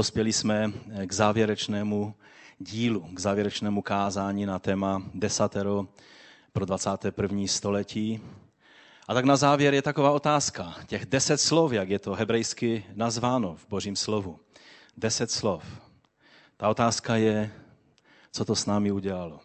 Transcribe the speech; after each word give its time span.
dospěli 0.00 0.32
jsme 0.32 0.72
k 1.06 1.12
závěrečnému 1.12 2.14
dílu, 2.58 3.00
k 3.00 3.18
závěrečnému 3.18 3.82
kázání 3.82 4.46
na 4.46 4.58
téma 4.58 5.02
desatero 5.14 5.86
pro 6.52 6.64
21. 6.64 7.46
století. 7.46 8.20
A 9.08 9.14
tak 9.14 9.24
na 9.24 9.36
závěr 9.36 9.74
je 9.74 9.82
taková 9.82 10.10
otázka. 10.10 10.74
Těch 10.86 11.06
deset 11.06 11.38
slov, 11.38 11.72
jak 11.72 11.90
je 11.90 11.98
to 11.98 12.14
hebrejsky 12.14 12.84
nazváno 12.94 13.54
v 13.54 13.68
božím 13.68 13.96
slovu. 13.96 14.40
Deset 14.96 15.30
slov. 15.30 15.64
Ta 16.56 16.68
otázka 16.68 17.16
je, 17.16 17.52
co 18.32 18.44
to 18.44 18.56
s 18.56 18.66
námi 18.66 18.92
udělalo. 18.92 19.40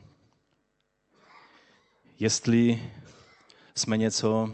Jestli 2.20 2.92
jsme 3.76 3.98
něco 3.98 4.54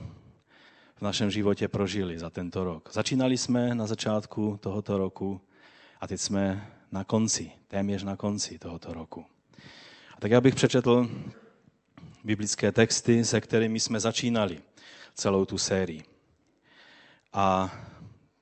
v 0.96 1.02
našem 1.02 1.32
životě 1.32 1.68
prožili 1.68 2.20
za 2.20 2.30
tento 2.30 2.64
rok. 2.64 2.90
Začínali 2.94 3.38
jsme 3.38 3.76
na 3.76 3.88
začátku 3.88 4.58
tohoto 4.62 4.98
roku 4.98 5.42
a 6.02 6.08
teď 6.08 6.22
jsme 6.22 6.72
na 6.92 7.04
konci, 7.04 7.52
téměř 7.68 8.04
na 8.04 8.16
konci 8.16 8.60
tohoto 8.60 8.94
roku. 8.94 9.26
A 10.18 10.20
tak 10.20 10.32
já 10.32 10.42
bych 10.42 10.56
přečetl 10.56 11.10
biblické 12.24 12.72
texty, 12.72 13.26
se 13.26 13.42
kterými 13.42 13.80
jsme 13.80 14.00
začínali 14.00 14.62
celou 15.16 15.46
tu 15.46 15.58
sérii. 15.58 16.04
A 17.34 17.76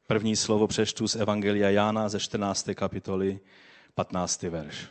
první 0.07 0.35
slovo 0.35 0.67
přečtu 0.67 1.07
z 1.07 1.15
Evangelia 1.15 1.69
Jána 1.69 2.09
ze 2.09 2.19
14. 2.19 2.69
kapitoly, 2.75 3.39
15. 3.93 4.43
verš. 4.43 4.87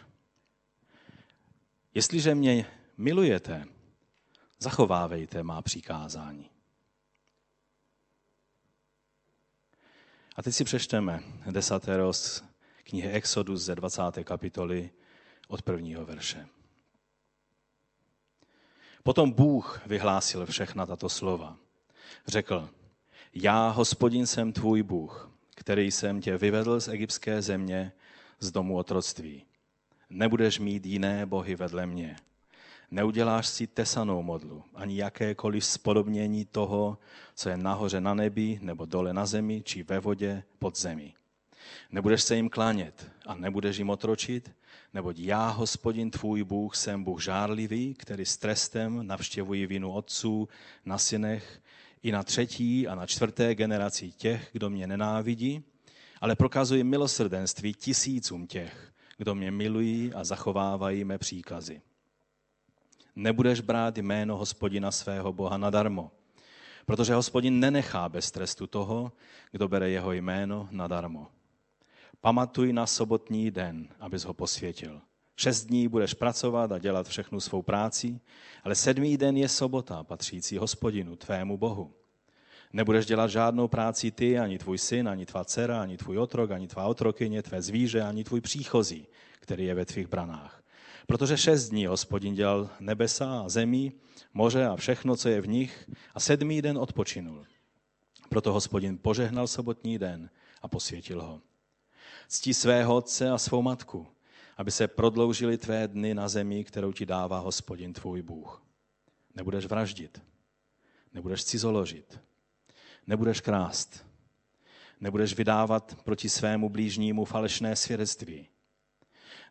Jestliže 1.94 2.34
mě 2.34 2.66
milujete, 2.96 3.64
zachovávejte 4.58 5.42
má 5.42 5.62
přikázání. 5.62 6.50
A 10.36 10.42
teď 10.42 10.54
si 10.54 10.64
přečteme 10.64 11.22
desatero 11.50 12.12
knihy 12.88 13.10
Exodus 13.10 13.62
ze 13.62 13.74
20. 13.74 14.02
kapitoly 14.24 14.90
od 15.48 15.62
prvního 15.62 16.06
verše. 16.06 16.46
Potom 19.02 19.30
Bůh 19.30 19.86
vyhlásil 19.86 20.46
všechna 20.46 20.86
tato 20.86 21.08
slova. 21.08 21.56
Řekl, 22.26 22.68
já, 23.34 23.68
hospodin, 23.68 24.26
jsem 24.26 24.52
tvůj 24.52 24.82
Bůh, 24.82 25.30
který 25.56 25.90
jsem 25.90 26.20
tě 26.20 26.36
vyvedl 26.36 26.80
z 26.80 26.88
egyptské 26.88 27.42
země, 27.42 27.92
z 28.40 28.50
domu 28.50 28.76
otroctví. 28.76 29.44
Nebudeš 30.10 30.58
mít 30.58 30.86
jiné 30.86 31.26
bohy 31.26 31.54
vedle 31.54 31.86
mě. 31.86 32.16
Neuděláš 32.90 33.46
si 33.46 33.66
tesanou 33.66 34.22
modlu, 34.22 34.64
ani 34.74 34.96
jakékoliv 34.96 35.64
spodobnění 35.64 36.44
toho, 36.44 36.98
co 37.34 37.48
je 37.48 37.56
nahoře 37.56 38.00
na 38.00 38.14
nebi, 38.14 38.58
nebo 38.62 38.84
dole 38.84 39.12
na 39.12 39.26
zemi, 39.26 39.62
či 39.62 39.82
ve 39.82 40.00
vodě 40.00 40.42
pod 40.58 40.78
zemi. 40.78 41.14
Nebudeš 41.90 42.22
se 42.22 42.36
jim 42.36 42.48
klánět 42.48 43.10
a 43.26 43.34
nebudeš 43.34 43.76
jim 43.76 43.90
otročit, 43.90 44.50
neboť 44.94 45.18
já, 45.18 45.48
hospodin 45.48 46.10
tvůj 46.10 46.44
Bůh, 46.44 46.76
jsem 46.76 47.04
Bůh 47.04 47.22
žárlivý, 47.22 47.94
který 47.94 48.26
s 48.26 48.36
trestem 48.36 49.06
navštěvuji 49.06 49.66
vinu 49.66 49.92
otců 49.92 50.48
na 50.84 50.98
synech 50.98 51.60
i 52.02 52.12
na 52.12 52.22
třetí 52.22 52.88
a 52.88 52.94
na 52.94 53.06
čtvrté 53.06 53.54
generaci 53.54 54.10
těch, 54.10 54.48
kdo 54.52 54.70
mě 54.70 54.86
nenávidí, 54.86 55.64
ale 56.20 56.36
prokazuji 56.36 56.84
milosrdenství 56.84 57.74
tisícům 57.74 58.46
těch, 58.46 58.92
kdo 59.16 59.34
mě 59.34 59.50
milují 59.50 60.12
a 60.14 60.24
zachovávají 60.24 61.04
mé 61.04 61.18
příkazy. 61.18 61.80
Nebudeš 63.16 63.60
brát 63.60 63.98
jméno 63.98 64.36
hospodina 64.36 64.90
svého 64.90 65.32
Boha 65.32 65.56
nadarmo, 65.56 66.10
protože 66.86 67.14
hospodin 67.14 67.60
nenechá 67.60 68.08
bez 68.08 68.30
trestu 68.30 68.66
toho, 68.66 69.12
kdo 69.52 69.68
bere 69.68 69.90
jeho 69.90 70.12
jméno 70.12 70.68
nadarmo. 70.70 71.26
Pamatuj 72.20 72.72
na 72.72 72.86
sobotní 72.86 73.50
den, 73.50 73.88
abys 74.00 74.24
ho 74.24 74.34
posvětil. 74.34 75.00
Šest 75.36 75.64
dní 75.64 75.88
budeš 75.88 76.14
pracovat 76.14 76.72
a 76.72 76.78
dělat 76.78 77.08
všechnu 77.08 77.40
svou 77.40 77.62
práci, 77.62 78.20
ale 78.64 78.74
sedmý 78.74 79.16
den 79.16 79.36
je 79.36 79.48
sobota, 79.48 80.04
patřící 80.04 80.58
hospodinu, 80.58 81.16
tvému 81.16 81.58
Bohu. 81.58 81.94
Nebudeš 82.72 83.06
dělat 83.06 83.30
žádnou 83.30 83.68
práci 83.68 84.10
ty, 84.10 84.38
ani 84.38 84.58
tvůj 84.58 84.78
syn, 84.78 85.08
ani 85.08 85.26
tvá 85.26 85.44
dcera, 85.44 85.82
ani 85.82 85.96
tvůj 85.96 86.18
otrok, 86.18 86.50
ani 86.50 86.68
tvá 86.68 86.84
otrokyně, 86.84 87.42
tvé 87.42 87.62
zvíře, 87.62 88.02
ani 88.02 88.24
tvůj 88.24 88.40
příchozí, 88.40 89.06
který 89.40 89.64
je 89.64 89.74
ve 89.74 89.84
tvých 89.84 90.06
branách. 90.06 90.62
Protože 91.06 91.36
šest 91.36 91.68
dní 91.68 91.86
hospodin 91.86 92.34
dělal 92.34 92.70
nebesa 92.80 93.40
a 93.40 93.48
zemí, 93.48 93.92
moře 94.34 94.66
a 94.66 94.76
všechno, 94.76 95.16
co 95.16 95.28
je 95.28 95.40
v 95.40 95.48
nich, 95.48 95.90
a 96.14 96.20
sedmý 96.20 96.62
den 96.62 96.78
odpočinul. 96.78 97.46
Proto 98.28 98.52
hospodin 98.52 98.98
požehnal 98.98 99.46
sobotní 99.46 99.98
den 99.98 100.30
a 100.62 100.68
posvětil 100.68 101.22
ho. 101.22 101.40
Ctí 102.28 102.54
svého 102.54 102.96
otce 102.96 103.30
a 103.30 103.38
svou 103.38 103.62
matku, 103.62 104.06
aby 104.56 104.70
se 104.70 104.88
prodloužily 104.88 105.58
tvé 105.58 105.88
dny 105.88 106.14
na 106.14 106.28
zemi, 106.28 106.64
kterou 106.64 106.92
ti 106.92 107.06
dává 107.06 107.38
hospodin 107.38 107.92
tvůj 107.92 108.22
Bůh. 108.22 108.62
Nebudeš 109.34 109.66
vraždit, 109.66 110.22
nebudeš 111.14 111.44
cizoložit, 111.44 112.20
nebudeš 113.06 113.40
krást, 113.40 114.06
nebudeš 115.00 115.34
vydávat 115.34 115.96
proti 116.04 116.28
svému 116.28 116.68
blížnímu 116.68 117.24
falešné 117.24 117.76
svědectví, 117.76 118.48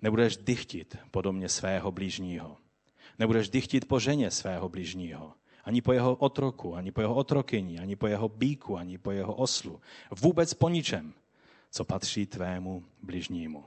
nebudeš 0.01 0.37
dychtit 0.37 0.97
po 1.11 1.21
domě 1.21 1.49
svého 1.49 1.91
blížního, 1.91 2.57
nebudeš 3.19 3.49
dychtit 3.49 3.87
po 3.87 3.99
ženě 3.99 4.31
svého 4.31 4.69
blížního, 4.69 5.33
ani 5.63 5.81
po 5.81 5.93
jeho 5.93 6.15
otroku, 6.15 6.75
ani 6.75 6.91
po 6.91 7.01
jeho 7.01 7.15
otrokyni, 7.15 7.79
ani 7.79 7.95
po 7.95 8.07
jeho 8.07 8.29
bíku, 8.29 8.77
ani 8.77 8.97
po 8.97 9.11
jeho 9.11 9.35
oslu, 9.35 9.81
vůbec 10.11 10.53
po 10.53 10.69
ničem, 10.69 11.13
co 11.71 11.85
patří 11.85 12.25
tvému 12.25 12.85
bližnímu. 13.01 13.65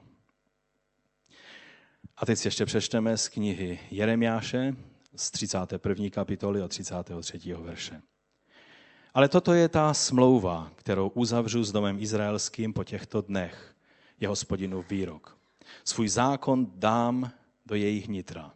A 2.17 2.27
teď 2.27 2.39
si 2.39 2.49
ještě 2.49 2.67
přečteme 2.67 3.17
z 3.17 3.29
knihy 3.29 3.81
Jeremiáše 3.91 4.77
z 5.17 5.31
31. 5.31 6.11
kapitoly 6.11 6.63
od 6.63 6.69
33. 6.69 7.55
verše. 7.55 8.03
Ale 9.15 9.29
toto 9.29 9.53
je 9.53 9.69
ta 9.69 9.95
smlouva, 9.95 10.73
kterou 10.77 11.09
uzavřu 11.09 11.65
s 11.65 11.73
domem 11.73 11.99
izraelským 11.99 12.73
po 12.73 12.85
těchto 12.85 13.21
dnech, 13.23 13.75
je 14.21 14.29
hospodinu 14.29 14.85
výrok. 14.91 15.39
Svůj 15.85 16.09
zákon 16.09 16.67
dám 16.75 17.33
do 17.67 17.75
jejich 17.75 18.09
nitra. 18.09 18.55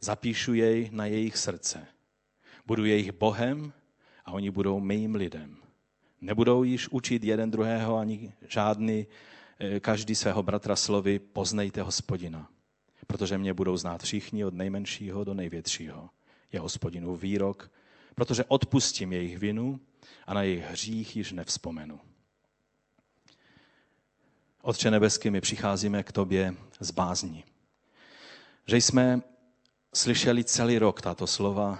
Zapíšu 0.00 0.54
jej 0.54 0.88
na 0.92 1.06
jejich 1.06 1.36
srdce. 1.36 1.86
Budu 2.66 2.84
jejich 2.84 3.12
Bohem 3.12 3.72
a 4.24 4.32
oni 4.32 4.50
budou 4.50 4.80
mým 4.80 5.14
lidem. 5.14 5.56
Nebudou 6.20 6.62
již 6.62 6.88
učit 6.88 7.24
jeden 7.24 7.50
druhého 7.50 7.96
ani 7.96 8.32
žádný, 8.48 9.06
eh, 9.58 9.80
každý 9.80 10.14
svého 10.14 10.42
bratra 10.42 10.76
slovy, 10.76 11.18
poznejte 11.18 11.82
hospodina. 11.82 12.50
Protože 13.06 13.38
mě 13.38 13.54
budou 13.54 13.76
znát 13.76 14.02
všichni 14.02 14.44
od 14.44 14.54
nejmenšího 14.54 15.24
do 15.24 15.34
největšího. 15.34 16.10
Je 16.52 16.60
hospodinův 16.60 17.20
výrok, 17.20 17.70
protože 18.14 18.44
odpustím 18.44 19.12
jejich 19.12 19.38
vinu 19.38 19.80
a 20.26 20.34
na 20.34 20.42
jejich 20.42 20.64
hřích 20.64 21.16
již 21.16 21.32
nevzpomenu. 21.32 22.00
Otče 24.62 24.90
nebeský, 24.90 25.30
my 25.30 25.40
přicházíme 25.40 26.02
k 26.02 26.12
tobě 26.12 26.54
z 26.80 26.90
bázní. 26.90 27.44
Že 28.66 28.76
jsme 28.76 29.22
slyšeli 29.94 30.44
celý 30.44 30.78
rok 30.78 31.00
tato 31.00 31.26
slova 31.26 31.78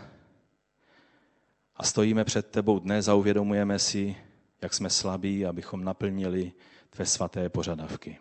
a 1.77 1.83
stojíme 1.83 2.25
před 2.25 2.47
tebou 2.47 2.79
dnes 2.79 3.09
a 3.09 3.15
uvědomujeme 3.15 3.79
si, 3.79 4.17
jak 4.63 4.75
jsme 4.75 4.91
slabí, 4.91 5.47
abychom 5.47 5.85
naplnili 5.85 6.53
tvé 6.91 7.07
svaté 7.07 7.49
požadavky. 7.49 8.19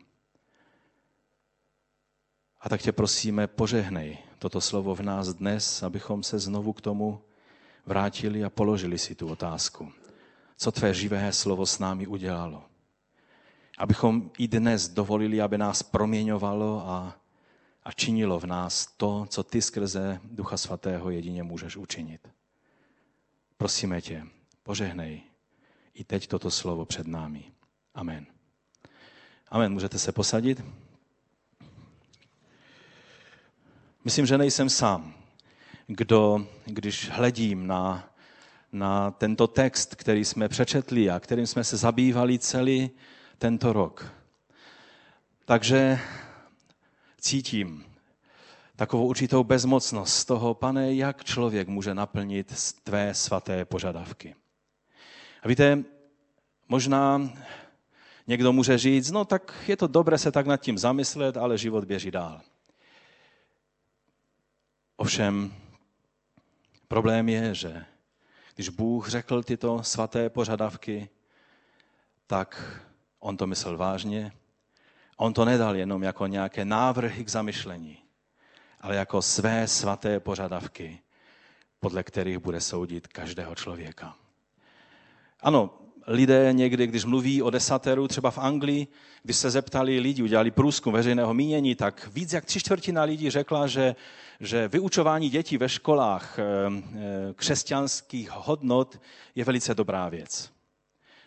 A 2.61 2.69
tak 2.69 2.81
tě 2.81 2.91
prosíme, 2.91 3.47
požehnej 3.47 4.17
toto 4.39 4.61
slovo 4.61 4.95
v 4.95 5.01
nás 5.01 5.33
dnes, 5.33 5.83
abychom 5.83 6.23
se 6.23 6.39
znovu 6.39 6.73
k 6.73 6.81
tomu 6.81 7.21
vrátili 7.85 8.43
a 8.43 8.49
položili 8.49 8.97
si 8.97 9.15
tu 9.15 9.27
otázku. 9.27 9.91
Co 10.57 10.71
tvé 10.71 10.93
živé 10.93 11.33
slovo 11.33 11.65
s 11.65 11.79
námi 11.79 12.07
udělalo? 12.07 12.63
Abychom 13.77 14.31
i 14.37 14.47
dnes 14.47 14.89
dovolili, 14.89 15.41
aby 15.41 15.57
nás 15.57 15.83
proměňovalo 15.83 16.89
a, 16.89 17.15
a 17.83 17.91
činilo 17.91 18.39
v 18.39 18.45
nás 18.45 18.87
to, 18.97 19.25
co 19.29 19.43
ty 19.43 19.61
skrze 19.61 20.19
Ducha 20.23 20.57
Svatého 20.57 21.09
jedině 21.09 21.43
můžeš 21.43 21.77
učinit. 21.77 22.27
Prosíme 23.57 24.01
tě, 24.01 24.27
požehnej 24.63 25.28
i 25.99 26.03
teď 26.03 26.27
toto 26.27 26.51
slovo 26.51 26.85
před 26.85 27.07
námi. 27.07 27.43
Amen. 27.93 28.25
Amen. 29.49 29.73
Můžete 29.73 29.99
se 29.99 30.11
posadit? 30.11 30.63
Myslím, 34.03 34.25
že 34.25 34.37
nejsem 34.37 34.69
sám, 34.69 35.13
kdo, 35.87 36.47
když 36.65 37.09
hledím 37.09 37.67
na, 37.67 38.09
na 38.71 39.11
tento 39.11 39.47
text, 39.47 39.95
který 39.95 40.25
jsme 40.25 40.49
přečetli 40.49 41.09
a 41.09 41.19
kterým 41.19 41.47
jsme 41.47 41.63
se 41.63 41.77
zabývali 41.77 42.39
celý 42.39 42.91
tento 43.37 43.73
rok. 43.73 44.13
Takže 45.45 45.99
cítím 47.21 47.85
takovou 48.75 49.07
určitou 49.07 49.43
bezmocnost 49.43 50.13
z 50.13 50.25
toho, 50.25 50.53
pane, 50.53 50.93
jak 50.93 51.23
člověk 51.23 51.67
může 51.67 51.93
naplnit 51.93 52.53
tvé 52.83 53.13
svaté 53.13 53.65
požadavky. 53.65 54.35
A 55.43 55.47
víte, 55.47 55.83
možná 56.67 57.21
Někdo 58.29 58.53
může 58.53 58.77
říct, 58.77 59.11
no 59.11 59.25
tak 59.25 59.53
je 59.67 59.77
to 59.77 59.87
dobré 59.87 60.17
se 60.17 60.31
tak 60.31 60.45
nad 60.45 60.57
tím 60.57 60.77
zamyslet, 60.77 61.37
ale 61.37 61.57
život 61.57 61.85
běží 61.85 62.11
dál. 62.11 62.41
Ovšem, 64.95 65.53
problém 66.87 67.29
je, 67.29 67.55
že 67.55 67.85
když 68.55 68.69
Bůh 68.69 69.09
řekl 69.09 69.43
tyto 69.43 69.83
svaté 69.83 70.29
požadavky, 70.29 71.09
tak 72.27 72.81
on 73.19 73.37
to 73.37 73.47
myslel 73.47 73.77
vážně. 73.77 74.31
On 75.17 75.33
to 75.33 75.45
nedal 75.45 75.75
jenom 75.75 76.03
jako 76.03 76.27
nějaké 76.27 76.65
návrhy 76.65 77.25
k 77.25 77.29
zamyšlení, 77.29 77.97
ale 78.81 78.95
jako 78.95 79.21
své 79.21 79.67
svaté 79.67 80.19
požadavky, 80.19 80.99
podle 81.79 82.03
kterých 82.03 82.37
bude 82.37 82.61
soudit 82.61 83.07
každého 83.07 83.55
člověka. 83.55 84.15
Ano, 85.41 85.79
lidé 86.07 86.53
někdy, 86.53 86.87
když 86.87 87.05
mluví 87.05 87.41
o 87.41 87.49
desateru, 87.49 88.07
třeba 88.07 88.31
v 88.31 88.37
Anglii, 88.37 88.87
když 89.23 89.37
se 89.37 89.49
zeptali 89.49 89.99
lidi, 89.99 90.23
udělali 90.23 90.51
průzkum 90.51 90.93
veřejného 90.93 91.33
mínění, 91.33 91.75
tak 91.75 92.09
víc 92.13 92.33
jak 92.33 92.45
tři 92.45 92.59
čtvrtina 92.59 93.03
lidí 93.03 93.29
řekla, 93.29 93.67
že, 93.67 93.95
že 94.39 94.67
vyučování 94.67 95.29
dětí 95.29 95.57
ve 95.57 95.69
školách 95.69 96.39
eh, 96.39 96.43
eh, 96.43 97.33
křesťanských 97.35 98.31
hodnot 98.31 99.01
je 99.35 99.45
velice 99.45 99.75
dobrá 99.75 100.09
věc. 100.09 100.51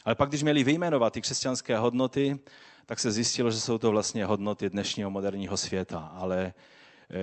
Ale 0.04 0.14
pak, 0.14 0.28
když 0.28 0.42
měli 0.42 0.64
vyjmenovat 0.64 1.12
ty 1.12 1.20
křesťanské 1.20 1.78
hodnoty, 1.78 2.38
tak 2.86 3.00
se 3.00 3.12
zjistilo, 3.12 3.50
že 3.50 3.60
jsou 3.60 3.78
to 3.78 3.90
vlastně 3.90 4.24
hodnoty 4.24 4.70
dnešního 4.70 5.10
moderního 5.10 5.56
světa. 5.56 6.12
Ale 6.14 6.54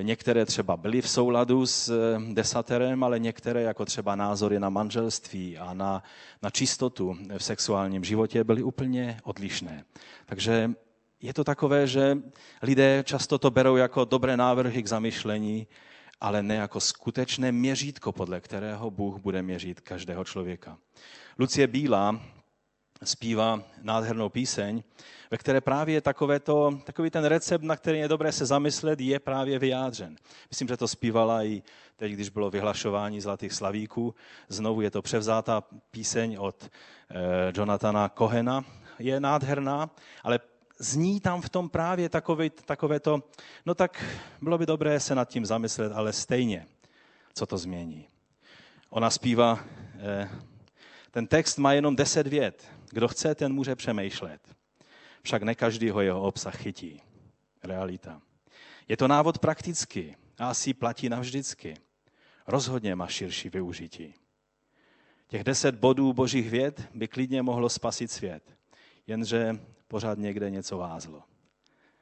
některé 0.01 0.45
třeba 0.45 0.77
byly 0.77 1.01
v 1.01 1.09
souladu 1.09 1.65
s 1.65 1.89
eh, 1.89 2.33
desaterem, 2.33 3.03
ale 3.03 3.19
některé, 3.19 3.61
jako 3.61 3.85
třeba 3.85 4.15
názory 4.15 4.59
na 4.59 4.69
manželství 4.69 5.57
a 5.57 5.73
na, 5.73 6.03
na 6.41 6.49
čistotu 6.49 7.17
v 7.37 7.43
sexuálním 7.43 8.03
životě, 8.03 8.43
byly 8.43 8.63
úplně 8.63 9.17
odlišné. 9.23 9.83
Takže 10.25 10.71
je 11.21 11.33
to 11.33 11.43
takové, 11.43 11.87
že 11.87 12.17
lidé 12.61 13.03
často 13.05 13.37
to 13.37 13.51
berou 13.51 13.75
jako 13.75 14.05
dobré 14.05 14.37
návrhy 14.37 14.83
k 14.83 14.87
zamyšlení, 14.87 15.67
ale 16.21 16.43
ne 16.43 16.55
jako 16.55 16.79
skutečné 16.79 17.51
měřítko, 17.51 18.11
podle 18.11 18.41
kterého 18.41 18.91
Bůh 18.91 19.19
bude 19.19 19.41
měřit 19.41 19.79
každého 19.79 20.23
člověka. 20.23 20.77
Lucie 21.39 21.67
Bílá 21.67 22.21
zpívá 23.03 23.63
nádhernou 23.81 24.29
píseň, 24.29 24.83
ve 25.31 25.37
které 25.37 25.61
právě 25.61 26.01
takovéto, 26.01 26.79
takový 26.83 27.09
ten 27.09 27.25
recept, 27.25 27.61
na 27.61 27.75
který 27.75 27.99
je 27.99 28.07
dobré 28.07 28.31
se 28.31 28.45
zamyslet, 28.45 29.01
je 29.01 29.19
právě 29.19 29.59
vyjádřen. 29.59 30.15
Myslím, 30.49 30.67
že 30.67 30.77
to 30.77 30.87
zpívala 30.87 31.43
i 31.43 31.63
teď, 31.95 32.11
když 32.11 32.29
bylo 32.29 32.49
vyhlašování 32.49 33.21
Zlatých 33.21 33.53
slavíků. 33.53 34.15
Znovu 34.47 34.81
je 34.81 34.91
to 34.91 35.01
převzátá 35.01 35.63
píseň 35.91 36.37
od 36.39 36.63
eh, 36.63 37.15
Jonathana 37.55 38.09
Kohena. 38.09 38.65
Je 38.99 39.19
nádherná, 39.19 39.89
ale 40.23 40.39
zní 40.79 41.19
tam 41.19 41.41
v 41.41 41.49
tom 41.49 41.69
právě 41.69 42.09
takové, 42.09 42.49
takové 42.49 42.99
to, 42.99 43.23
no 43.65 43.75
tak 43.75 44.05
bylo 44.41 44.57
by 44.57 44.65
dobré 44.65 44.99
se 44.99 45.15
nad 45.15 45.29
tím 45.29 45.45
zamyslet, 45.45 45.91
ale 45.91 46.13
stejně, 46.13 46.65
co 47.33 47.45
to 47.45 47.57
změní. 47.57 48.07
Ona 48.89 49.09
zpívá, 49.09 49.59
eh, 49.99 50.29
ten 51.11 51.27
text 51.27 51.57
má 51.57 51.73
jenom 51.73 51.95
deset 51.95 52.27
vět. 52.27 52.78
Kdo 52.89 53.07
chce, 53.07 53.35
ten 53.35 53.53
může 53.53 53.75
přemýšlet 53.75 54.59
však 55.23 55.43
ne 55.43 55.55
každý 55.55 55.89
ho 55.89 56.01
jeho 56.01 56.21
obsah 56.21 56.55
chytí. 56.55 57.01
Realita. 57.63 58.21
Je 58.87 58.97
to 58.97 59.07
návod 59.07 59.39
praktický 59.39 60.15
a 60.37 60.49
asi 60.49 60.73
platí 60.73 61.09
navždycky. 61.09 61.77
Rozhodně 62.47 62.95
má 62.95 63.07
širší 63.07 63.49
využití. 63.49 64.13
Těch 65.27 65.43
deset 65.43 65.75
bodů 65.75 66.13
božích 66.13 66.49
věd 66.49 66.81
by 66.93 67.07
klidně 67.07 67.41
mohlo 67.41 67.69
spasit 67.69 68.11
svět, 68.11 68.57
jenže 69.07 69.59
pořád 69.87 70.17
někde 70.17 70.49
něco 70.49 70.77
vázlo. 70.77 71.23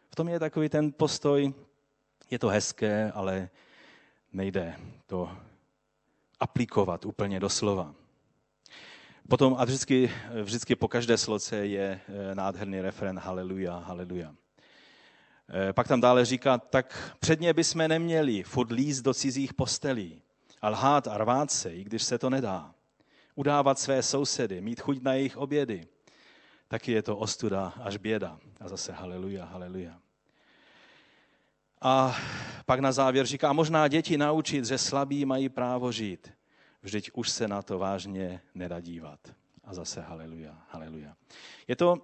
V 0.09 0.15
tom 0.15 0.27
je 0.27 0.39
takový 0.39 0.69
ten 0.69 0.91
postoj, 0.91 1.53
je 2.31 2.39
to 2.39 2.47
hezké, 2.47 3.11
ale 3.11 3.49
nejde 4.33 4.75
to 5.05 5.37
aplikovat 6.39 7.05
úplně 7.05 7.39
doslova. 7.39 7.95
Potom 9.27 9.56
a 9.59 9.65
vždycky, 9.65 10.12
vždycky 10.44 10.75
po 10.75 10.88
každé 10.88 11.18
sloce 11.18 11.68
je 11.68 12.00
eh, 12.07 12.35
nádherný 12.35 12.81
refren 12.81 13.19
Haleluja, 13.19 13.77
haleluja. 13.77 14.35
Eh, 15.50 15.74
pak 15.74 15.88
tam 15.88 16.01
dále 16.01 16.25
říká, 16.25 16.57
tak 16.57 17.15
předně 17.19 17.53
bychom 17.53 17.88
neměli 17.88 18.44
furt 18.44 18.71
líst 18.71 19.03
do 19.03 19.13
cizích 19.13 19.53
postelí 19.53 20.21
a 20.62 20.69
lhát 20.69 21.07
a 21.07 21.18
rvát 21.18 21.51
se, 21.51 21.74
i 21.74 21.83
když 21.83 22.03
se 22.03 22.18
to 22.18 22.29
nedá. 22.29 22.71
Udávat 23.35 23.79
své 23.79 24.03
sousedy, 24.03 24.62
mít 24.62 24.81
chuť 24.81 25.01
na 25.01 25.13
jejich 25.13 25.38
obědy. 25.38 25.88
Taky 26.68 26.91
je 26.91 27.01
to 27.01 27.18
ostuda 27.18 27.73
až 27.83 27.97
běda. 27.97 28.39
A 28.59 28.68
zase 28.68 28.91
haleluja, 28.91 29.45
haleluja. 29.45 30.00
A 31.81 32.15
pak 32.65 32.80
na 32.80 32.91
závěr 32.91 33.25
říká, 33.25 33.53
možná 33.53 33.88
děti 33.88 34.18
naučit, 34.18 34.65
že 34.65 34.77
slabí 34.77 35.25
mají 35.25 35.50
právo 35.50 35.91
žít 35.91 36.36
vždyť 36.81 37.12
už 37.13 37.29
se 37.29 37.47
na 37.47 37.62
to 37.62 37.79
vážně 37.79 38.41
nedá 38.56 38.79
dívat. 38.79 39.19
A 39.63 39.74
zase 39.74 40.01
haleluja, 40.01 40.57
haleluja. 40.69 41.15
Je 41.68 41.75
to 41.75 41.97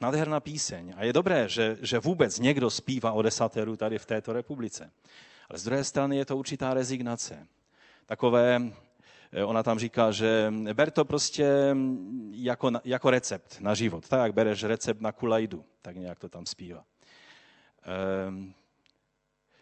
nádherná 0.00 0.40
píseň 0.40 0.94
a 0.96 1.04
je 1.04 1.12
dobré, 1.12 1.48
že, 1.48 1.76
že 1.80 1.98
vůbec 1.98 2.38
někdo 2.38 2.70
zpívá 2.70 3.12
o 3.12 3.22
desateru 3.22 3.76
tady 3.76 3.98
v 3.98 4.06
této 4.06 4.32
republice. 4.32 4.90
Ale 5.48 5.58
z 5.58 5.64
druhé 5.64 5.84
strany 5.84 6.16
je 6.16 6.24
to 6.24 6.36
určitá 6.36 6.74
rezignace. 6.74 7.46
Takové, 8.06 8.62
eh, 9.32 9.44
ona 9.44 9.62
tam 9.62 9.78
říká, 9.78 10.10
že 10.10 10.52
ber 10.72 10.90
to 10.90 11.04
prostě 11.04 11.76
jako, 12.30 12.70
jako 12.84 13.10
recept 13.10 13.60
na 13.60 13.74
život. 13.74 14.08
Tak 14.08 14.20
jak 14.20 14.34
bereš 14.34 14.64
recept 14.64 15.00
na 15.00 15.12
kulajdu, 15.12 15.64
tak 15.82 15.96
nějak 15.96 16.18
to 16.18 16.28
tam 16.28 16.46
zpívá. 16.46 16.84
Ehm, 17.82 18.54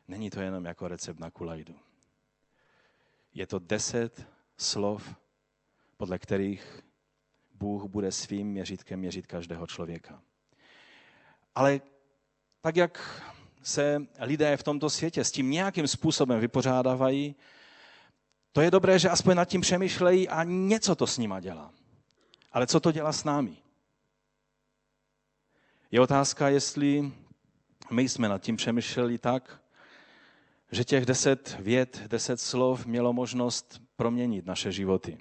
není 0.08 0.30
to 0.30 0.40
jenom 0.40 0.64
jako 0.64 0.88
recept 0.88 1.20
na 1.20 1.30
kulajdu. 1.30 1.74
Je 3.36 3.46
to 3.46 3.58
deset 3.58 4.26
slov, 4.56 5.14
podle 5.96 6.18
kterých 6.18 6.82
Bůh 7.54 7.84
bude 7.84 8.12
svým 8.12 8.46
měřítkem 8.46 8.98
měřit 8.98 9.26
každého 9.26 9.66
člověka. 9.66 10.22
Ale 11.54 11.80
tak, 12.60 12.76
jak 12.76 13.22
se 13.62 14.06
lidé 14.20 14.56
v 14.56 14.62
tomto 14.62 14.90
světě 14.90 15.24
s 15.24 15.32
tím 15.32 15.50
nějakým 15.50 15.86
způsobem 15.88 16.40
vypořádávají, 16.40 17.36
to 18.52 18.60
je 18.60 18.70
dobré, 18.70 18.98
že 18.98 19.10
aspoň 19.10 19.36
nad 19.36 19.44
tím 19.44 19.60
přemýšlejí 19.60 20.28
a 20.28 20.44
něco 20.44 20.94
to 20.94 21.06
s 21.06 21.18
nima 21.18 21.40
dělá. 21.40 21.72
Ale 22.52 22.66
co 22.66 22.80
to 22.80 22.92
dělá 22.92 23.12
s 23.12 23.24
námi? 23.24 23.56
Je 25.90 26.00
otázka, 26.00 26.48
jestli 26.48 27.12
my 27.90 28.08
jsme 28.08 28.28
nad 28.28 28.42
tím 28.42 28.56
přemýšleli 28.56 29.18
tak, 29.18 29.60
že 30.72 30.84
těch 30.84 31.06
deset 31.06 31.56
věd, 31.60 32.02
deset 32.06 32.40
slov 32.40 32.86
mělo 32.86 33.12
možnost 33.12 33.82
proměnit 33.96 34.46
naše 34.46 34.72
životy. 34.72 35.18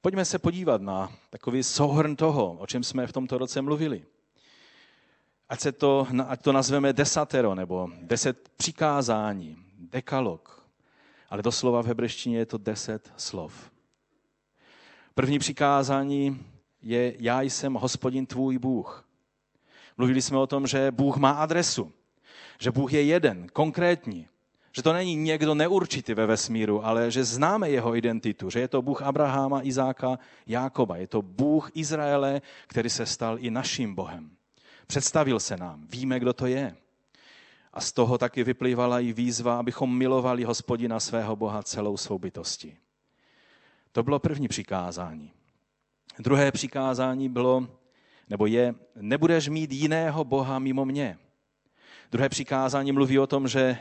Pojďme 0.00 0.24
se 0.24 0.38
podívat 0.38 0.82
na 0.82 1.12
takový 1.30 1.62
souhrn 1.62 2.16
toho, 2.16 2.52
o 2.52 2.66
čem 2.66 2.84
jsme 2.84 3.06
v 3.06 3.12
tomto 3.12 3.38
roce 3.38 3.62
mluvili. 3.62 4.04
Ať, 5.48 5.60
se 5.60 5.72
to, 5.72 6.06
ať 6.26 6.42
to 6.42 6.52
nazveme 6.52 6.92
desatero, 6.92 7.54
nebo 7.54 7.88
deset 8.00 8.48
přikázání, 8.56 9.56
dekalog. 9.78 10.66
Ale 11.30 11.42
doslova 11.42 11.82
v 11.82 11.86
hebreštině 11.86 12.38
je 12.38 12.46
to 12.46 12.58
deset 12.58 13.12
slov. 13.16 13.70
První 15.14 15.38
přikázání 15.38 16.46
je 16.82 17.14
já 17.18 17.42
jsem 17.42 17.74
hospodin 17.74 18.26
tvůj 18.26 18.58
Bůh. 18.58 19.08
Mluvili 19.96 20.22
jsme 20.22 20.38
o 20.38 20.46
tom, 20.46 20.66
že 20.66 20.90
Bůh 20.90 21.16
má 21.16 21.30
adresu 21.30 21.92
že 22.62 22.70
Bůh 22.70 22.92
je 22.92 23.02
jeden, 23.02 23.46
konkrétní. 23.52 24.28
Že 24.72 24.82
to 24.82 24.92
není 24.92 25.16
někdo 25.16 25.54
neurčitý 25.54 26.14
ve 26.14 26.26
vesmíru, 26.26 26.86
ale 26.86 27.10
že 27.10 27.24
známe 27.24 27.70
jeho 27.70 27.96
identitu, 27.96 28.50
že 28.50 28.60
je 28.60 28.68
to 28.68 28.82
Bůh 28.82 29.02
Abraháma, 29.02 29.62
Izáka, 29.62 30.18
Jákoba. 30.46 30.96
Je 30.96 31.06
to 31.06 31.22
Bůh 31.22 31.70
Izraele, 31.74 32.42
který 32.66 32.90
se 32.90 33.06
stal 33.06 33.36
i 33.40 33.50
naším 33.50 33.94
Bohem. 33.94 34.30
Představil 34.86 35.40
se 35.40 35.56
nám, 35.56 35.86
víme, 35.90 36.20
kdo 36.20 36.32
to 36.32 36.46
je. 36.46 36.76
A 37.72 37.80
z 37.80 37.92
toho 37.92 38.18
taky 38.18 38.44
vyplývala 38.44 39.00
i 39.00 39.12
výzva, 39.12 39.58
abychom 39.58 39.98
milovali 39.98 40.44
hospodina 40.44 41.00
svého 41.00 41.36
Boha 41.36 41.62
celou 41.62 41.96
svou 41.96 42.18
bytostí. 42.18 42.76
To 43.92 44.02
bylo 44.02 44.18
první 44.18 44.48
přikázání. 44.48 45.30
Druhé 46.18 46.52
přikázání 46.52 47.28
bylo, 47.28 47.68
nebo 48.28 48.46
je, 48.46 48.74
nebudeš 48.96 49.48
mít 49.48 49.72
jiného 49.72 50.24
Boha 50.24 50.58
mimo 50.58 50.84
mě. 50.84 51.18
Druhé 52.12 52.28
přikázání 52.28 52.92
mluví 52.92 53.18
o 53.18 53.26
tom, 53.26 53.48
že 53.48 53.78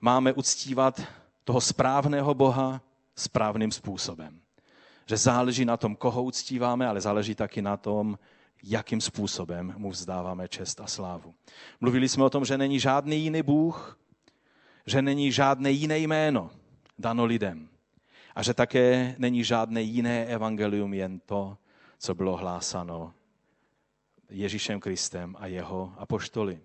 máme 0.00 0.32
uctívat 0.32 1.02
toho 1.44 1.60
správného 1.60 2.34
Boha 2.34 2.80
správným 3.16 3.72
způsobem. 3.72 4.40
Že 5.06 5.16
záleží 5.16 5.64
na 5.64 5.76
tom, 5.76 5.96
koho 5.96 6.22
uctíváme, 6.22 6.86
ale 6.86 7.00
záleží 7.00 7.34
taky 7.34 7.62
na 7.62 7.76
tom, 7.76 8.18
jakým 8.62 9.00
způsobem 9.00 9.74
mu 9.76 9.90
vzdáváme 9.90 10.48
čest 10.48 10.80
a 10.80 10.86
slávu. 10.86 11.34
Mluvili 11.80 12.08
jsme 12.08 12.24
o 12.24 12.30
tom, 12.30 12.44
že 12.44 12.58
není 12.58 12.80
žádný 12.80 13.22
jiný 13.22 13.42
Bůh, 13.42 13.98
že 14.86 15.02
není 15.02 15.32
žádné 15.32 15.70
jiné 15.70 15.98
jméno 15.98 16.50
dano 16.98 17.24
lidem 17.24 17.68
a 18.34 18.42
že 18.42 18.54
také 18.54 19.14
není 19.18 19.44
žádné 19.44 19.82
jiné 19.82 20.26
evangelium, 20.26 20.94
jen 20.94 21.20
to, 21.20 21.56
co 21.98 22.14
bylo 22.14 22.36
hlásáno 22.36 23.14
Ježíšem 24.30 24.80
Kristem 24.80 25.36
a 25.38 25.46
jeho 25.46 25.94
apoštoly. 25.98 26.60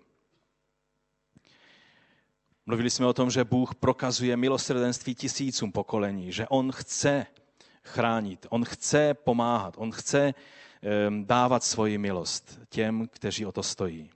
Mluvili 2.66 2.90
jsme 2.90 3.06
o 3.06 3.12
tom, 3.12 3.30
že 3.30 3.44
Bůh 3.44 3.74
prokazuje 3.74 4.36
milosrdenství 4.36 5.14
tisícům 5.14 5.72
pokolení, 5.72 6.32
že 6.32 6.48
On 6.48 6.72
chce 6.72 7.26
chránit, 7.82 8.46
On 8.50 8.64
chce 8.64 9.14
pomáhat, 9.14 9.74
On 9.78 9.92
chce 9.92 10.34
dávat 11.24 11.64
svoji 11.64 11.98
milost 11.98 12.58
těm, 12.68 13.08
kteří 13.08 13.46
o 13.46 13.52
to 13.52 13.62
stojí. 13.62 14.10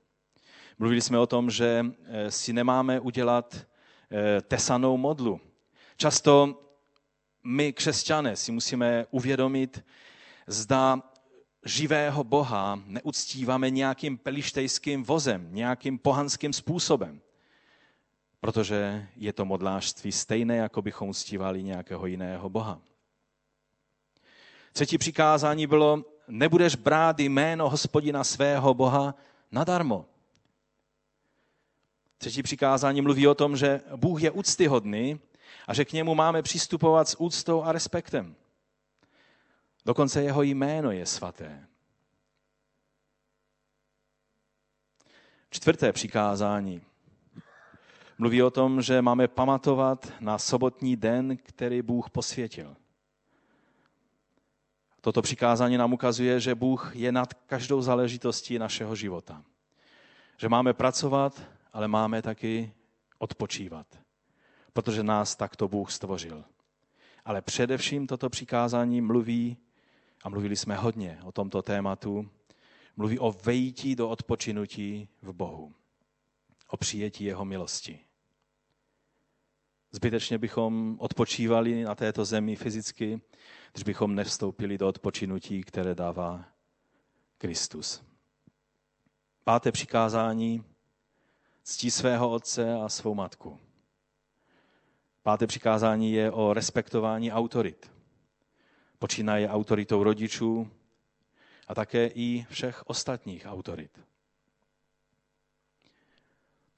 Mluvili 0.79 1.01
jsme 1.01 1.19
o 1.19 1.27
tom, 1.27 1.51
že 1.51 1.87
eh, 2.05 2.31
si 2.31 2.53
nemáme 2.53 3.01
udělat 3.01 3.57
eh, 3.57 4.41
tesanou 4.41 4.97
modlu. 4.97 5.41
Často 5.97 6.63
my, 7.45 7.73
křesťané, 7.73 8.37
si 8.37 8.53
musíme 8.53 9.07
uvědomit, 9.11 9.85
zda 10.47 11.03
živého 11.65 12.25
Boha 12.25 12.83
neuctíváme 12.87 13.71
nějakým 13.71 14.19
pelištejským 14.19 15.05
vozem, 15.05 15.49
nějakým 15.51 15.99
pohanským 15.99 16.53
způsobem. 16.53 17.21
Protože 18.41 19.09
je 19.17 19.33
to 19.33 19.45
modlářství 19.45 20.13
stejné, 20.13 20.57
jako 20.57 20.83
bychom 20.83 21.09
uctívali 21.09 21.63
nějakého 21.63 22.07
jiného 22.07 22.49
Boha. 22.49 22.81
Třetí 24.73 24.99
přikázání 24.99 25.67
bylo, 25.67 26.05
nebudeš 26.29 26.77
brát 26.77 27.21
jméno 27.21 27.71
hospodina 27.71 28.25
svého 28.25 28.75
Boha 28.75 29.15
nadarmo. 29.51 30.07
Třetí 32.19 32.43
přikázání 32.43 33.01
mluví 33.01 33.27
o 33.29 33.35
tom, 33.35 33.57
že 33.57 33.81
Bůh 33.97 34.23
je 34.23 34.31
úctyhodný 34.31 35.21
a 35.67 35.75
že 35.75 35.85
k 35.85 35.93
němu 35.93 36.15
máme 36.15 36.43
přistupovat 36.43 37.09
s 37.09 37.21
úctou 37.21 37.63
a 37.63 37.73
respektem. 37.73 38.35
Dokonce 39.87 40.23
jeho 40.23 40.43
jméno 40.43 40.91
je 40.91 41.07
svaté. 41.07 41.67
Čtvrté 45.51 45.93
přikázání 45.93 46.83
mluví 48.19 48.43
o 48.43 48.51
tom, 48.51 48.83
že 48.83 49.03
máme 49.03 49.29
pamatovat 49.29 50.13
na 50.21 50.39
sobotní 50.39 50.97
den, 50.97 51.37
který 51.37 51.83
Bůh 51.83 52.11
posvětil. 52.11 52.77
Toto 55.01 55.23
přikázání 55.23 55.77
nám 55.77 55.93
ukazuje, 55.93 56.41
že 56.41 56.55
Bůh 56.55 56.97
je 56.97 57.13
nad 57.13 57.35
každou 57.35 57.83
záležitostí 57.83 58.59
našeho 58.59 58.97
života. 58.97 59.43
Že 60.37 60.49
máme 60.49 60.73
pracovat, 60.73 61.43
ale 61.73 61.89
máme 61.89 62.23
taky 62.23 62.73
odpočívat, 63.19 63.87
protože 64.73 65.03
nás 65.03 65.37
takto 65.37 65.69
Bůh 65.69 65.93
stvořil. 65.93 66.45
Ale 67.25 67.43
především 67.43 68.07
toto 68.07 68.31
přikázání 68.31 69.01
mluví, 69.01 69.57
a 70.25 70.29
mluvili 70.29 70.57
jsme 70.57 70.77
hodně 70.77 71.19
o 71.25 71.33
tomto 71.33 71.63
tématu, 71.63 72.31
mluví 72.97 73.19
o 73.19 73.33
vejítí 73.33 73.97
do 73.97 74.09
odpočinutí 74.09 75.09
v 75.23 75.33
Bohu, 75.33 75.75
o 76.69 76.77
přijetí 76.77 77.25
jeho 77.25 77.45
milosti. 77.45 78.08
Zbytečně 79.93 80.39
bychom 80.39 80.97
odpočívali 80.99 81.83
na 81.83 81.95
této 81.95 82.25
zemi 82.25 82.57
fyzicky, 82.57 83.21
když 83.73 83.85
bychom 83.85 84.15
nevstoupili 84.15 84.79
do 84.79 84.89
odpočinutí, 84.89 85.63
které 85.63 85.95
dává 85.95 86.45
Kristus. 87.39 88.03
Páté 89.45 89.73
přikázání 89.73 90.65
ctí 91.63 91.91
svého 91.91 92.31
otce 92.31 92.75
a 92.75 92.89
svou 92.89 93.15
matku. 93.15 93.59
Páté 95.23 95.47
přikázání 95.47 96.13
je 96.13 96.33
o 96.33 96.53
respektování 96.53 97.33
autorit. 97.33 97.93
Počínaje 98.99 99.49
autoritou 99.49 100.03
rodičů 100.03 100.71
a 101.69 101.75
také 101.75 102.07
i 102.07 102.47
všech 102.51 102.87
ostatních 102.87 103.47
autorit. 103.47 104.01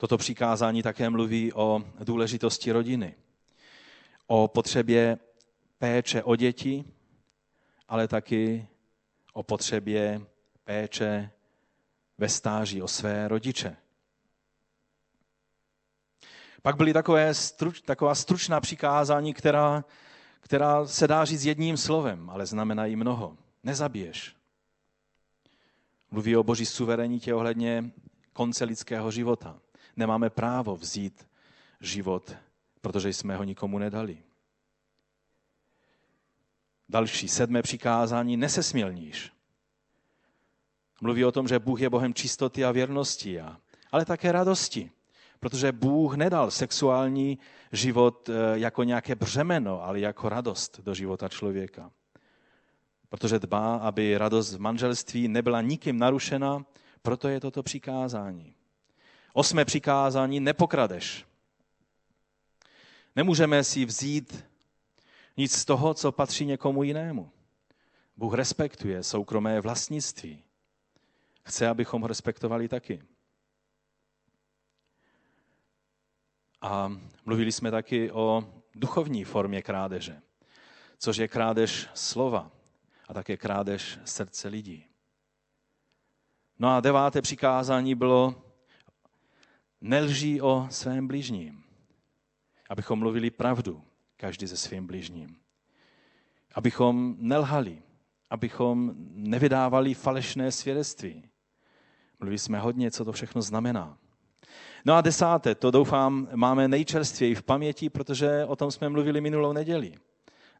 Toto 0.00 0.18
přikázání 0.18 0.82
také 0.82 1.10
mluví 1.10 1.52
o 1.52 1.82
důležitosti 2.04 2.72
rodiny, 2.72 3.14
o 4.26 4.48
potřebě 4.48 5.18
péče 5.78 6.22
o 6.22 6.36
děti, 6.36 6.84
ale 7.88 8.08
taky 8.08 8.68
o 9.32 9.42
potřebě 9.42 10.20
péče 10.64 11.30
ve 12.18 12.28
stáří 12.28 12.82
o 12.82 12.88
své 12.88 13.28
rodiče. 13.28 13.76
Pak 16.62 16.76
byly 16.76 16.92
takové 16.92 17.34
struč, 17.34 17.80
taková 17.80 18.14
stručná 18.14 18.60
přikázání, 18.60 19.34
která, 19.34 19.84
která 20.40 20.86
se 20.86 21.08
dá 21.08 21.24
říct 21.24 21.44
jedním 21.44 21.76
slovem, 21.76 22.30
ale 22.30 22.46
znamenají 22.46 22.96
mnoho. 22.96 23.36
Nezabiješ. 23.62 24.36
Mluví 26.10 26.36
o 26.36 26.42
boží 26.42 26.66
suverenitě 26.66 27.34
ohledně 27.34 27.90
konce 28.32 28.64
lidského 28.64 29.10
života. 29.10 29.60
Nemáme 29.96 30.30
právo 30.30 30.76
vzít 30.76 31.26
život, 31.80 32.36
protože 32.80 33.08
jsme 33.08 33.36
ho 33.36 33.44
nikomu 33.44 33.78
nedali. 33.78 34.18
Další, 36.88 37.28
sedmé 37.28 37.62
přikázání, 37.62 38.36
nesesmělníš. 38.36 39.32
Mluví 41.00 41.24
o 41.24 41.32
tom, 41.32 41.48
že 41.48 41.58
Bůh 41.58 41.80
je 41.80 41.90
Bohem 41.90 42.14
čistoty 42.14 42.64
a 42.64 42.72
věrnosti, 42.72 43.40
ale 43.90 44.04
také 44.04 44.32
radosti. 44.32 44.90
Protože 45.40 45.72
Bůh 45.72 46.14
nedal 46.14 46.50
sexuální 46.50 47.38
život 47.72 48.28
eh, 48.28 48.58
jako 48.58 48.82
nějaké 48.82 49.14
břemeno, 49.14 49.84
ale 49.84 50.00
jako 50.00 50.28
radost 50.28 50.80
do 50.80 50.94
života 50.94 51.28
člověka. 51.28 51.90
Protože 53.08 53.38
dbá, 53.38 53.76
aby 53.76 54.18
radost 54.18 54.54
v 54.54 54.60
manželství 54.60 55.28
nebyla 55.28 55.60
nikým 55.60 55.98
narušena, 55.98 56.64
proto 57.02 57.28
je 57.28 57.40
toto 57.40 57.62
přikázání. 57.62 58.54
Osmé 59.32 59.64
přikázání, 59.64 60.40
nepokradeš. 60.40 61.26
Nemůžeme 63.16 63.64
si 63.64 63.84
vzít 63.84 64.44
nic 65.36 65.52
z 65.52 65.64
toho, 65.64 65.94
co 65.94 66.12
patří 66.12 66.46
někomu 66.46 66.82
jinému. 66.82 67.30
Bůh 68.16 68.34
respektuje 68.34 69.02
soukromé 69.02 69.60
vlastnictví. 69.60 70.42
Chce, 71.42 71.68
abychom 71.68 72.02
ho 72.02 72.08
respektovali 72.08 72.68
taky. 72.68 73.02
A 76.60 76.92
mluvili 77.24 77.52
jsme 77.52 77.70
taky 77.70 78.12
o 78.12 78.54
duchovní 78.74 79.24
formě 79.24 79.62
krádeže, 79.62 80.22
což 80.98 81.16
je 81.16 81.28
krádež 81.28 81.88
slova 81.94 82.50
a 83.08 83.14
také 83.14 83.36
krádež 83.36 83.98
srdce 84.04 84.48
lidí. 84.48 84.86
No 86.58 86.68
a 86.68 86.80
deváté 86.80 87.22
přikázání 87.22 87.94
bylo 87.94 88.49
nelží 89.80 90.40
o 90.40 90.66
svém 90.70 91.08
bližním, 91.08 91.62
abychom 92.70 92.98
mluvili 92.98 93.30
pravdu, 93.30 93.82
každý 94.16 94.48
se 94.48 94.56
svým 94.56 94.86
bližním. 94.86 95.36
Abychom 96.54 97.16
nelhali, 97.18 97.82
abychom 98.30 98.94
nevydávali 99.14 99.94
falešné 99.94 100.52
svědectví. 100.52 101.24
Mluvili 102.20 102.38
jsme 102.38 102.58
hodně, 102.58 102.90
co 102.90 103.04
to 103.04 103.12
všechno 103.12 103.42
znamená. 103.42 103.98
No 104.84 104.94
a 104.94 105.00
desáté, 105.00 105.54
to 105.54 105.70
doufám 105.70 106.28
máme 106.34 106.68
nejčerstvěji 106.68 107.34
v 107.34 107.42
paměti, 107.42 107.90
protože 107.90 108.44
o 108.44 108.56
tom 108.56 108.70
jsme 108.70 108.88
mluvili 108.88 109.20
minulou 109.20 109.52
neděli. 109.52 109.94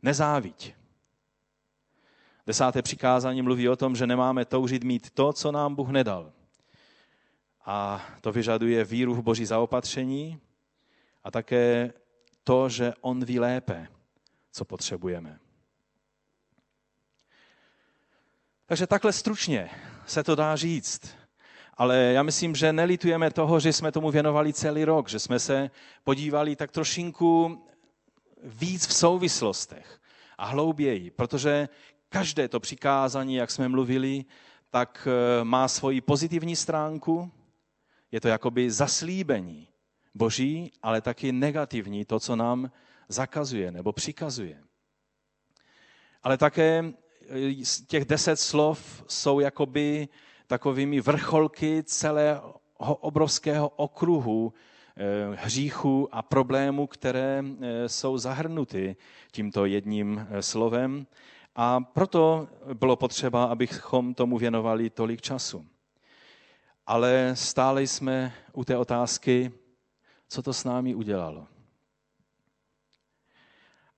Nezáviť. 0.03 0.75
Desáté 2.47 2.83
přikázání 2.83 3.43
mluví 3.43 3.69
o 3.69 3.77
tom, 3.77 3.97
že 3.97 4.07
nemáme 4.07 4.45
toužit 4.45 4.85
mít 4.85 5.11
to, 5.11 5.33
co 5.33 5.53
nám 5.53 5.75
Bůh 5.75 5.89
nedal. 5.89 6.33
A 7.64 8.07
to 8.21 8.33
vyžaduje 8.33 8.85
víru 8.85 9.14
v 9.14 9.23
boží 9.23 9.47
zaopatření 9.47 10.40
a 11.25 11.31
také 11.31 11.93
to, 12.45 12.69
že 12.69 12.93
On 13.00 13.25
ví 13.25 13.38
lépe, 13.38 13.88
co 14.52 14.64
potřebujeme. 14.64 15.38
Takže 18.67 18.87
takhle 18.87 19.12
stručně 19.12 19.71
se 20.07 20.23
to 20.23 20.35
dá 20.35 20.57
říct. 20.57 21.17
Ale 21.75 21.97
já 21.97 22.23
myslím, 22.23 22.55
že 22.55 22.73
nelitujeme 22.73 23.31
toho, 23.31 23.61
že 23.61 23.73
jsme 23.73 23.93
tomu 23.93 24.11
věnovali 24.11 24.52
celý 24.52 24.85
rok, 24.85 25.09
že 25.09 25.19
jsme 25.19 25.38
se 25.38 25.71
podívali 26.05 26.57
tak 26.57 26.71
trošinku 26.71 27.62
víc 28.43 28.87
v 28.87 28.95
souvislostech 28.95 30.00
a 30.38 30.47
hlouběji, 30.47 31.11
protože 31.11 31.69
každé 32.09 32.49
to 32.49 32.61
přikázání, 32.61 33.35
jak 33.35 33.50
jsme 33.50 33.69
mluvili, 33.69 34.25
tak 34.71 35.09
eh, 35.11 35.45
má 35.45 35.69
svoji 35.69 36.00
pozitivní 36.00 36.57
stránku, 36.57 37.31
je 38.12 38.21
to 38.21 38.29
jakoby 38.29 38.71
zaslíbení 38.71 39.69
boží, 40.14 40.73
ale 40.83 41.00
taky 41.00 41.33
negativní, 41.33 42.05
to, 42.05 42.21
co 42.21 42.37
nám 42.37 42.71
zakazuje 43.09 43.73
nebo 43.73 43.93
přikazuje. 43.93 44.62
Ale 46.23 46.38
také 46.38 46.85
eh, 47.29 47.64
těch 47.87 48.05
deset 48.05 48.37
slov 48.37 49.05
jsou 49.09 49.40
jakoby 49.40 50.09
takovými 50.47 51.00
vrcholky 51.00 51.83
celého 51.83 52.61
obrovského 52.79 53.69
okruhu 53.69 54.52
eh, 54.97 55.37
hříchů 55.37 56.09
a 56.12 56.23
problémů, 56.23 56.87
které 56.87 57.45
eh, 57.45 57.88
jsou 57.88 58.19
zahrnuty 58.19 58.97
tímto 59.33 59.64
jedním 59.67 60.26
slovem. 60.40 61.07
A 61.57 61.81
proto 61.81 62.49
bylo 62.75 62.97
potřeba, 62.97 63.45
abychom 63.45 64.14
tomu 64.14 64.38
věnovali 64.38 64.90
tolik 64.90 65.21
času. 65.21 65.67
Ale 66.91 67.37
stále 67.37 67.83
jsme 67.83 68.35
u 68.53 68.65
té 68.65 68.77
otázky, 68.77 69.53
co 70.29 70.43
to 70.43 70.53
s 70.53 70.65
námi 70.65 70.95
udělalo. 70.95 71.47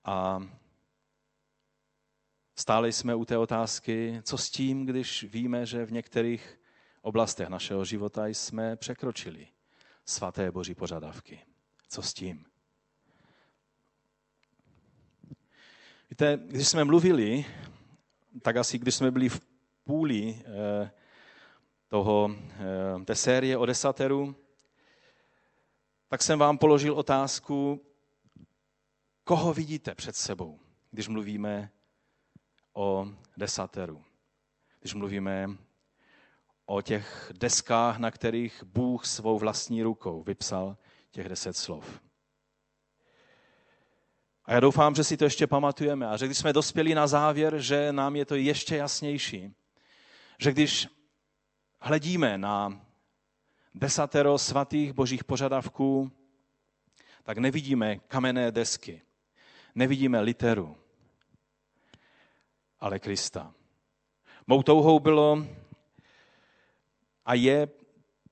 A 0.05 0.43
stále 2.55 2.91
jsme 2.91 3.15
u 3.15 3.25
té 3.25 3.37
otázky, 3.37 4.21
co 4.23 4.37
s 4.37 4.49
tím, 4.49 4.85
když 4.85 5.23
víme, 5.23 5.65
že 5.65 5.85
v 5.85 5.91
některých 5.91 6.59
oblastech 7.01 7.49
našeho 7.49 7.85
života 7.85 8.27
jsme 8.27 8.75
překročili 8.75 9.47
svaté 10.05 10.51
boží 10.51 10.75
požadavky. 10.75 11.39
Co 11.89 12.01
s 12.01 12.13
tím? 12.13 12.45
Víte, 16.09 16.39
když 16.45 16.67
jsme 16.67 16.83
mluvili, 16.83 17.45
tak 18.41 18.57
asi 18.57 18.77
když 18.77 18.95
jsme 18.95 19.11
byli 19.11 19.29
v 19.29 19.41
půli 19.83 20.43
eh, 20.45 20.91
toho, 21.93 22.31
eh, 22.35 23.05
té 23.05 23.15
série 23.15 23.57
o 23.57 23.65
desateru, 23.65 24.35
tak 26.07 26.21
jsem 26.21 26.39
vám 26.39 26.57
položil 26.57 26.93
otázku, 26.93 27.81
koho 29.23 29.53
vidíte 29.53 29.95
před 29.95 30.15
sebou, 30.15 30.59
když 30.91 31.07
mluvíme 31.07 31.71
o 32.73 33.07
desateru. 33.37 34.03
Když 34.79 34.93
mluvíme 34.93 35.49
o 36.65 36.81
těch 36.81 37.31
deskách, 37.39 37.97
na 37.97 38.11
kterých 38.11 38.63
Bůh 38.63 39.05
svou 39.05 39.37
vlastní 39.37 39.83
rukou 39.83 40.23
vypsal 40.23 40.77
těch 41.11 41.29
deset 41.29 41.57
slov. 41.57 42.01
A 44.45 44.53
já 44.53 44.59
doufám, 44.59 44.95
že 44.95 45.03
si 45.03 45.17
to 45.17 45.23
ještě 45.23 45.47
pamatujeme 45.47 46.07
a 46.07 46.17
že 46.17 46.25
když 46.25 46.37
jsme 46.37 46.53
dospěli 46.53 46.95
na 46.95 47.07
závěr, 47.07 47.59
že 47.59 47.91
nám 47.91 48.15
je 48.15 48.25
to 48.25 48.35
ještě 48.35 48.75
jasnější. 48.75 49.55
Že 50.39 50.51
když 50.51 50.87
hledíme 51.83 52.37
na 52.37 52.81
desatero 53.75 54.37
svatých 54.37 54.93
božích 54.93 55.23
požadavků, 55.23 56.11
tak 57.23 57.37
nevidíme 57.37 57.97
kamenné 57.97 58.51
desky, 58.51 59.01
nevidíme 59.75 60.21
literu, 60.21 60.77
ale 62.79 62.99
Krista. 62.99 63.53
Mou 64.47 64.63
touhou 64.63 64.99
bylo 64.99 65.45
a 67.25 67.33
je, 67.33 67.67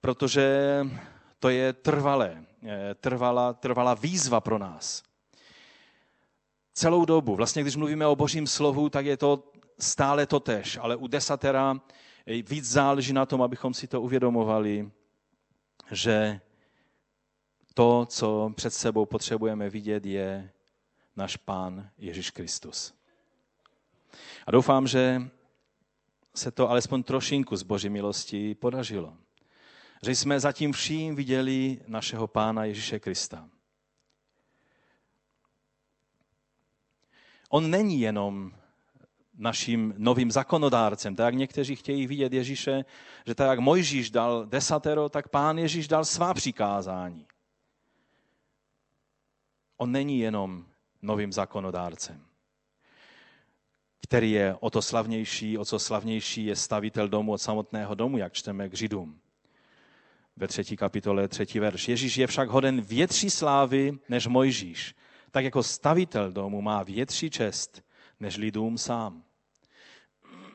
protože 0.02 0.48
to 1.40 1.50
je 1.50 1.74
trvalé, 1.74 2.46
trvalá, 2.96 3.54
trvalá 3.54 3.94
výzva 3.94 4.42
pro 4.42 4.58
nás. 4.58 5.04
Celou 6.74 7.06
dobu, 7.06 7.36
vlastně 7.36 7.62
když 7.62 7.76
mluvíme 7.76 8.08
o 8.08 8.16
božím 8.16 8.48
slovu, 8.48 8.90
tak 8.90 9.06
je 9.06 9.18
to 9.18 9.52
stále 9.80 10.26
to 10.26 10.40
tež, 10.40 10.78
ale 10.82 10.96
u 10.96 11.08
desatera 11.08 11.80
víc 12.26 12.66
záleží 12.66 13.14
na 13.14 13.26
tom, 13.26 13.42
abychom 13.42 13.74
si 13.74 13.88
to 13.88 14.02
uvědomovali, 14.02 14.92
že 15.92 16.42
to, 17.74 18.06
co 18.06 18.52
před 18.56 18.74
sebou 18.74 19.06
potřebujeme 19.06 19.70
vidět, 19.70 20.06
je 20.06 20.52
náš 21.16 21.38
Pán 21.38 21.90
Ježíš 21.98 22.32
Kristus. 22.32 22.94
A 24.48 24.52
doufám, 24.52 24.88
že 24.88 25.22
se 26.36 26.52
to 26.52 26.70
alespoň 26.70 27.04
trošinku 27.04 27.56
z 27.56 27.64
Boží 27.64 27.90
milosti 27.90 28.56
podařilo. 28.56 29.18
Že 30.06 30.16
jsme 30.16 30.40
zatím 30.40 30.72
vším 30.72 31.16
viděli 31.16 31.82
našeho 31.88 32.28
Pána 32.28 32.66
Ježíše 32.66 33.00
Krista. 33.00 33.50
On 37.50 37.72
není 37.72 38.00
jenom 38.00 38.54
naším 39.38 39.94
novým 39.98 40.32
zakonodárcem. 40.32 41.16
Tak 41.16 41.26
jak 41.26 41.36
někteří 41.36 41.76
chtějí 41.76 42.08
vidět 42.08 42.34
Ježíše, 42.34 42.86
že 43.26 43.36
tak 43.36 43.50
jak 43.50 43.60
Mojžíš 43.60 44.12
dal 44.12 44.46
desatero, 44.46 45.10
tak 45.10 45.30
pán 45.30 45.58
Ježíš 45.58 45.88
dal 45.88 46.06
svá 46.06 46.34
přikázání. 46.34 47.26
On 49.78 49.92
není 49.92 50.20
jenom 50.20 50.66
novým 51.02 51.34
zakonodárcem, 51.34 52.26
který 54.04 54.32
je 54.32 54.56
o 54.60 54.70
to 54.70 54.82
slavnější, 54.82 55.58
o 55.58 55.66
co 55.66 55.80
slavnější 55.80 56.46
je 56.46 56.56
stavitel 56.56 57.08
domu 57.08 57.32
od 57.32 57.42
samotného 57.42 57.96
domu, 57.96 58.18
jak 58.18 58.34
čteme 58.34 58.70
k 58.70 58.78
Židům. 58.78 59.20
Ve 60.36 60.48
třetí 60.48 60.78
kapitole, 60.78 61.28
třetí 61.28 61.60
verš. 61.60 61.88
Ježíš 61.88 62.18
je 62.18 62.28
však 62.28 62.50
hoden 62.50 62.82
větší 62.82 63.30
slávy 63.30 64.00
než 64.10 64.28
Mojžíš, 64.28 64.96
tak 65.32 65.44
jako 65.44 65.64
stavitel 65.64 66.32
domu 66.32 66.62
má 66.62 66.84
větší 66.84 67.30
čest 67.30 67.84
než 68.22 68.38
lidům 68.38 68.78
sám. 68.78 69.24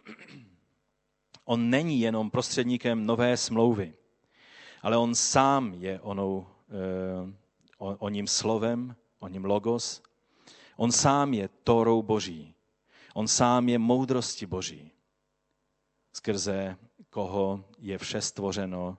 On 1.44 1.70
není 1.70 2.00
jenom 2.00 2.30
prostředníkem 2.30 3.06
nové 3.06 3.36
smlouvy, 3.36 3.94
ale 4.82 4.96
on 4.96 5.14
sám 5.14 5.74
je 5.74 6.00
onou, 6.00 6.46
eh, 6.68 7.32
o, 7.78 7.96
o 7.96 8.08
ním 8.08 8.26
slovem, 8.26 8.96
o 9.18 9.28
ním 9.28 9.44
logos. 9.44 10.02
On 10.76 10.92
sám 10.92 11.34
je 11.34 11.48
Torou 11.48 12.02
Boží. 12.02 12.54
On 13.14 13.28
sám 13.28 13.68
je 13.68 13.78
moudrosti 13.78 14.46
Boží, 14.46 14.92
skrze 16.12 16.76
koho 17.10 17.64
je 17.78 17.98
vše 17.98 18.20
stvořeno 18.20 18.98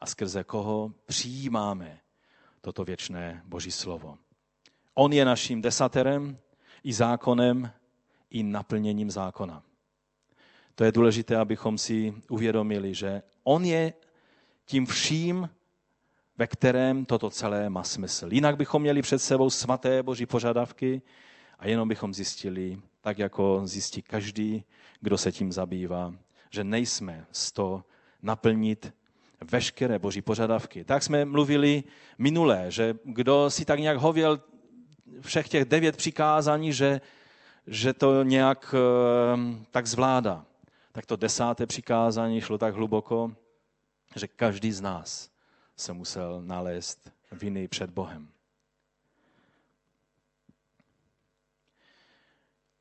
a 0.00 0.06
skrze 0.06 0.44
koho 0.44 0.92
přijímáme 1.06 2.00
toto 2.60 2.84
věčné 2.84 3.42
Boží 3.44 3.70
slovo. 3.70 4.18
On 4.94 5.12
je 5.12 5.24
naším 5.24 5.62
desaterem 5.62 6.38
i 6.84 6.92
zákonem, 6.92 7.72
i 8.34 8.42
naplněním 8.42 9.10
zákona. 9.10 9.62
To 10.74 10.84
je 10.84 10.92
důležité, 10.92 11.36
abychom 11.36 11.78
si 11.78 12.14
uvědomili, 12.28 12.94
že 12.94 13.22
on 13.44 13.64
je 13.64 13.92
tím 14.64 14.86
vším, 14.86 15.48
ve 16.38 16.46
kterém 16.46 17.04
toto 17.04 17.30
celé 17.30 17.70
má 17.70 17.82
smysl. 17.82 18.32
Jinak 18.32 18.56
bychom 18.56 18.82
měli 18.82 19.02
před 19.02 19.18
sebou 19.18 19.50
svaté 19.50 20.02
boží 20.02 20.26
požadavky 20.26 21.02
a 21.58 21.68
jenom 21.68 21.88
bychom 21.88 22.14
zjistili, 22.14 22.80
tak 23.00 23.18
jako 23.18 23.60
zjistí 23.64 24.02
každý, 24.02 24.64
kdo 25.00 25.18
se 25.18 25.32
tím 25.32 25.52
zabývá, 25.52 26.14
že 26.50 26.64
nejsme 26.64 27.26
z 27.32 27.52
to 27.52 27.84
naplnit 28.22 28.94
veškeré 29.50 29.98
boží 29.98 30.22
požadavky. 30.22 30.84
Tak 30.84 31.02
jsme 31.02 31.24
mluvili 31.24 31.84
minulé, 32.18 32.70
že 32.70 32.94
kdo 33.04 33.50
si 33.50 33.64
tak 33.64 33.80
nějak 33.80 33.98
hověl 33.98 34.40
všech 35.20 35.48
těch 35.48 35.64
devět 35.64 35.96
přikázání, 35.96 36.72
že, 36.72 37.00
že 37.66 37.92
to 37.92 38.22
nějak 38.22 38.74
eh, 38.74 39.64
tak 39.70 39.86
zvládá. 39.86 40.46
Tak 40.92 41.06
to 41.06 41.16
desáté 41.16 41.66
přikázání 41.66 42.40
šlo 42.40 42.58
tak 42.58 42.74
hluboko, 42.74 43.36
že 44.16 44.28
každý 44.28 44.72
z 44.72 44.80
nás 44.80 45.30
se 45.76 45.92
musel 45.92 46.42
nalézt 46.42 47.12
viny 47.32 47.68
před 47.68 47.90
Bohem. 47.90 48.28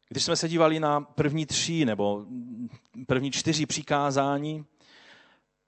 Když 0.10 0.24
jsme 0.24 0.36
se 0.36 0.50
dívali 0.50 0.80
na 0.80 1.02
první 1.02 1.46
tři 1.46 1.86
nebo 1.86 2.26
první 3.08 3.32
čtyři 3.32 3.65
přikázání, 3.65 4.65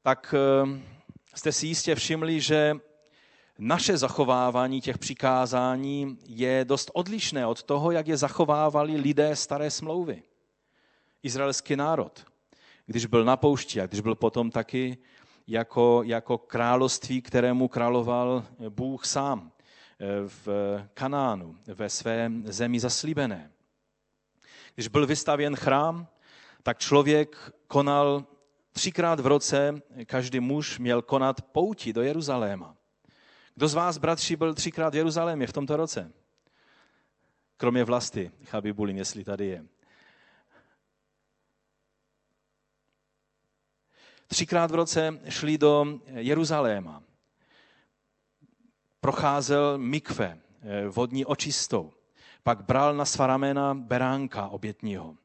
tak 0.01 0.35
eh, 0.37 0.81
jste 1.35 1.51
si 1.51 1.67
jistě 1.67 1.95
všimli, 1.95 2.41
že 2.41 2.75
naše 3.59 3.97
zachovávání 3.97 4.81
těch 4.81 4.97
přikázání 4.97 6.17
je 6.25 6.65
dost 6.65 6.91
odlišné 6.93 7.47
od 7.47 7.63
toho, 7.63 7.91
jak 7.91 8.07
je 8.07 8.17
zachovávali 8.17 8.95
lidé 8.95 9.35
staré 9.35 9.71
smlouvy. 9.71 10.23
Izraelský 11.23 11.75
národ, 11.75 12.25
když 12.85 13.05
byl 13.05 13.25
na 13.25 13.37
poušti 13.37 13.81
a 13.81 13.87
když 13.87 13.99
byl 13.99 14.15
potom 14.15 14.51
taky 14.51 14.97
jako, 15.47 16.01
jako 16.05 16.37
království, 16.37 17.21
kterému 17.21 17.67
královal 17.67 18.45
Bůh 18.69 19.05
sám 19.05 19.51
eh, 19.51 20.05
v 20.27 20.47
Kanánu, 20.93 21.57
ve 21.67 21.89
své 21.89 22.31
zemi 22.43 22.79
zaslíbené. 22.79 23.51
Když 24.75 24.87
byl 24.87 25.07
vystavěn 25.07 25.55
chrám, 25.55 26.07
tak 26.63 26.79
člověk 26.79 27.53
konal 27.67 28.25
třikrát 28.71 29.19
v 29.19 29.27
roce, 29.27 29.81
každý 30.05 30.39
muž 30.39 30.79
měl 30.79 31.01
konat 31.01 31.41
pouti 31.41 31.93
do 31.93 32.01
Jeruzaléma. 32.01 32.75
Kdo 33.55 33.67
z 33.67 33.73
vás, 33.73 33.97
bratři, 33.97 34.35
byl 34.35 34.53
třikrát 34.53 34.93
v 34.93 34.97
Jeruzalémě 34.97 35.47
v 35.47 35.53
tomto 35.53 35.77
roce? 35.77 36.11
Kromě 37.57 37.83
vlasti, 37.83 38.31
Chabibulin, 38.45 38.97
jestli 38.97 39.23
tady 39.23 39.45
je. 39.45 39.65
Třikrát 44.27 44.71
v 44.71 44.75
roce 44.75 45.19
šli 45.29 45.57
do 45.57 45.99
Jeruzaléma. 46.05 47.03
Procházel 48.99 49.77
mikve, 49.77 50.39
eh, 50.61 50.87
vodní 50.87 51.25
očistou. 51.25 51.93
Pak 52.43 52.65
bral 52.65 52.95
na 52.95 53.05
svá 53.05 53.27
ramena 53.27 53.73
beránka 53.73 54.47
obětního. 54.47 55.17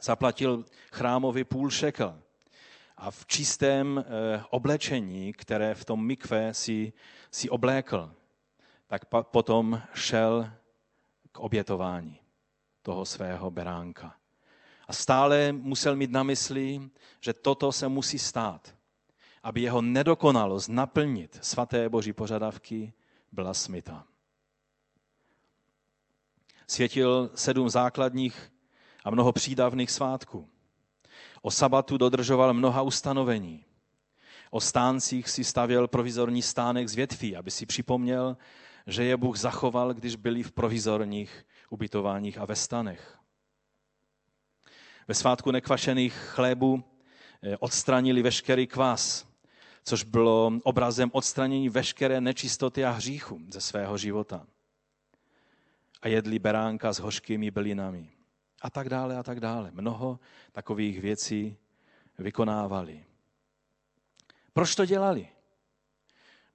Zaplatil 0.00 0.64
chrámovi 0.92 1.44
půl 1.44 1.70
šekel 1.70 2.22
a 3.02 3.10
v 3.10 3.26
čistém 3.26 3.98
eh, 3.98 4.44
oblečení, 4.50 5.32
které 5.32 5.74
v 5.74 5.84
tom 5.84 6.06
mikve 6.06 6.54
si, 6.54 6.92
si 7.30 7.50
oblékl, 7.50 8.14
tak 8.86 9.04
potom 9.22 9.82
šel 9.94 10.50
k 11.32 11.38
obětování 11.40 12.18
toho 12.82 13.04
svého 13.04 13.50
beránka. 13.50 14.16
A 14.88 14.92
stále 14.92 15.52
musel 15.52 15.96
mít 15.96 16.10
na 16.10 16.22
mysli, 16.22 16.80
že 17.20 17.32
toto 17.32 17.72
se 17.72 17.88
musí 17.88 18.18
stát. 18.18 18.74
aby 19.42 19.60
jeho 19.60 19.82
nedokonalost 19.82 20.68
naplnit 20.68 21.38
svaté 21.42 21.88
boží 21.88 22.12
požadavky 22.12 22.92
byla 23.32 23.54
smyta. 23.54 24.06
Světil 26.66 27.30
sedm 27.34 27.68
základních 27.68 28.52
a 29.04 29.10
mnoho 29.10 29.32
přídavných 29.32 29.90
svátků. 29.90 30.48
O 31.42 31.50
sabatu 31.50 31.98
dodržoval 31.98 32.54
mnoha 32.54 32.82
ustanovení. 32.82 33.64
O 34.50 34.60
stáncích 34.60 35.28
si 35.28 35.44
stavěl 35.44 35.88
provizorní 35.88 36.42
stánek 36.42 36.88
z 36.88 36.94
větví, 36.94 37.36
aby 37.36 37.50
si 37.50 37.66
připomněl, 37.66 38.36
že 38.86 39.04
je 39.04 39.16
Bůh 39.16 39.36
zachoval, 39.36 39.94
když 39.94 40.16
byli 40.16 40.42
v 40.42 40.52
provizorních 40.52 41.46
ubytováních 41.70 42.38
a 42.38 42.44
ve 42.44 42.56
stanech. 42.56 43.18
Ve 45.08 45.14
svátku 45.14 45.50
nekvašených 45.50 46.14
chlébů 46.14 46.84
eh, 47.42 47.56
odstranili 47.56 48.22
veškerý 48.22 48.66
kvás, 48.66 49.26
což 49.84 50.04
bylo 50.04 50.52
obrazem 50.62 51.10
odstranění 51.12 51.68
veškeré 51.68 52.20
nečistoty 52.20 52.84
a 52.84 52.90
hříchu 52.90 53.40
ze 53.48 53.60
svého 53.60 53.98
života. 53.98 54.46
A 56.02 56.08
jedli 56.08 56.38
beránka 56.38 56.92
s 56.92 56.98
hořkými 56.98 57.50
bylinami. 57.50 58.10
A 58.62 58.70
tak 58.70 58.88
dále, 58.88 59.16
a 59.16 59.22
tak 59.22 59.40
dále. 59.40 59.70
Mnoho 59.74 60.18
takových 60.52 61.00
věcí 61.00 61.56
vykonávali. 62.18 63.04
Proč 64.52 64.74
to 64.74 64.86
dělali? 64.86 65.28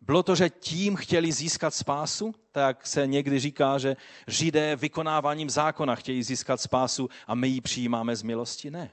Bylo 0.02 0.24
to, 0.24 0.36
že 0.36 0.50
tím 0.50 0.96
chtěli 0.96 1.32
získat 1.32 1.74
spásu? 1.74 2.36
Tak 2.52 2.88
se 2.88 3.08
někdy 3.08 3.39
říká, 3.39 3.78
že 3.78 3.96
židé 4.28 4.76
vykonáváním 4.76 5.50
zákona 5.50 5.96
chtějí 5.96 6.24
získat 6.24 6.62
spásu 6.62 7.10
a 7.28 7.36
my 7.36 7.48
ji 7.48 7.62
přijímáme 7.62 8.15
z 8.15 8.24
milosti? 8.24 8.72
Ne. 8.72 8.91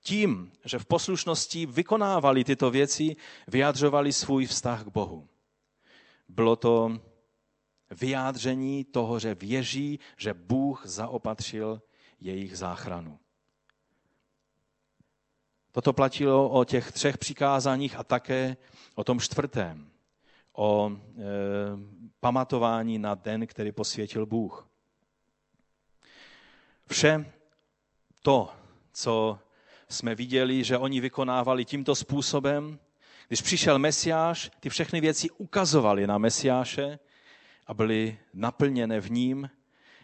Tím, 0.00 0.52
že 0.64 0.78
v 0.78 0.86
poslušnosti 0.86 1.66
vykonávali 1.66 2.44
tyto 2.44 2.70
věci, 2.70 3.16
vyjadřovali 3.48 4.12
svůj 4.12 4.46
vztah 4.46 4.84
k 4.84 4.88
Bohu. 4.88 5.28
Bylo 6.28 6.56
to 6.56 6.98
vyjádření 7.90 8.84
toho, 8.84 9.18
že 9.18 9.34
věří, 9.34 9.98
že 10.16 10.34
Bůh 10.34 10.82
zaopatřil 10.86 11.82
jejich 12.22 12.58
záchranu. 12.58 13.18
Toto 15.72 15.92
platilo 15.92 16.50
o 16.50 16.64
těch 16.64 16.92
třech 16.92 17.18
přikázáních 17.18 17.96
a 17.96 18.04
také 18.04 18.56
o 18.94 19.04
tom 19.04 19.20
čtvrtém, 19.20 19.90
o 20.52 20.92
e, 20.92 21.22
pamatování 22.20 22.98
na 22.98 23.14
den, 23.14 23.46
který 23.46 23.72
posvětil 23.72 24.26
Bůh. 24.26 24.68
Vše 26.86 27.32
to, 28.22 28.52
co 28.92 29.38
jsme 29.88 30.14
viděli, 30.14 30.64
že 30.64 30.78
oni 30.78 31.00
vykonávali 31.00 31.64
tímto 31.64 31.94
způsobem, 31.94 32.78
když 33.28 33.42
přišel 33.42 33.78
Mesiáš, 33.78 34.50
ty 34.60 34.68
všechny 34.68 35.00
věci 35.00 35.30
ukazovali 35.30 36.06
na 36.06 36.18
Mesiáše 36.18 36.98
a 37.66 37.74
byly 37.74 38.18
naplněné 38.34 39.00
v 39.00 39.10
ním. 39.10 39.50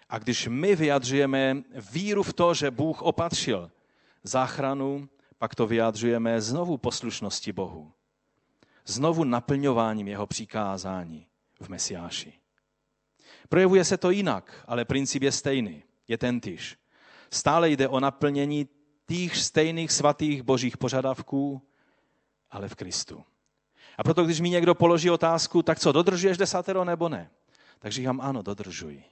A 0.08 0.18
když 0.18 0.48
my 0.48 0.76
vyjadřujeme 0.76 1.62
víru 1.92 2.22
v 2.22 2.32
to, 2.32 2.54
že 2.54 2.70
Bůh 2.70 3.02
opatřil 3.02 3.70
záchranu, 4.22 5.08
pak 5.38 5.54
to 5.54 5.66
vyjadřujeme 5.66 6.40
znovu 6.40 6.76
poslušnosti 6.76 7.52
Bohu. 7.52 7.92
Znovu 8.86 9.24
naplňováním 9.24 10.08
jeho 10.08 10.26
přikázání 10.26 11.26
v 11.60 11.68
Mesiáši. 11.68 12.32
Projevuje 13.48 13.84
se 13.84 13.96
to 13.96 14.10
jinak, 14.10 14.64
ale 14.66 14.84
princip 14.84 15.22
je 15.22 15.32
stejný, 15.32 15.82
je 16.08 16.18
tentýž. 16.18 16.76
Stále 17.30 17.70
jde 17.70 17.88
o 17.88 18.00
naplnění 18.00 18.68
těch 19.06 19.36
stejných 19.36 19.92
svatých 19.92 20.42
božích 20.42 20.76
požadavků, 20.76 21.62
ale 22.50 22.68
v 22.68 22.74
Kristu. 22.74 23.24
A 23.98 24.04
proto, 24.04 24.24
když 24.24 24.40
mi 24.40 24.50
někdo 24.50 24.74
položí 24.74 25.10
otázku, 25.10 25.62
tak 25.62 25.78
co, 25.78 25.92
dodržuješ 25.92 26.38
desatero 26.38 26.84
nebo 26.84 27.08
ne? 27.08 27.30
Tak 27.78 27.92
říkám, 27.92 28.20
ano, 28.20 28.42
dodržuji. 28.42 29.04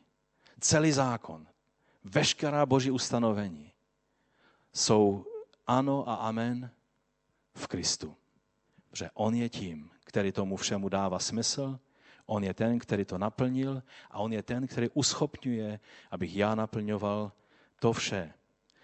Celý 0.61 0.93
zákon, 0.93 1.47
veškerá 2.05 2.67
boží 2.67 2.91
ustanovení 2.91 3.73
jsou 4.73 5.27
ano 5.67 6.09
a 6.09 6.15
amen 6.15 6.71
v 7.55 7.67
Kristu. 7.67 8.17
Protože 8.91 9.11
on 9.15 9.35
je 9.35 9.49
tím, 9.49 9.91
který 10.05 10.33
tomu 10.33 10.57
všemu 10.57 10.89
dává 10.89 11.19
smysl, 11.19 11.79
on 12.27 12.45
je 12.45 12.55
ten, 12.55 12.79
který 12.79 13.05
to 13.05 13.19
naplnil 13.19 13.83
a 14.11 14.19
on 14.19 14.33
je 14.33 14.43
ten, 14.43 14.67
který 14.67 14.89
uschopňuje, 14.95 15.81
abych 16.11 16.37
já 16.37 16.55
naplňoval 16.55 17.33
to 17.81 17.93
vše, 17.93 18.33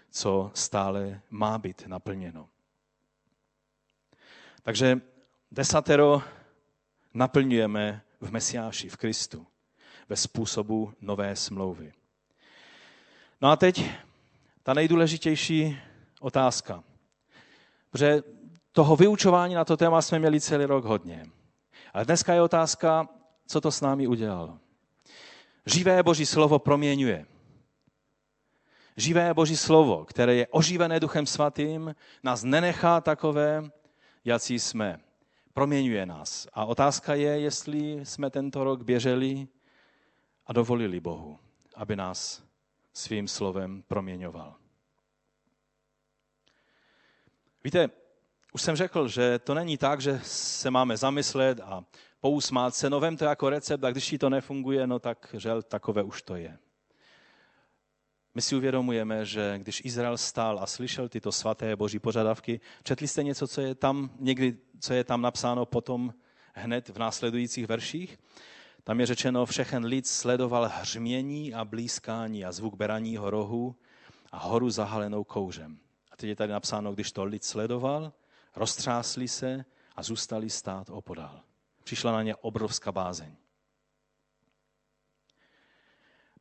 co 0.09 0.51
stále 0.53 1.21
má 1.29 1.57
být 1.57 1.87
naplněno. 1.87 2.49
Takže 4.61 5.01
desatero 5.51 6.21
naplňujeme 7.13 8.01
v 8.21 8.31
Mesiáši, 8.31 8.89
v 8.89 8.97
Kristu, 8.97 9.47
ve 10.13 10.17
způsobu 10.17 10.93
nové 11.01 11.35
smlouvy. 11.35 11.93
No 13.41 13.49
a 13.49 13.55
teď 13.55 13.89
ta 14.63 14.73
nejdůležitější 14.73 15.77
otázka. 16.19 16.83
Protože 17.89 18.21
toho 18.71 18.95
vyučování 18.95 19.55
na 19.55 19.65
to 19.65 19.77
téma 19.77 20.01
jsme 20.01 20.19
měli 20.19 20.41
celý 20.41 20.65
rok 20.65 20.85
hodně. 20.85 21.25
Ale 21.93 22.05
dneska 22.05 22.33
je 22.33 22.41
otázka, 22.41 23.07
co 23.47 23.61
to 23.61 23.71
s 23.71 23.81
námi 23.81 24.07
udělalo. 24.07 24.59
Živé 25.65 26.03
Boží 26.03 26.25
slovo 26.25 26.59
proměňuje. 26.59 27.25
Živé 28.97 29.33
Boží 29.33 29.57
slovo, 29.57 30.05
které 30.05 30.35
je 30.35 30.47
oživené 30.47 30.99
Duchem 30.99 31.25
Svatým, 31.25 31.95
nás 32.23 32.43
nenechá 32.43 33.01
takové, 33.01 33.63
jací 34.25 34.59
jsme. 34.59 34.99
Proměňuje 35.53 36.05
nás. 36.05 36.47
A 36.53 36.65
otázka 36.65 37.15
je, 37.15 37.39
jestli 37.39 38.05
jsme 38.05 38.29
tento 38.29 38.63
rok 38.63 38.83
běželi 38.83 39.47
a 40.45 40.53
dovolili 40.53 40.99
Bohu, 40.99 41.39
aby 41.75 41.95
nás 41.95 42.43
svým 42.93 43.27
slovem 43.27 43.83
proměňoval. 43.87 44.55
Víte, 47.63 47.89
už 48.53 48.61
jsem 48.61 48.75
řekl, 48.75 49.07
že 49.07 49.39
to 49.39 49.53
není 49.53 49.77
tak, 49.77 50.01
že 50.01 50.19
se 50.23 50.71
máme 50.71 50.97
zamyslet 50.97 51.59
a 51.59 51.85
pousmát 52.19 52.75
se, 52.75 52.89
no 52.89 52.99
vem 52.99 53.17
to 53.17 53.25
jako 53.25 53.49
recept 53.49 53.83
a 53.83 53.91
když 53.91 54.09
ti 54.09 54.17
to 54.17 54.29
nefunguje, 54.29 54.87
no 54.87 54.99
tak 54.99 55.35
žel, 55.37 55.61
takové 55.61 56.03
už 56.03 56.21
to 56.21 56.35
je. 56.35 56.57
My 58.35 58.41
si 58.41 58.55
uvědomujeme, 58.55 59.25
že 59.25 59.53
když 59.57 59.81
Izrael 59.85 60.17
stál 60.17 60.59
a 60.59 60.65
slyšel 60.65 61.09
tyto 61.09 61.31
svaté 61.31 61.75
boží 61.75 61.99
požadavky, 61.99 62.59
četli 62.83 63.07
jste 63.07 63.23
něco, 63.23 63.47
co 63.47 63.61
je 63.61 63.75
tam 63.75 64.09
někdy, 64.19 64.57
co 64.79 64.93
je 64.93 65.03
tam 65.03 65.21
napsáno 65.21 65.65
potom 65.65 66.13
hned 66.53 66.89
v 66.89 66.97
následujících 66.99 67.67
verších? 67.67 68.19
Tam 68.85 68.99
je 68.99 69.05
řečeno, 69.05 69.45
všechen 69.45 69.85
lid 69.85 70.07
sledoval 70.07 70.71
hřmění 70.73 71.53
a 71.53 71.65
blízkání 71.65 72.45
a 72.45 72.51
zvuk 72.51 72.75
beraního 72.75 73.29
rohu 73.29 73.75
a 74.31 74.37
horu 74.37 74.69
zahalenou 74.69 75.23
kouřem. 75.23 75.79
A 76.11 76.15
teď 76.15 76.29
je 76.29 76.35
tady 76.35 76.51
napsáno, 76.53 76.93
když 76.93 77.11
to 77.11 77.23
lid 77.23 77.43
sledoval, 77.43 78.13
roztřásli 78.55 79.27
se 79.27 79.65
a 79.95 80.03
zůstali 80.03 80.49
stát 80.49 80.89
opodál. 80.89 81.41
Přišla 81.83 82.11
na 82.11 82.23
ně 82.23 82.35
obrovská 82.35 82.91
bázeň. 82.91 83.35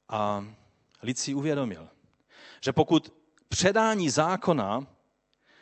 A 0.09 0.47
lid 1.03 1.19
si 1.19 1.35
uvědomil, 1.35 1.89
že 2.65 2.73
pokud 2.73 3.15
předání 3.49 4.11
zákona 4.11 4.87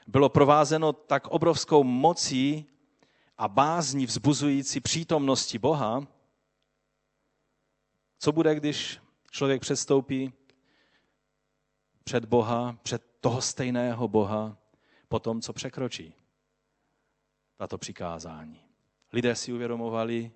bylo 0.07 0.29
provázeno 0.29 0.93
tak 0.93 1.27
obrovskou 1.27 1.85
mocí 1.85 2.67
a 3.39 3.49
bázní 3.49 4.07
vzbuzující 4.07 4.81
přítomnosti 4.81 5.59
Boha, 5.59 6.07
co 8.21 8.33
bude, 8.33 8.55
když 8.55 9.01
člověk 9.31 9.61
předstoupí 9.61 10.33
před 12.05 12.25
Boha, 12.25 12.77
před 12.83 13.03
toho 13.21 13.41
stejného 13.43 14.09
Boha, 14.09 14.57
po 15.09 15.19
tom, 15.19 15.41
co 15.41 15.53
překročí 15.53 16.15
tato 17.57 17.79
přikázání. 17.79 18.61
Lidé 19.13 19.35
si 19.35 19.53
uvědomovali, 19.53 20.31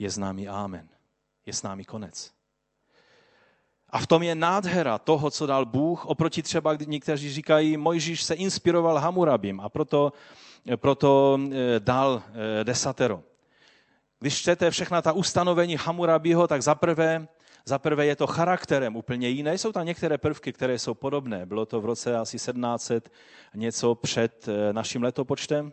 je 0.00 0.10
s 0.10 0.18
námi 0.18 0.48
Amen, 0.48 0.88
je 1.46 1.52
s 1.52 1.62
námi 1.62 1.84
konec. 1.84 2.32
A 3.88 3.98
v 3.98 4.06
tom 4.06 4.22
je 4.22 4.34
nádhera 4.34 4.98
toho, 4.98 5.30
co 5.30 5.46
dal 5.46 5.66
Bůh, 5.66 6.06
oproti 6.06 6.42
třeba, 6.42 6.74
kdy 6.74 6.86
někteří 6.86 7.32
říkají, 7.32 7.76
Mojžíš 7.76 8.22
se 8.22 8.34
inspiroval 8.34 8.98
Hamurabím 8.98 9.60
a 9.60 9.68
proto, 9.68 10.12
proto 10.76 11.38
eh, 11.52 11.80
dal 11.80 12.22
eh, 12.60 12.64
desatero. 12.64 13.22
Když 14.22 14.38
čtete 14.38 14.70
všechna 14.70 15.02
ta 15.02 15.12
ustanovení 15.12 15.76
Hamurabího, 15.76 16.46
tak 16.48 16.62
zaprvé, 16.62 17.28
zaprvé 17.64 18.06
je 18.06 18.16
to 18.16 18.26
charakterem 18.26 18.96
úplně 18.96 19.28
jiné. 19.28 19.58
Jsou 19.58 19.72
tam 19.72 19.86
některé 19.86 20.18
prvky, 20.18 20.52
které 20.52 20.78
jsou 20.78 20.94
podobné. 20.94 21.46
Bylo 21.46 21.66
to 21.66 21.80
v 21.80 21.84
roce 21.84 22.16
asi 22.16 22.36
1700, 22.36 23.12
něco 23.54 23.94
před 23.94 24.48
eh, 24.48 24.72
naším 24.72 25.02
letopočtem 25.02 25.72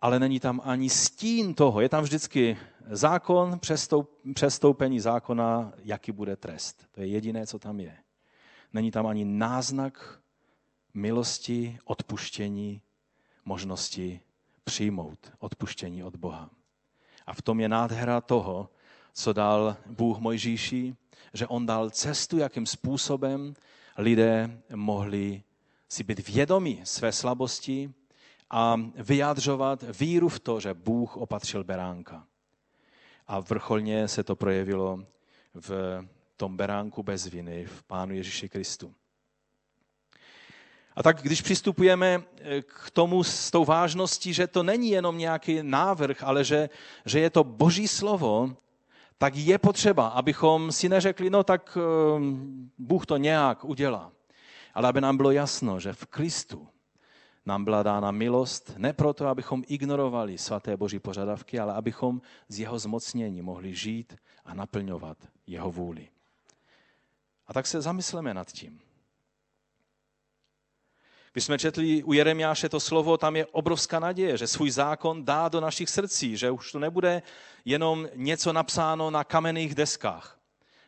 ale 0.00 0.18
není 0.18 0.40
tam 0.40 0.60
ani 0.64 0.90
stín 0.90 1.54
toho. 1.54 1.80
Je 1.80 1.88
tam 1.88 2.04
vždycky 2.04 2.58
zákon, 2.90 3.60
přestoupení 4.34 5.00
zákona, 5.00 5.72
jaký 5.84 6.12
bude 6.12 6.36
trest. 6.36 6.86
To 6.92 7.00
je 7.00 7.06
jediné, 7.06 7.46
co 7.46 7.58
tam 7.58 7.80
je. 7.80 7.96
Není 8.72 8.90
tam 8.90 9.06
ani 9.06 9.24
náznak 9.24 10.20
milosti, 10.94 11.78
odpuštění, 11.84 12.82
možnosti 13.44 14.20
přijmout 14.64 15.32
odpuštění 15.38 16.04
od 16.04 16.16
Boha. 16.16 16.50
A 17.26 17.34
v 17.34 17.42
tom 17.42 17.60
je 17.60 17.68
nádhera 17.68 18.20
toho, 18.20 18.68
co 19.12 19.32
dal 19.32 19.76
Bůh 19.86 20.18
Mojžíši, 20.18 20.96
že 21.32 21.46
on 21.46 21.66
dal 21.66 21.90
cestu, 21.90 22.38
jakým 22.38 22.66
způsobem 22.66 23.54
lidé 23.98 24.62
mohli 24.74 25.42
si 25.88 26.04
být 26.04 26.28
vědomi 26.28 26.80
své 26.84 27.12
slabosti 27.12 27.92
a 28.50 28.80
vyjádřovat 28.94 29.84
víru 30.00 30.28
v 30.28 30.40
to, 30.40 30.60
že 30.60 30.74
Bůh 30.74 31.16
opatřil 31.16 31.64
beránka. 31.64 32.26
A 33.26 33.40
vrcholně 33.40 34.08
se 34.08 34.24
to 34.24 34.36
projevilo 34.36 35.04
v 35.54 36.02
tom 36.36 36.56
beránku 36.56 37.02
bez 37.02 37.26
viny, 37.26 37.66
v 37.66 37.82
Pánu 37.82 38.14
Ježíši 38.14 38.48
Kristu. 38.48 38.94
A 40.96 41.02
tak 41.02 41.22
když 41.22 41.42
přistupujeme 41.42 42.22
eh, 42.40 42.62
k 42.62 42.90
tomu 42.92 43.24
s 43.24 43.50
tou 43.50 43.64
vážností, 43.64 44.32
že 44.32 44.46
to 44.46 44.62
není 44.62 44.90
jenom 44.90 45.18
nějaký 45.18 45.58
návrh, 45.62 46.22
ale 46.22 46.44
že, 46.44 46.70
že 47.04 47.20
je 47.20 47.30
to 47.30 47.44
boží 47.44 47.88
slovo, 47.88 48.56
tak 49.18 49.36
je 49.36 49.58
potřeba, 49.58 50.08
abychom 50.08 50.72
si 50.72 50.88
neřekli, 50.88 51.30
no 51.30 51.44
tak 51.44 51.78
eh, 51.80 52.20
Bůh 52.78 53.06
to 53.06 53.16
nějak 53.16 53.64
udělá. 53.64 54.12
Ale 54.74 54.88
aby 54.88 55.00
nám 55.00 55.16
bylo 55.16 55.30
jasno, 55.30 55.80
že 55.80 55.92
v 55.92 56.06
Kristu 56.06 56.68
nám 57.46 57.64
byla 57.64 57.82
dána 57.82 58.10
milost, 58.10 58.72
ne 58.76 58.92
proto, 58.92 59.26
abychom 59.26 59.62
ignorovali 59.68 60.38
svaté 60.38 60.76
boží 60.76 60.98
požadavky, 60.98 61.58
ale 61.58 61.72
abychom 61.74 62.20
z 62.48 62.60
jeho 62.60 62.78
zmocnění 62.78 63.42
mohli 63.42 63.74
žít 63.74 64.16
a 64.44 64.54
naplňovat 64.54 65.18
jeho 65.46 65.70
vůli. 65.70 66.08
A 67.46 67.52
tak 67.52 67.66
se 67.66 67.80
zamysleme 67.80 68.34
nad 68.34 68.52
tím. 68.52 68.85
Když 71.36 71.44
jsme 71.44 71.58
četli 71.58 72.02
u 72.02 72.12
Jeremiáše 72.12 72.68
to 72.68 72.80
slovo, 72.80 73.16
tam 73.16 73.36
je 73.36 73.46
obrovská 73.46 74.00
naděje, 74.00 74.36
že 74.36 74.46
svůj 74.46 74.70
zákon 74.70 75.24
dá 75.24 75.48
do 75.48 75.60
našich 75.60 75.90
srdcí, 75.90 76.36
že 76.36 76.50
už 76.50 76.72
to 76.72 76.78
nebude 76.78 77.22
jenom 77.64 78.08
něco 78.14 78.52
napsáno 78.52 79.10
na 79.10 79.24
kamenných 79.24 79.74
deskách, 79.74 80.40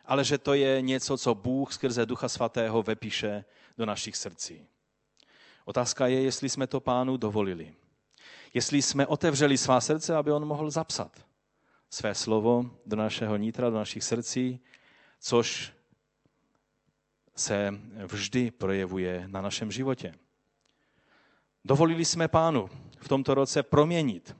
ale 0.04 0.24
že 0.24 0.38
to 0.38 0.54
je 0.54 0.82
něco, 0.82 1.18
co 1.18 1.34
Bůh 1.34 1.72
skrze 1.72 2.06
Ducha 2.06 2.28
Svatého 2.28 2.82
vepíše 2.82 3.44
do 3.78 3.86
našich 3.86 4.16
srdcí. 4.16 4.66
Otázka 5.64 6.06
je, 6.06 6.22
jestli 6.22 6.48
jsme 6.48 6.66
to 6.66 6.80
pánu 6.80 7.16
dovolili. 7.16 7.74
Jestli 8.54 8.82
jsme 8.82 9.06
otevřeli 9.06 9.58
svá 9.58 9.80
srdce, 9.80 10.16
aby 10.16 10.32
on 10.32 10.44
mohl 10.44 10.70
zapsat 10.70 11.26
své 11.90 12.14
slovo 12.14 12.70
do 12.86 12.96
našeho 12.96 13.36
nitra, 13.36 13.70
do 13.70 13.76
našich 13.76 14.04
srdcí, 14.04 14.60
což 15.20 15.72
se 17.36 17.74
vždy 18.06 18.50
projevuje 18.50 19.24
na 19.26 19.42
našem 19.42 19.72
životě. 19.72 20.14
Dovolili 21.68 22.04
jsme 22.04 22.28
pánu 22.28 22.68
v 22.98 23.08
tomto 23.08 23.34
roce 23.34 23.62
proměnit 23.62 24.36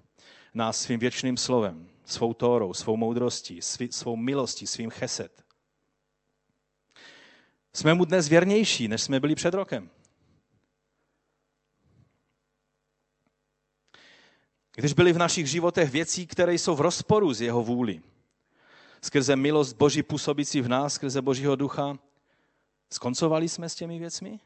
nás 0.54 0.80
svým 0.80 1.00
věčným 1.00 1.36
slovem, 1.36 1.90
svou 2.04 2.34
tórou, 2.34 2.74
svou 2.74 2.96
moudrostí, 2.96 3.62
svou 3.90 4.16
milostí, 4.16 4.66
svým 4.66 4.90
cheset. 4.90 5.44
Jsme 7.72 7.94
mu 7.94 8.04
dnes 8.04 8.28
věrnější, 8.28 8.88
než 8.88 9.02
jsme 9.02 9.20
byli 9.20 9.34
před 9.34 9.54
rokem. 9.54 9.90
Když 14.76 14.92
byly 14.92 15.12
v 15.12 15.18
našich 15.18 15.46
životech 15.46 15.90
věcí, 15.90 16.26
které 16.26 16.54
jsou 16.54 16.74
v 16.74 16.80
rozporu 16.80 17.34
s 17.34 17.40
jeho 17.40 17.62
vůli, 17.62 18.02
skrze 19.02 19.36
milost 19.36 19.76
Boží 19.76 20.02
působící 20.02 20.60
v 20.60 20.68
nás, 20.68 20.94
skrze 20.94 21.22
Božího 21.22 21.56
ducha, 21.56 21.98
skoncovali 22.90 23.48
jsme 23.48 23.68
s 23.68 23.74
těmi 23.74 23.98
věcmi? 23.98 24.40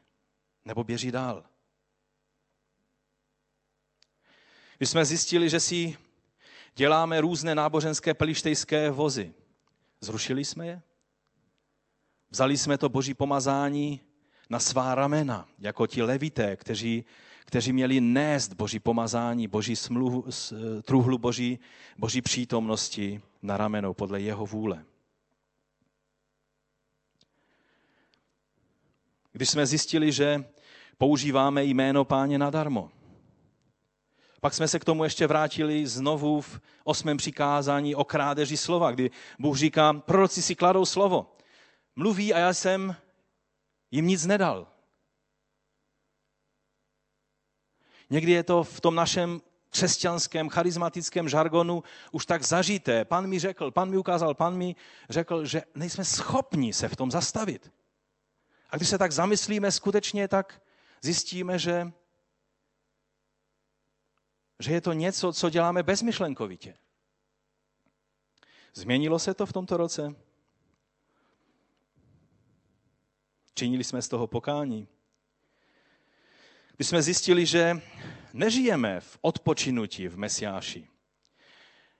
Nebo 0.65 0.83
běží 0.83 1.11
dál? 1.11 1.52
Když 4.83 4.89
jsme 4.89 5.05
zjistili, 5.05 5.49
že 5.49 5.59
si 5.59 5.97
děláme 6.75 7.21
různé 7.21 7.55
náboženské 7.55 8.13
pelištejské 8.13 8.91
vozy, 8.91 9.33
zrušili 10.01 10.45
jsme 10.45 10.67
je? 10.67 10.81
Vzali 12.29 12.57
jsme 12.57 12.77
to 12.77 12.89
boží 12.89 13.13
pomazání 13.13 14.01
na 14.49 14.59
svá 14.59 14.95
ramena, 14.95 15.47
jako 15.59 15.87
ti 15.87 16.01
levité, 16.01 16.55
kteří, 16.55 17.05
kteří 17.45 17.73
měli 17.73 18.01
nést 18.01 18.53
boží 18.53 18.79
pomazání, 18.79 19.47
boží 19.47 19.75
smluvu, 19.75 20.25
truhlu 20.81 21.17
boží, 21.17 21.59
boží 21.97 22.21
přítomnosti 22.21 23.21
na 23.41 23.57
ramenou 23.57 23.93
podle 23.93 24.21
jeho 24.21 24.45
vůle. 24.45 24.85
Když 29.31 29.49
jsme 29.49 29.65
zjistili, 29.65 30.11
že 30.11 30.45
používáme 30.97 31.63
jméno 31.63 32.05
páně 32.05 32.37
nadarmo, 32.37 32.91
pak 34.43 34.53
jsme 34.53 34.67
se 34.67 34.79
k 34.79 34.85
tomu 34.85 35.03
ještě 35.03 35.27
vrátili 35.27 35.87
znovu 35.87 36.41
v 36.41 36.59
osmém 36.83 37.17
přikázání 37.17 37.95
o 37.95 38.03
krádeži 38.03 38.57
slova, 38.57 38.91
kdy 38.91 39.11
Bůh 39.39 39.57
říká, 39.57 39.93
proroci 39.93 40.41
si 40.41 40.55
kladou 40.55 40.85
slovo. 40.85 41.35
Mluví 41.95 42.33
a 42.33 42.39
já 42.39 42.53
jsem 42.53 42.95
jim 43.91 44.07
nic 44.07 44.25
nedal. 44.25 44.67
Někdy 48.09 48.31
je 48.31 48.43
to 48.43 48.63
v 48.63 48.81
tom 48.81 48.95
našem 48.95 49.41
křesťanském, 49.69 50.49
charismatickém 50.49 51.29
žargonu 51.29 51.83
už 52.11 52.25
tak 52.25 52.43
zažité. 52.43 53.05
Pan 53.05 53.27
mi 53.27 53.39
řekl, 53.39 53.71
pan 53.71 53.89
mi 53.89 53.97
ukázal, 53.97 54.33
pan 54.33 54.57
mi 54.57 54.75
řekl, 55.09 55.45
že 55.45 55.63
nejsme 55.75 56.05
schopni 56.05 56.73
se 56.73 56.89
v 56.89 56.95
tom 56.95 57.11
zastavit. 57.11 57.71
A 58.69 58.77
když 58.77 58.89
se 58.89 58.97
tak 58.97 59.11
zamyslíme 59.11 59.71
skutečně, 59.71 60.27
tak 60.27 60.61
zjistíme, 61.01 61.59
že 61.59 61.91
že 64.63 64.73
je 64.73 64.81
to 64.81 64.93
něco, 64.93 65.33
co 65.33 65.49
děláme 65.49 65.83
bezmyšlenkovitě. 65.83 66.75
Změnilo 68.73 69.19
se 69.19 69.33
to 69.33 69.45
v 69.45 69.53
tomto 69.53 69.77
roce? 69.77 70.15
Činili 73.55 73.83
jsme 73.83 74.01
z 74.01 74.07
toho 74.07 74.27
pokání? 74.27 74.87
Když 76.75 76.87
jsme 76.87 77.01
zjistili, 77.01 77.45
že 77.45 77.81
nežijeme 78.33 78.99
v 78.99 79.17
odpočinutí 79.21 80.07
v 80.07 80.17
Mesiáši. 80.17 80.87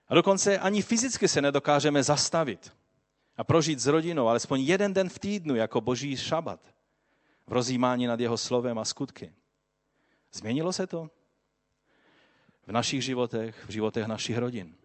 A 0.08 0.14
dokonce 0.14 0.58
ani 0.58 0.82
fyzicky 0.82 1.28
se 1.28 1.42
nedokážeme 1.42 2.02
zastavit 2.02 2.72
a 3.36 3.44
prožít 3.44 3.80
s 3.80 3.86
rodinou 3.86 4.28
alespoň 4.28 4.60
jeden 4.60 4.94
den 4.94 5.08
v 5.08 5.18
týdnu 5.18 5.54
jako 5.54 5.80
boží 5.80 6.16
šabat 6.16 6.74
v 7.46 7.52
rozjímání 7.52 8.06
nad 8.06 8.20
jeho 8.20 8.38
slovem 8.38 8.78
a 8.78 8.84
skutky. 8.84 9.34
Změnilo 10.32 10.72
se 10.72 10.86
to? 10.86 11.10
V 12.66 12.72
našich 12.72 13.04
životech, 13.04 13.64
v 13.64 13.70
životech 13.70 14.06
našich 14.06 14.38
rodin. 14.38 14.76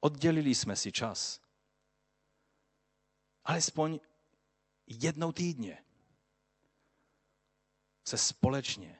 Oddělili 0.00 0.54
jsme 0.54 0.76
si 0.76 0.92
čas. 0.92 1.40
Alespoň 3.44 4.00
jednou 4.86 5.32
týdně 5.32 5.84
se 8.04 8.18
společně 8.18 8.98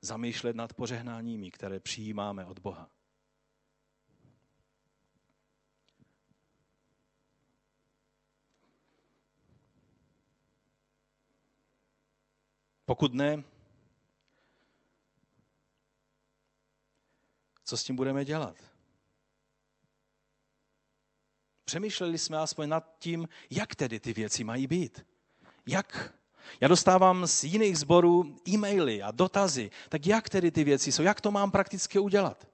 zamýšlet 0.00 0.56
nad 0.56 0.72
požehnáními, 0.72 1.50
které 1.50 1.80
přijímáme 1.80 2.46
od 2.46 2.58
Boha. 2.58 2.90
Pokud 12.84 13.14
ne, 13.14 13.44
co 17.64 17.76
s 17.76 17.84
tím 17.84 17.96
budeme 17.96 18.24
dělat. 18.24 18.56
Přemýšleli 21.64 22.18
jsme 22.18 22.38
aspoň 22.38 22.68
nad 22.68 22.96
tím, 22.98 23.28
jak 23.50 23.74
tedy 23.74 24.00
ty 24.00 24.12
věci 24.12 24.44
mají 24.44 24.66
být. 24.66 25.06
Jak? 25.66 26.14
Já 26.60 26.68
dostávám 26.68 27.26
z 27.26 27.44
jiných 27.44 27.78
sborů 27.78 28.36
e-maily 28.48 29.02
a 29.02 29.10
dotazy. 29.10 29.70
Tak 29.88 30.06
jak 30.06 30.28
tedy 30.28 30.50
ty 30.50 30.64
věci 30.64 30.92
jsou? 30.92 31.02
Jak 31.02 31.20
to 31.20 31.30
mám 31.30 31.50
prakticky 31.50 31.98
udělat? 31.98 32.48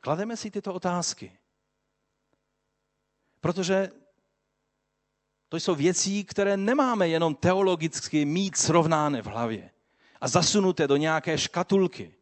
Klademe 0.00 0.36
si 0.36 0.50
tyto 0.50 0.74
otázky. 0.74 1.38
Protože 3.40 3.90
to 5.48 5.56
jsou 5.56 5.74
věci, 5.74 6.24
které 6.24 6.56
nemáme 6.56 7.08
jenom 7.08 7.34
teologicky 7.34 8.24
mít 8.24 8.56
srovnány 8.56 9.22
v 9.22 9.26
hlavě 9.26 9.70
a 10.20 10.28
zasunuté 10.28 10.86
do 10.88 10.96
nějaké 10.96 11.38
škatulky. 11.38 12.14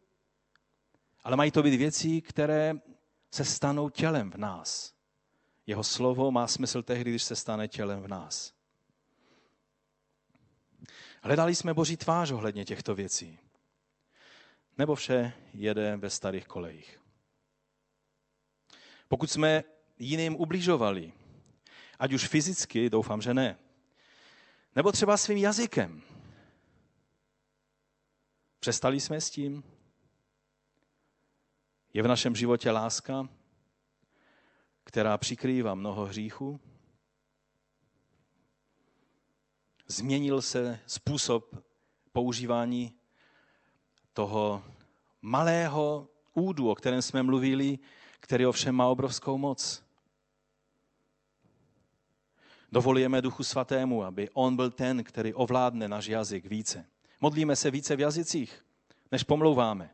Ale 1.23 1.35
mají 1.35 1.51
to 1.51 1.63
být 1.63 1.77
věci, 1.77 2.21
které 2.21 2.73
se 3.31 3.45
stanou 3.45 3.89
tělem 3.89 4.31
v 4.31 4.35
nás. 4.35 4.93
Jeho 5.67 5.83
slovo 5.83 6.31
má 6.31 6.47
smysl 6.47 6.83
tehdy, 6.83 7.09
když 7.09 7.23
se 7.23 7.35
stane 7.35 7.67
tělem 7.67 8.01
v 8.01 8.07
nás. 8.07 8.53
Hledali 11.21 11.55
jsme 11.55 11.73
Boží 11.73 11.97
tvář 11.97 12.31
ohledně 12.31 12.65
těchto 12.65 12.95
věcí. 12.95 13.39
Nebo 14.77 14.95
vše 14.95 15.33
jede 15.53 15.97
ve 15.97 16.09
starých 16.09 16.47
kolejích. 16.47 16.99
Pokud 19.07 19.31
jsme 19.31 19.63
jiným 19.99 20.35
ubližovali, 20.35 21.13
ať 21.99 22.13
už 22.13 22.27
fyzicky, 22.27 22.89
doufám, 22.89 23.21
že 23.21 23.33
ne, 23.33 23.57
nebo 24.75 24.91
třeba 24.91 25.17
svým 25.17 25.37
jazykem, 25.37 26.01
Přestali 28.65 28.99
jsme 28.99 29.21
s 29.21 29.29
tím? 29.29 29.63
Je 31.93 32.03
v 32.03 32.07
našem 32.07 32.35
životě 32.35 32.71
láska, 32.71 33.29
která 34.83 35.17
přikrývá 35.17 35.75
mnoho 35.75 36.05
hříchů? 36.05 36.59
Změnil 39.87 40.41
se 40.41 40.79
způsob 40.85 41.65
používání 42.11 42.93
toho 44.13 44.63
malého 45.21 46.09
údu, 46.33 46.69
o 46.69 46.75
kterém 46.75 47.01
jsme 47.01 47.23
mluvili, 47.23 47.79
který 48.19 48.45
ovšem 48.45 48.75
má 48.75 48.87
obrovskou 48.87 49.37
moc. 49.37 49.83
Dovolujeme 52.71 53.21
Duchu 53.21 53.43
Svatému, 53.43 54.03
aby 54.03 54.29
On 54.33 54.55
byl 54.55 54.71
ten, 54.71 55.03
který 55.03 55.33
ovládne 55.33 55.87
náš 55.87 56.07
jazyk 56.07 56.45
více. 56.45 56.94
Modlíme 57.21 57.55
se 57.55 57.71
více 57.71 57.95
v 57.95 57.99
jazycích, 57.99 58.65
než 59.11 59.23
pomlouváme. 59.23 59.89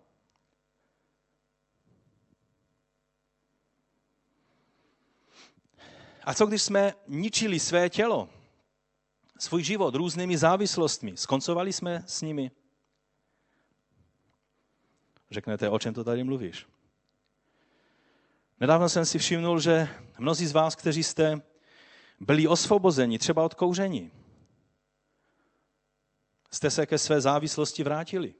A 6.23 6.33
co 6.33 6.45
když 6.45 6.61
jsme 6.61 6.93
ničili 7.07 7.59
své 7.59 7.89
tělo, 7.89 8.29
svůj 9.39 9.63
život 9.63 9.95
různými 9.95 10.37
závislostmi? 10.37 11.17
Skoncovali 11.17 11.73
jsme 11.73 12.03
s 12.07 12.21
nimi? 12.21 12.51
Řeknete, 15.31 15.69
o 15.69 15.79
čem 15.79 15.93
to 15.93 16.03
tady 16.03 16.23
mluvíš? 16.23 16.67
Nedávno 18.59 18.89
jsem 18.89 19.05
si 19.05 19.19
všimnul, 19.19 19.59
že 19.59 19.89
mnozí 20.17 20.47
z 20.47 20.51
vás, 20.51 20.75
kteří 20.75 21.03
jste 21.03 21.41
byli 22.19 22.47
osvobozeni 22.47 23.19
třeba 23.19 23.43
od 23.43 23.53
kouření, 23.53 24.11
jste 26.51 26.69
se 26.69 26.85
ke 26.85 26.97
své 26.97 27.21
závislosti 27.21 27.83
vrátili. 27.83 28.33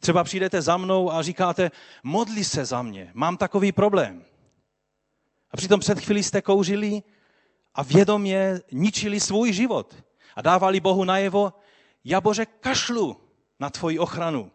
Třeba 0.00 0.24
přijdete 0.24 0.62
za 0.62 0.76
mnou 0.76 1.12
a 1.12 1.22
říkáte, 1.22 1.70
modli 2.02 2.44
se 2.44 2.64
za 2.64 2.82
mě, 2.82 3.10
mám 3.14 3.36
takový 3.36 3.72
problém. 3.72 4.24
A 5.50 5.56
přitom 5.56 5.80
před 5.80 6.00
chvílí 6.00 6.22
jste 6.22 6.42
kouřili 6.42 7.02
a 7.74 7.82
vědomě 7.82 8.60
ničili 8.72 9.20
svůj 9.20 9.52
život. 9.52 10.04
A 10.36 10.42
dávali 10.42 10.80
Bohu 10.80 11.04
najevo, 11.04 11.52
já 12.04 12.20
Bože 12.20 12.46
kašlu 12.46 13.20
na 13.60 13.70
tvoji 13.70 13.98
ochranu. 13.98 14.50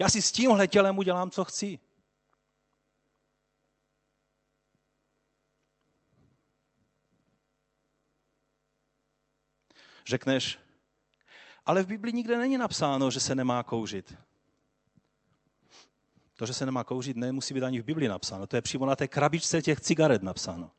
Já 0.00 0.08
si 0.08 0.22
s 0.22 0.32
tímhle 0.32 0.68
tělem 0.68 0.98
udělám, 0.98 1.30
co 1.30 1.44
chci. 1.44 1.78
Řekneš, 10.08 10.58
ale 11.66 11.82
v 11.82 11.86
Biblii 11.86 12.12
nikde 12.12 12.38
není 12.38 12.58
napsáno, 12.58 13.10
že 13.10 13.20
se 13.20 13.34
nemá 13.34 13.62
kouřit. 13.62 14.14
To, 16.36 16.46
že 16.46 16.54
se 16.54 16.66
nemá 16.66 16.84
kouřit, 16.84 17.16
nemusí 17.16 17.54
být 17.54 17.62
ani 17.62 17.80
v 17.80 17.84
Biblii 17.84 18.08
napsáno. 18.08 18.46
To 18.46 18.56
je 18.56 18.62
přímo 18.62 18.86
na 18.86 18.96
té 18.96 19.08
krabičce 19.08 19.62
těch 19.62 19.80
cigaret 19.80 20.22
napsáno. 20.22 20.70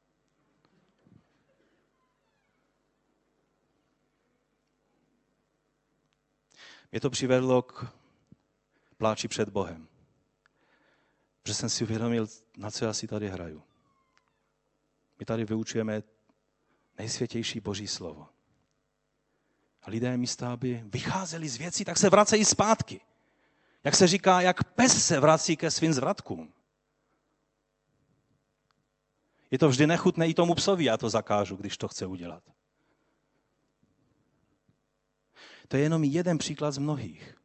Mě 6.91 7.01
to 7.01 7.09
přivedlo 7.09 7.61
k 7.61 7.93
pláči 8.97 9.27
před 9.27 9.49
Bohem. 9.49 9.87
Protože 11.41 11.53
jsem 11.53 11.69
si 11.69 11.83
uvědomil, 11.83 12.27
na 12.57 12.71
co 12.71 12.85
já 12.85 12.93
si 12.93 13.07
tady 13.07 13.29
hraju. 13.29 13.63
My 15.19 15.25
tady 15.25 15.45
vyučujeme 15.45 16.03
nejsvětější 16.97 17.59
Boží 17.59 17.87
slovo. 17.87 18.27
A 19.81 19.89
lidé 19.89 20.17
místo, 20.17 20.45
aby 20.45 20.83
vycházeli 20.85 21.49
z 21.49 21.57
věcí, 21.57 21.85
tak 21.85 21.97
se 21.97 22.09
vracejí 22.09 22.45
zpátky. 22.45 23.01
Jak 23.83 23.95
se 23.95 24.07
říká, 24.07 24.41
jak 24.41 24.63
pes 24.63 25.05
se 25.05 25.19
vrací 25.19 25.57
ke 25.57 25.71
svým 25.71 25.93
zvratkům. 25.93 26.53
Je 29.51 29.59
to 29.59 29.69
vždy 29.69 29.87
nechutné 29.87 30.27
i 30.27 30.33
tomu 30.33 30.55
psovi, 30.55 30.83
já 30.83 30.97
to 30.97 31.09
zakážu, 31.09 31.55
když 31.55 31.77
to 31.77 31.87
chce 31.87 32.05
udělat. 32.05 32.43
To 35.67 35.77
je 35.77 35.83
jenom 35.83 36.03
jeden 36.03 36.37
příklad 36.37 36.71
z 36.71 36.77
mnohých. 36.77 37.35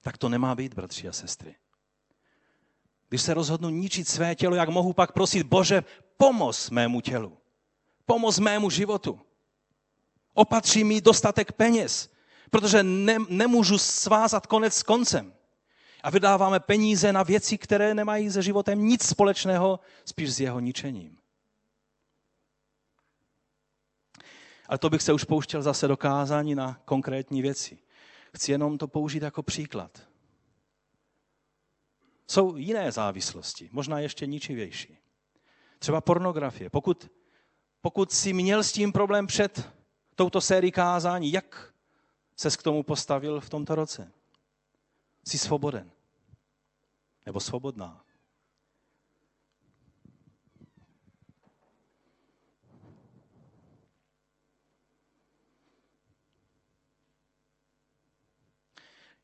Tak 0.00 0.18
to 0.18 0.28
nemá 0.28 0.54
být, 0.54 0.74
bratři 0.74 1.08
a 1.08 1.12
sestry. 1.12 1.54
Když 3.08 3.22
se 3.22 3.34
rozhodnu 3.34 3.68
ničit 3.68 4.08
své 4.08 4.34
tělo, 4.34 4.56
jak 4.56 4.68
mohu 4.68 4.92
pak 4.92 5.12
prosit, 5.12 5.46
Bože, 5.46 5.82
pomoz 6.16 6.70
mému 6.70 7.00
tělu. 7.00 7.38
Pomoz 8.06 8.38
mému 8.38 8.70
životu. 8.70 9.20
Opatří 10.34 10.84
mi 10.84 11.00
dostatek 11.00 11.52
peněz, 11.52 12.10
protože 12.50 12.82
ne, 12.82 13.18
nemůžu 13.28 13.78
svázat 13.78 14.46
konec 14.46 14.74
s 14.74 14.82
koncem. 14.82 15.34
A 16.02 16.10
vydáváme 16.10 16.60
peníze 16.60 17.12
na 17.12 17.22
věci, 17.22 17.58
které 17.58 17.94
nemají 17.94 18.30
se 18.30 18.42
životem 18.42 18.84
nic 18.84 19.02
společného, 19.08 19.80
spíš 20.04 20.34
s 20.34 20.40
jeho 20.40 20.60
ničením. 20.60 21.18
Ale 24.66 24.78
to 24.78 24.90
bych 24.90 25.02
se 25.02 25.12
už 25.12 25.24
pouštěl 25.24 25.62
zase 25.62 25.88
do 25.88 25.96
kázání 25.96 26.54
na 26.54 26.80
konkrétní 26.84 27.42
věci. 27.42 27.78
Chci 28.34 28.52
jenom 28.52 28.78
to 28.78 28.88
použít 28.88 29.22
jako 29.22 29.42
příklad. 29.42 30.02
Jsou 32.28 32.56
jiné 32.56 32.92
závislosti, 32.92 33.68
možná 33.72 33.98
ještě 33.98 34.26
ničivější. 34.26 34.98
Třeba 35.78 36.00
pornografie. 36.00 36.70
Pokud, 36.70 37.10
pokud 37.80 38.12
si 38.12 38.32
měl 38.32 38.62
s 38.62 38.72
tím 38.72 38.92
problém 38.92 39.26
před 39.26 39.72
touto 40.22 40.40
sérií 40.40 40.72
kázání, 40.72 41.32
jak 41.32 41.74
ses 42.36 42.56
k 42.56 42.62
tomu 42.62 42.82
postavil 42.82 43.40
v 43.40 43.50
tomto 43.50 43.74
roce? 43.74 44.12
Jsi 45.24 45.38
svoboden. 45.38 45.90
Nebo 47.26 47.40
svobodná. 47.40 48.04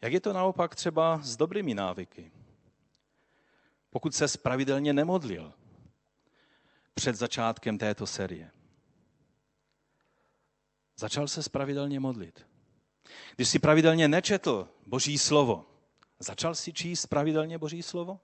Jak 0.00 0.12
je 0.12 0.20
to 0.20 0.32
naopak 0.32 0.74
třeba 0.74 1.20
s 1.22 1.36
dobrými 1.36 1.74
návyky? 1.74 2.32
Pokud 3.90 4.14
se 4.14 4.28
spravidelně 4.28 4.92
nemodlil 4.92 5.52
před 6.94 7.16
začátkem 7.16 7.78
této 7.78 8.06
série. 8.06 8.57
Začal 10.98 11.28
se 11.28 11.42
spravidelně 11.42 12.00
modlit. 12.00 12.46
Když 13.36 13.48
si 13.48 13.58
pravidelně 13.58 14.08
nečetl 14.08 14.68
Boží 14.86 15.18
slovo, 15.18 15.64
začal 16.18 16.54
si 16.54 16.72
číst 16.72 17.06
pravidelně 17.06 17.58
Boží 17.58 17.82
slovo? 17.82 18.20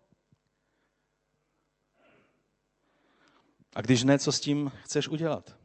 A 3.75 3.81
když 3.81 4.03
ne, 4.03 4.19
co 4.19 4.33
s 4.33 4.41
tím 4.41 4.73
chceš 4.83 5.09
udělat? 5.09 5.57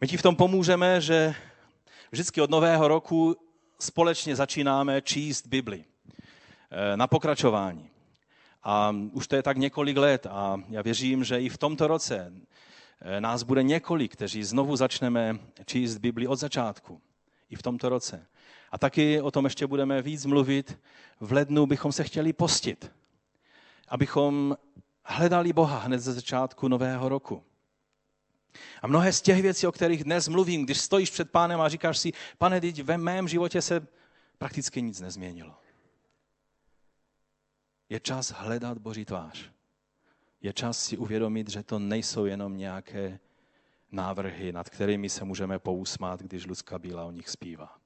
My 0.00 0.08
ti 0.08 0.16
v 0.16 0.22
tom 0.22 0.36
pomůžeme, 0.36 1.00
že 1.00 1.34
vždycky 2.10 2.40
od 2.40 2.50
nového 2.50 2.88
roku 2.88 3.36
společně 3.80 4.36
začínáme 4.36 5.02
číst 5.02 5.46
Bibli 5.46 5.84
eh, 6.70 6.96
na 6.96 7.06
pokračování. 7.06 7.90
A 8.62 8.96
už 9.12 9.28
to 9.28 9.36
je 9.36 9.42
tak 9.42 9.56
několik 9.56 9.96
let 9.96 10.26
a 10.26 10.62
já 10.68 10.82
věřím, 10.82 11.24
že 11.24 11.40
i 11.40 11.48
v 11.48 11.58
tomto 11.58 11.86
roce 11.86 12.32
nás 13.20 13.42
bude 13.42 13.62
několik, 13.62 14.12
kteří 14.12 14.44
znovu 14.44 14.76
začneme 14.76 15.38
číst 15.66 15.98
Bibli 15.98 16.26
od 16.26 16.36
začátku. 16.36 17.00
I 17.50 17.56
v 17.56 17.62
tomto 17.62 17.88
roce. 17.88 18.26
A 18.70 18.78
taky 18.78 19.20
o 19.20 19.30
tom 19.30 19.44
ještě 19.44 19.66
budeme 19.66 20.02
víc 20.02 20.26
mluvit. 20.26 20.78
V 21.20 21.32
lednu 21.32 21.66
bychom 21.66 21.92
se 21.92 22.04
chtěli 22.04 22.32
postit, 22.32 22.92
abychom 23.88 24.56
hledali 25.04 25.52
Boha 25.52 25.78
hned 25.78 25.98
ze 25.98 26.12
začátku 26.12 26.68
nového 26.68 27.08
roku. 27.08 27.44
A 28.82 28.86
mnohé 28.86 29.12
z 29.12 29.22
těch 29.22 29.42
věcí, 29.42 29.66
o 29.66 29.72
kterých 29.72 30.04
dnes 30.04 30.28
mluvím, 30.28 30.64
když 30.64 30.80
stojíš 30.80 31.10
před 31.10 31.30
pánem 31.30 31.60
a 31.60 31.68
říkáš 31.68 31.98
si, 31.98 32.12
pane, 32.38 32.60
teď 32.60 32.82
ve 32.82 32.98
mém 32.98 33.28
životě 33.28 33.62
se 33.62 33.86
prakticky 34.38 34.82
nic 34.82 35.00
nezměnilo. 35.00 35.54
Je 37.88 38.00
čas 38.00 38.30
hledat 38.30 38.78
Boží 38.78 39.04
tvář. 39.04 39.53
Je 40.44 40.52
čas 40.52 40.84
si 40.84 40.96
uvědomit, 40.96 41.48
že 41.50 41.62
to 41.62 41.78
nejsou 41.78 42.24
jenom 42.24 42.56
nějaké 42.56 43.18
návrhy, 43.92 44.52
nad 44.52 44.70
kterými 44.70 45.08
se 45.08 45.24
můžeme 45.24 45.58
pousmát, 45.58 46.20
když 46.20 46.46
Lucka 46.46 46.78
Bílá 46.78 47.04
o 47.04 47.10
nich 47.10 47.28
zpívá. 47.28 47.78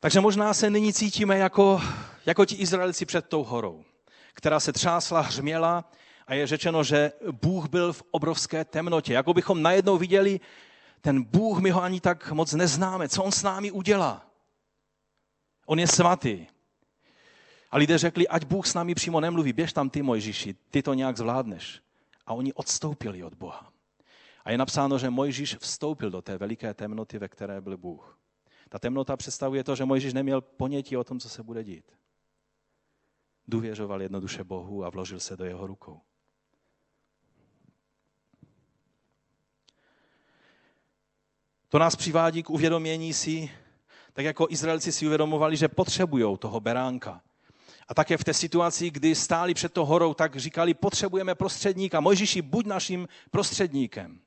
Takže 0.00 0.20
možná 0.20 0.54
se 0.54 0.70
nyní 0.70 0.92
cítíme 0.92 1.38
jako, 1.38 1.80
jako 2.26 2.44
ti 2.44 2.54
Izraelci 2.54 3.06
před 3.06 3.28
tou 3.28 3.44
horou 3.44 3.84
která 4.34 4.60
se 4.60 4.72
třásla, 4.72 5.20
hřměla 5.20 5.90
a 6.26 6.34
je 6.34 6.46
řečeno, 6.46 6.84
že 6.84 7.12
Bůh 7.42 7.68
byl 7.68 7.92
v 7.92 8.02
obrovské 8.10 8.64
temnotě. 8.64 9.12
Jako 9.12 9.34
bychom 9.34 9.62
najednou 9.62 9.98
viděli, 9.98 10.40
ten 11.00 11.22
Bůh, 11.22 11.60
my 11.60 11.70
ho 11.70 11.82
ani 11.82 12.00
tak 12.00 12.32
moc 12.32 12.52
neznáme. 12.52 13.08
Co 13.08 13.24
on 13.24 13.32
s 13.32 13.42
námi 13.42 13.70
udělá? 13.70 14.26
On 15.66 15.78
je 15.78 15.86
svatý. 15.86 16.46
A 17.74 17.78
lidé 17.78 17.98
řekli, 17.98 18.28
ať 18.28 18.44
Bůh 18.44 18.66
s 18.66 18.74
námi 18.74 18.94
přímo 18.94 19.20
nemluví, 19.20 19.52
běž 19.52 19.72
tam 19.72 19.90
ty, 19.90 20.02
Mojžíši, 20.02 20.54
ty 20.70 20.82
to 20.82 20.94
nějak 20.94 21.16
zvládneš. 21.16 21.80
a 22.26 22.34
oni 22.34 22.52
odstoupili 22.52 23.24
od 23.24 23.34
Boha. 23.34 23.72
A 24.44 24.50
je 24.50 24.58
napsáno, 24.58 24.98
že 24.98 25.10
Mojžíš 25.10 25.56
vstoupil 25.56 26.10
do 26.10 26.22
té 26.22 26.38
veliké 26.38 26.74
temnoty, 26.74 27.18
ve 27.18 27.28
které 27.28 27.60
byl 27.60 27.76
Bůh. 27.76 28.18
Ta 28.68 28.78
temnota 28.78 29.16
představuje 29.16 29.64
to, 29.64 29.76
že 29.76 29.84
Mojžíš 29.84 30.12
neměl 30.12 30.40
ponětí 30.40 30.96
o 30.96 31.04
tom, 31.04 31.20
co 31.20 31.28
se 31.28 31.42
bude 31.42 31.64
dít. 31.64 31.84
Důvěřoval 33.48 34.02
jednoduše 34.02 34.44
Bohu 34.44 34.84
a 34.84 34.90
vložil 34.90 35.20
se 35.20 35.36
do 35.36 35.44
jeho 35.44 35.66
rukou. 35.66 36.00
To 41.68 41.78
nás 41.78 41.96
přivádí 41.96 42.42
k 42.42 42.50
uvědomění 42.50 43.14
si, 43.14 43.50
tak 44.12 44.24
jako 44.24 44.46
Izraelci 44.50 44.92
si 44.92 45.06
uvědomovali, 45.06 45.56
že 45.56 45.68
potřebují 45.68 46.38
toho 46.38 46.60
beránka. 46.60 47.22
A 47.88 47.94
také 47.94 48.16
v 48.16 48.24
té 48.24 48.34
situaci, 48.34 48.90
kdy 48.90 49.14
stáli 49.14 49.54
před 49.54 49.72
to 49.72 49.84
horou, 49.84 50.14
tak 50.14 50.36
říkali, 50.36 50.74
potřebujeme 50.74 51.34
prostředníka. 51.34 52.00
Mojžíši, 52.00 52.42
buď 52.42 52.66
naším 52.66 53.08
prostředníkem. 53.30 54.20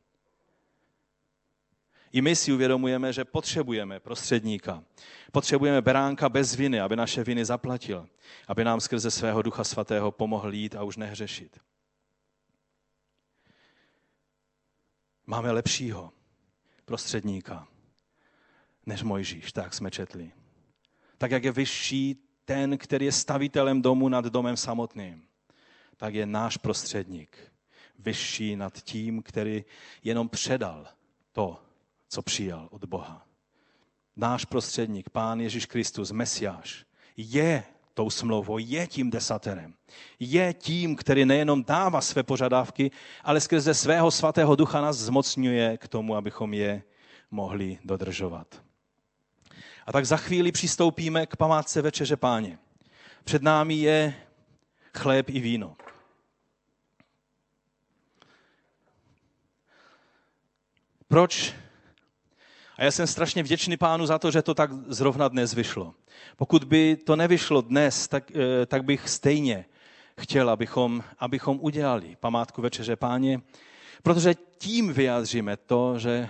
I 2.11 2.21
my 2.21 2.35
si 2.35 2.53
uvědomujeme, 2.53 3.13
že 3.13 3.25
potřebujeme 3.25 3.99
prostředníka. 3.99 4.83
Potřebujeme 5.31 5.81
beránka 5.81 6.29
bez 6.29 6.55
viny, 6.55 6.81
aby 6.81 6.95
naše 6.95 7.23
viny 7.23 7.45
zaplatil. 7.45 8.09
Aby 8.47 8.63
nám 8.63 8.81
skrze 8.81 9.11
svého 9.11 9.41
Ducha 9.41 9.63
Svatého 9.63 10.11
pomohl 10.11 10.53
jít 10.53 10.75
a 10.75 10.83
už 10.83 10.97
nehřešit. 10.97 11.59
Máme 15.25 15.51
lepšího 15.51 16.13
prostředníka 16.85 17.67
než 18.85 19.03
Mojžíš, 19.03 19.51
tak 19.51 19.73
jsme 19.73 19.91
četli. 19.91 20.31
Tak 21.17 21.31
jak 21.31 21.43
je 21.43 21.51
vyšší 21.51 22.26
ten, 22.47 22.77
který 22.77 23.05
je 23.05 23.11
stavitelem 23.11 23.81
domu 23.81 24.09
nad 24.09 24.25
domem 24.25 24.57
samotným, 24.57 25.23
tak 25.97 26.13
je 26.13 26.25
náš 26.25 26.57
prostředník 26.57 27.37
vyšší 27.99 28.55
nad 28.55 28.73
tím, 28.73 29.23
který 29.23 29.65
jenom 30.03 30.29
předal 30.29 30.87
to, 31.31 31.59
co 32.09 32.21
přijal 32.21 32.67
od 32.71 32.85
Boha. 32.85 33.27
Náš 34.15 34.45
prostředník, 34.45 35.09
Pán 35.09 35.39
Ježíš 35.39 35.65
Kristus, 35.65 36.11
Mesiáš, 36.11 36.85
je 37.17 37.63
tou 37.93 38.09
smlouvou, 38.09 38.57
je 38.57 38.87
tím 38.87 39.09
desaterem. 39.09 39.73
Je 40.19 40.53
tím, 40.53 40.95
který 40.95 41.25
nejenom 41.25 41.63
dává 41.63 42.01
své 42.01 42.23
požadavky, 42.23 42.91
ale 43.23 43.41
skrze 43.41 43.73
svého 43.73 44.11
svatého 44.11 44.55
ducha 44.55 44.81
nás 44.81 44.97
zmocňuje 44.97 45.77
k 45.77 45.87
tomu, 45.87 46.15
abychom 46.15 46.53
je 46.53 46.83
mohli 47.31 47.79
dodržovat. 47.83 48.66
A 49.87 49.91
tak 49.91 50.05
za 50.05 50.17
chvíli 50.17 50.51
přistoupíme 50.51 51.25
k 51.25 51.35
památce 51.35 51.81
Večeře 51.81 52.15
Páně. 52.15 52.59
Před 53.23 53.41
námi 53.41 53.73
je 53.73 54.13
chléb 54.93 55.29
i 55.29 55.39
víno. 55.39 55.75
Proč 61.07 61.55
a 62.77 62.83
já 62.83 62.91
jsem 62.91 63.07
strašně 63.07 63.43
vděčný 63.43 63.77
pánu 63.77 64.05
za 64.05 64.19
to, 64.19 64.31
že 64.31 64.41
to 64.41 64.53
tak 64.53 64.71
zrovna 64.87 65.27
dnes 65.27 65.53
vyšlo. 65.53 65.93
Pokud 66.35 66.63
by 66.63 66.95
to 66.95 67.15
nevyšlo 67.15 67.61
dnes, 67.61 68.07
tak, 68.07 68.31
eh, 68.35 68.65
tak 68.65 68.83
bych 68.83 69.09
stejně 69.09 69.65
chtěl, 70.19 70.49
abychom, 70.49 71.03
abychom 71.19 71.59
udělali 71.61 72.17
památku 72.19 72.61
Večeře 72.61 72.95
Páně, 72.95 73.41
protože 74.03 74.35
tím 74.57 74.93
vyjádříme 74.93 75.57
to, 75.57 75.99
že 75.99 76.29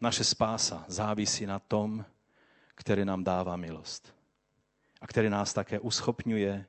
naše 0.00 0.24
spása 0.24 0.84
závisí 0.88 1.46
na 1.46 1.58
tom, 1.58 2.04
který 2.74 3.04
nám 3.04 3.24
dává 3.24 3.56
milost 3.56 4.14
a 5.00 5.06
který 5.06 5.28
nás 5.28 5.52
také 5.52 5.80
uschopňuje 5.80 6.66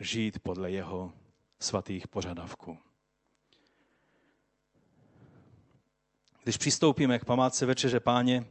žít 0.00 0.38
podle 0.38 0.70
jeho 0.70 1.12
svatých 1.60 2.08
požadavků. 2.08 2.78
Když 6.42 6.56
přistoupíme 6.56 7.18
k 7.18 7.24
památce 7.24 7.66
Večeře 7.66 8.00
Páně, 8.00 8.46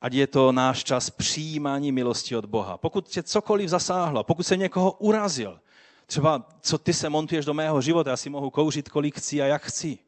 ať 0.00 0.12
je 0.12 0.26
to 0.26 0.52
náš 0.52 0.84
čas 0.84 1.10
přijímání 1.10 1.92
milosti 1.92 2.36
od 2.36 2.44
Boha. 2.44 2.78
Pokud 2.78 3.08
tě 3.08 3.22
cokoliv 3.22 3.68
zasáhlo, 3.68 4.24
pokud 4.24 4.42
se 4.42 4.56
někoho 4.56 4.92
urazil, 4.92 5.60
třeba 6.06 6.48
co 6.60 6.78
ty 6.78 6.92
se 6.92 7.08
montuješ 7.08 7.44
do 7.44 7.54
mého 7.54 7.80
života, 7.80 8.10
já 8.10 8.16
si 8.16 8.30
mohu 8.30 8.50
kouřit, 8.50 8.88
kolik 8.88 9.18
chci 9.18 9.42
a 9.42 9.46
jak 9.46 9.62
chci. 9.62 9.98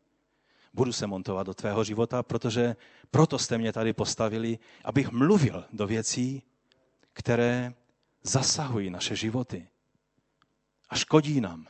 Budu 0.78 0.92
se 0.92 1.06
montovat 1.06 1.46
do 1.46 1.54
tvého 1.54 1.84
života, 1.84 2.22
protože 2.22 2.76
proto 3.10 3.38
jste 3.38 3.58
mě 3.58 3.72
tady 3.72 3.92
postavili, 3.92 4.58
abych 4.84 5.10
mluvil 5.10 5.64
do 5.72 5.86
věcí, 5.86 6.42
které 7.12 7.74
zasahují 8.22 8.90
naše 8.90 9.16
životy 9.16 9.68
a 10.88 10.96
škodí 10.96 11.40
nám. 11.40 11.66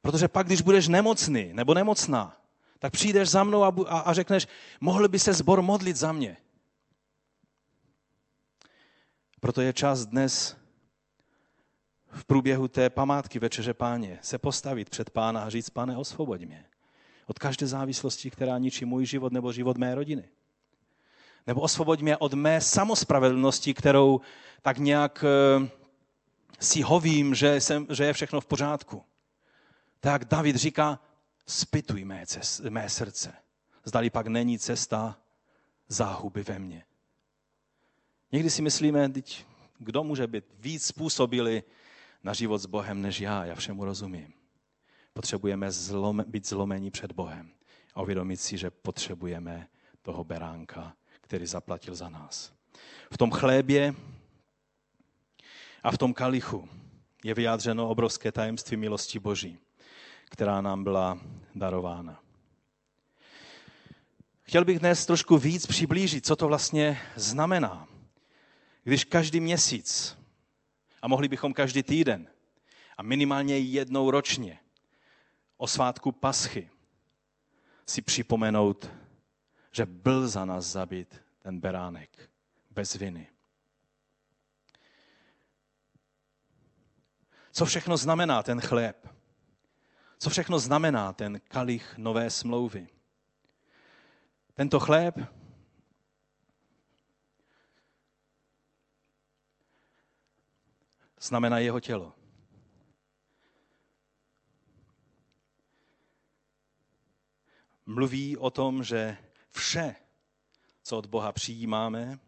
Protože 0.00 0.28
pak, 0.28 0.46
když 0.46 0.62
budeš 0.62 0.88
nemocný 0.88 1.52
nebo 1.52 1.74
nemocná, 1.74 2.40
tak 2.78 2.92
přijdeš 2.92 3.28
za 3.28 3.44
mnou 3.44 3.62
a, 3.64 3.74
a, 3.88 3.98
a 3.98 4.12
řekneš, 4.12 4.48
mohl 4.80 5.08
by 5.08 5.18
se 5.18 5.32
zbor 5.32 5.62
modlit 5.62 5.96
za 5.96 6.12
mě. 6.12 6.36
Proto 9.40 9.60
je 9.60 9.72
čas 9.72 10.06
dnes 10.06 10.56
v 12.10 12.24
průběhu 12.24 12.68
té 12.68 12.90
památky 12.90 13.38
Večeře 13.38 13.74
Páně 13.74 14.18
se 14.22 14.38
postavit 14.38 14.90
před 14.90 15.10
Pána 15.10 15.44
a 15.44 15.48
říct, 15.48 15.70
pane, 15.70 15.96
osvoboď 15.96 16.40
mě 16.44 16.73
od 17.26 17.38
každé 17.38 17.66
závislosti, 17.66 18.30
která 18.30 18.58
ničí 18.58 18.84
můj 18.84 19.06
život 19.06 19.32
nebo 19.32 19.52
život 19.52 19.78
mé 19.78 19.94
rodiny. 19.94 20.28
Nebo 21.46 21.60
osvoboď 21.60 22.00
mě 22.00 22.16
od 22.16 22.34
mé 22.34 22.60
samospravedlnosti, 22.60 23.74
kterou 23.74 24.20
tak 24.62 24.78
nějak 24.78 25.24
eh, 25.24 25.68
si 26.60 26.82
hovím, 26.82 27.34
že, 27.34 27.60
jsem, 27.60 27.86
že 27.90 28.04
je 28.04 28.12
všechno 28.12 28.40
v 28.40 28.46
pořádku. 28.46 29.02
Tak 30.00 30.24
David 30.24 30.56
říká, 30.56 31.00
spituj 31.46 32.04
mé, 32.04 32.26
cest, 32.26 32.60
mé 32.60 32.88
srdce. 32.88 33.32
Zdali 33.84 34.10
pak 34.10 34.26
není 34.26 34.58
cesta 34.58 35.18
záhuby 35.88 36.42
ve 36.42 36.58
mně. 36.58 36.84
Někdy 38.32 38.50
si 38.50 38.62
myslíme, 38.62 39.12
kdo 39.78 40.04
může 40.04 40.26
být 40.26 40.44
víc 40.58 40.86
způsobili 40.86 41.62
na 42.22 42.32
život 42.32 42.58
s 42.58 42.66
Bohem 42.66 43.02
než 43.02 43.20
já, 43.20 43.44
já 43.44 43.54
všemu 43.54 43.84
rozumím. 43.84 44.32
Potřebujeme 45.14 45.70
zlom, 45.70 46.24
být 46.26 46.48
zlomení 46.48 46.90
před 46.90 47.12
Bohem 47.12 47.50
a 47.94 48.02
uvědomit 48.02 48.36
si, 48.36 48.58
že 48.58 48.70
potřebujeme 48.70 49.68
toho 50.02 50.24
beránka, 50.24 50.96
který 51.20 51.46
zaplatil 51.46 51.94
za 51.94 52.08
nás. 52.08 52.52
V 53.12 53.18
tom 53.18 53.30
chlébě 53.30 53.94
a 55.82 55.90
v 55.90 55.98
tom 55.98 56.14
kalichu 56.14 56.68
je 57.24 57.34
vyjádřeno 57.34 57.88
obrovské 57.88 58.32
tajemství 58.32 58.76
milosti 58.76 59.18
Boží 59.18 59.58
která 60.34 60.60
nám 60.60 60.84
byla 60.84 61.18
darována. 61.54 62.20
Chtěl 64.42 64.64
bych 64.64 64.78
dnes 64.78 65.06
trošku 65.06 65.38
víc 65.38 65.66
přiblížit, 65.66 66.26
co 66.26 66.36
to 66.36 66.48
vlastně 66.48 67.00
znamená, 67.16 67.88
když 68.84 69.04
každý 69.04 69.40
měsíc, 69.40 70.18
a 71.02 71.08
mohli 71.08 71.28
bychom 71.28 71.54
každý 71.54 71.82
týden, 71.82 72.26
a 72.98 73.02
minimálně 73.02 73.58
jednou 73.58 74.10
ročně, 74.10 74.58
o 75.56 75.66
svátku 75.66 76.12
Paschy, 76.12 76.70
si 77.86 78.02
připomenout, 78.02 78.90
že 79.72 79.86
byl 79.86 80.28
za 80.28 80.44
nás 80.44 80.64
zabit 80.64 81.22
ten 81.38 81.60
beránek 81.60 82.30
bez 82.70 82.94
viny. 82.94 83.30
Co 87.52 87.64
všechno 87.66 87.96
znamená 87.96 88.42
ten 88.42 88.60
chléb? 88.60 89.08
Co 90.18 90.30
všechno 90.30 90.58
znamená 90.58 91.12
ten 91.12 91.40
kalich 91.40 91.98
nové 91.98 92.30
smlouvy? 92.30 92.88
Tento 94.54 94.80
chléb 94.80 95.18
znamená 101.20 101.58
jeho 101.58 101.80
tělo. 101.80 102.23
Mluví 107.86 108.36
o 108.36 108.50
tom, 108.50 108.84
že 108.84 109.16
vše, 109.50 109.94
co 110.82 110.98
od 110.98 111.06
Boha 111.06 111.32
přijímáme, 111.32 112.18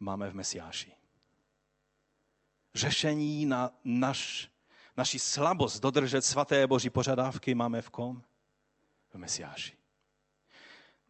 máme 0.00 0.30
v 0.30 0.34
Mesiáši. 0.34 0.92
Řešení 2.74 3.46
na 3.46 3.70
náš 3.84 4.50
naši 4.98 5.18
slabost 5.18 5.80
dodržet 5.80 6.22
svaté 6.22 6.66
boží 6.66 6.90
požadavky 6.90 7.54
máme 7.54 7.82
v 7.82 7.90
kom? 7.90 8.22
V 9.10 9.14
Mesiáši. 9.14 9.76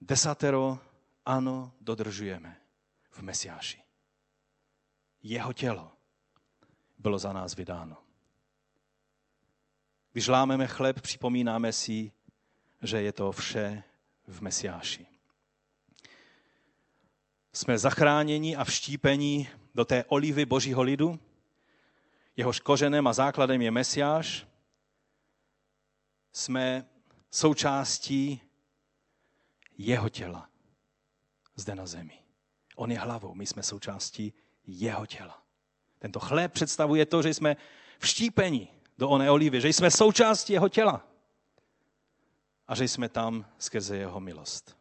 Desatero, 0.01 0.79
ano, 1.27 1.73
dodržujeme 1.81 2.61
v 3.11 3.23
Mesiáši. 3.23 3.83
Jeho 5.23 5.53
tělo 5.53 5.93
bylo 6.99 7.19
za 7.19 7.33
nás 7.33 7.55
vydáno. 7.55 7.97
Když 10.13 10.29
lámeme 10.29 10.67
chleb, 10.67 11.01
připomínáme 11.01 11.73
si, 11.73 12.13
že 12.83 13.03
je 13.03 13.13
to 13.13 13.33
vše 13.33 13.83
v 14.27 14.41
Mesiáši. 14.41 15.07
Jsme 17.53 17.79
zachráněni 17.79 18.57
a 18.57 18.65
vštípeni 18.65 19.51
do 19.75 19.85
té 19.85 20.05
olivy 20.05 20.47
božího 20.47 20.83
lidu, 20.83 21.21
jehož 22.37 22.61
kořenem 22.61 23.07
a 23.07 23.13
základem 23.13 23.63
je 23.63 23.71
Mesiáš, 23.71 24.47
jsme 26.33 26.87
součástí 27.31 28.41
jeho 29.79 30.09
těla 30.09 30.49
zde 31.57 31.75
na 31.75 31.87
zemi. 31.87 32.19
On 32.77 32.93
je 32.93 32.99
hlavou, 32.99 33.35
my 33.35 33.47
jsme 33.47 33.63
součástí 33.63 34.33
jeho 34.67 35.07
těla. 35.07 35.43
Tento 35.99 36.21
chléb 36.21 36.53
představuje 36.53 37.07
to, 37.07 37.23
že 37.23 37.35
jsme 37.35 37.57
vštípeni 37.99 38.69
do 38.99 39.09
oné 39.09 39.31
olivy, 39.31 39.61
že 39.61 39.69
jsme 39.69 39.91
součástí 39.91 40.53
jeho 40.53 40.69
těla 40.69 41.08
a 42.69 42.75
že 42.75 42.85
jsme 42.85 43.09
tam 43.09 43.47
skrze 43.59 43.97
jeho 43.97 44.21
milost. 44.21 44.77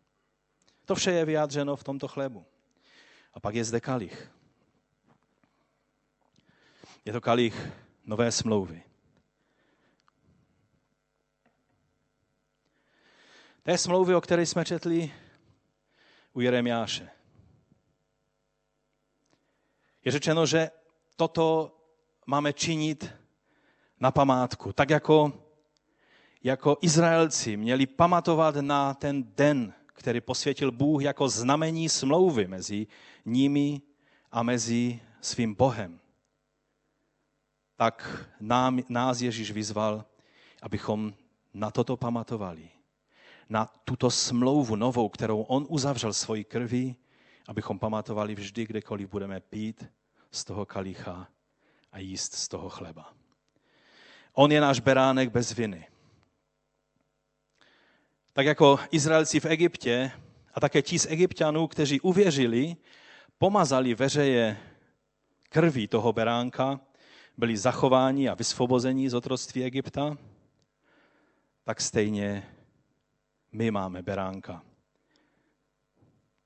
To 0.85 0.95
vše 0.95 1.11
je 1.11 1.25
vyjádřeno 1.25 1.75
v 1.75 1.83
tomto 1.83 2.07
chlébu. 2.07 2.45
A 3.33 3.39
pak 3.39 3.55
je 3.55 3.63
zde 3.63 3.79
kalich. 3.79 4.31
Je 7.05 7.13
to 7.13 7.21
kalich 7.21 7.71
nové 8.05 8.31
smlouvy. 8.31 8.83
Té 13.63 13.77
smlouvy, 13.77 14.15
o 14.15 14.21
které 14.21 14.45
jsme 14.45 14.65
četli 14.65 15.13
u 16.33 16.41
Jeremiáše. 16.41 17.09
Je 20.05 20.11
řečeno, 20.11 20.45
že 20.45 20.71
toto 21.15 21.77
máme 22.25 22.53
činit 22.53 23.13
na 23.99 24.11
památku. 24.11 24.73
Tak 24.73 24.89
jako, 24.89 25.46
jako 26.47 26.77
Izraelci 26.81 27.57
měli 27.57 27.85
pamatovat 27.85 28.55
na 28.55 28.93
ten 28.93 29.23
den, 29.35 29.73
který 29.85 30.21
posvětil 30.21 30.71
Bůh 30.71 31.03
jako 31.03 31.29
znamení 31.29 31.89
smlouvy 31.89 32.47
mezi 32.47 32.87
nimi 33.25 33.81
a 34.31 34.43
mezi 34.43 34.99
svým 35.21 35.55
Bohem. 35.55 35.99
Tak 37.75 38.29
nám, 38.39 38.79
nás 38.89 39.21
Ježíš 39.21 39.51
vyzval, 39.51 40.05
abychom 40.61 41.13
na 41.53 41.71
toto 41.71 41.97
pamatovali. 41.97 42.69
Na 43.49 43.65
tuto 43.83 44.11
smlouvu 44.11 44.75
novou, 44.75 45.09
kterou 45.09 45.41
on 45.41 45.65
uzavřel 45.69 46.13
svoji 46.13 46.43
krví, 46.43 46.95
abychom 47.47 47.79
pamatovali 47.79 48.35
vždy, 48.35 48.65
kdekoliv 48.65 49.09
budeme 49.09 49.39
pít 49.39 49.85
z 50.31 50.45
toho 50.45 50.65
kalicha 50.65 51.27
a 51.91 51.99
jíst 51.99 52.33
z 52.33 52.47
toho 52.47 52.69
chleba. 52.69 53.13
On 54.33 54.51
je 54.51 54.61
náš 54.61 54.79
beránek 54.79 55.29
bez 55.29 55.51
viny. 55.51 55.87
Tak 58.38 58.45
jako 58.45 58.79
Izraelci 58.91 59.39
v 59.39 59.45
Egyptě 59.45 60.11
a 60.53 60.59
také 60.59 60.81
ti 60.81 60.99
z 60.99 61.05
egyptianů, 61.09 61.67
kteří 61.67 62.01
uvěřili, 62.01 62.75
pomazali 63.38 63.95
veřeje 63.95 64.57
krví 65.49 65.88
toho 65.88 66.13
beránka, 66.13 66.79
byli 67.38 67.57
zachováni 67.57 68.29
a 68.29 68.33
vysvobozeni 68.33 69.09
z 69.09 69.13
otroctví 69.13 69.63
Egypta, 69.63 70.17
tak 71.63 71.81
stejně 71.81 72.47
my 73.51 73.71
máme 73.71 74.01
beránka, 74.01 74.61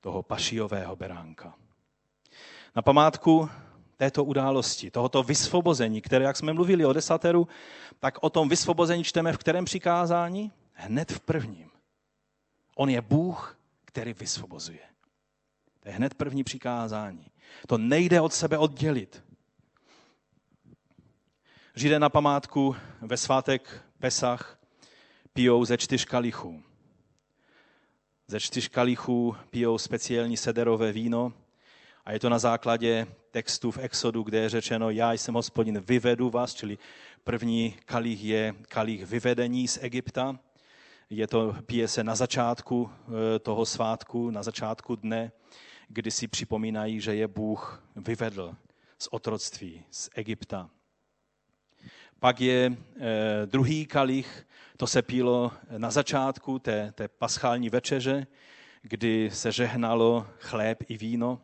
toho 0.00 0.22
pašijového 0.22 0.96
beránka. 0.96 1.54
Na 2.76 2.82
památku 2.82 3.48
této 3.96 4.24
události, 4.24 4.90
tohoto 4.90 5.22
vysvobození, 5.22 6.00
které, 6.00 6.24
jak 6.24 6.36
jsme 6.36 6.52
mluvili 6.52 6.84
o 6.84 6.92
desateru, 6.92 7.48
tak 8.00 8.18
o 8.20 8.30
tom 8.30 8.48
vysvobození 8.48 9.04
čteme 9.04 9.32
v 9.32 9.38
kterém 9.38 9.64
přikázání? 9.64 10.52
Hned 10.72 11.12
v 11.12 11.20
prvním. 11.20 11.71
On 12.74 12.90
je 12.90 13.00
Bůh, 13.00 13.58
který 13.84 14.12
vysvobozuje. 14.12 14.80
To 15.80 15.88
je 15.88 15.94
hned 15.94 16.14
první 16.14 16.44
přikázání. 16.44 17.26
To 17.66 17.78
nejde 17.78 18.20
od 18.20 18.32
sebe 18.32 18.58
oddělit. 18.58 19.24
Židé 21.74 21.98
na 21.98 22.08
památku 22.08 22.76
ve 23.00 23.16
svátek 23.16 23.84
Pesach 23.98 24.58
pijou 25.32 25.64
ze 25.64 25.78
čtyř 25.78 26.04
kalichů. 26.04 26.62
Ze 28.26 28.40
čtyř 28.40 28.68
kalichů 28.68 29.36
pijou 29.50 29.78
speciální 29.78 30.36
sederové 30.36 30.92
víno 30.92 31.32
a 32.04 32.12
je 32.12 32.18
to 32.18 32.28
na 32.28 32.38
základě 32.38 33.06
textu 33.30 33.70
v 33.70 33.78
Exodu, 33.78 34.22
kde 34.22 34.38
je 34.38 34.48
řečeno, 34.48 34.90
já 34.90 35.12
jsem 35.12 35.34
hospodin, 35.34 35.80
vyvedu 35.80 36.30
vás, 36.30 36.54
čili 36.54 36.78
první 37.24 37.76
kalich 37.84 38.24
je 38.24 38.54
kalich 38.68 39.06
vyvedení 39.06 39.68
z 39.68 39.78
Egypta. 39.82 40.38
Je 41.14 41.26
to, 41.26 41.56
pije 41.66 41.88
se 41.88 42.04
na 42.04 42.14
začátku 42.14 42.90
eh, 42.90 43.38
toho 43.38 43.66
svátku, 43.66 44.30
na 44.30 44.42
začátku 44.42 44.96
dne, 44.96 45.32
kdy 45.88 46.10
si 46.10 46.28
připomínají, 46.28 47.00
že 47.00 47.14
je 47.14 47.28
Bůh 47.28 47.84
vyvedl 47.96 48.54
z 48.98 49.08
otroctví, 49.10 49.84
z 49.90 50.10
Egypta. 50.14 50.70
Pak 52.20 52.40
je 52.40 52.76
eh, 52.96 53.46
druhý 53.46 53.86
kalich, 53.86 54.46
to 54.76 54.86
se 54.86 55.02
pílo 55.02 55.52
na 55.78 55.90
začátku 55.90 56.58
té, 56.58 56.92
té 56.94 57.08
paschální 57.08 57.70
večeře, 57.70 58.26
kdy 58.82 59.30
se 59.32 59.52
žehnalo 59.52 60.26
chléb 60.38 60.78
i 60.88 60.96
víno 60.96 61.40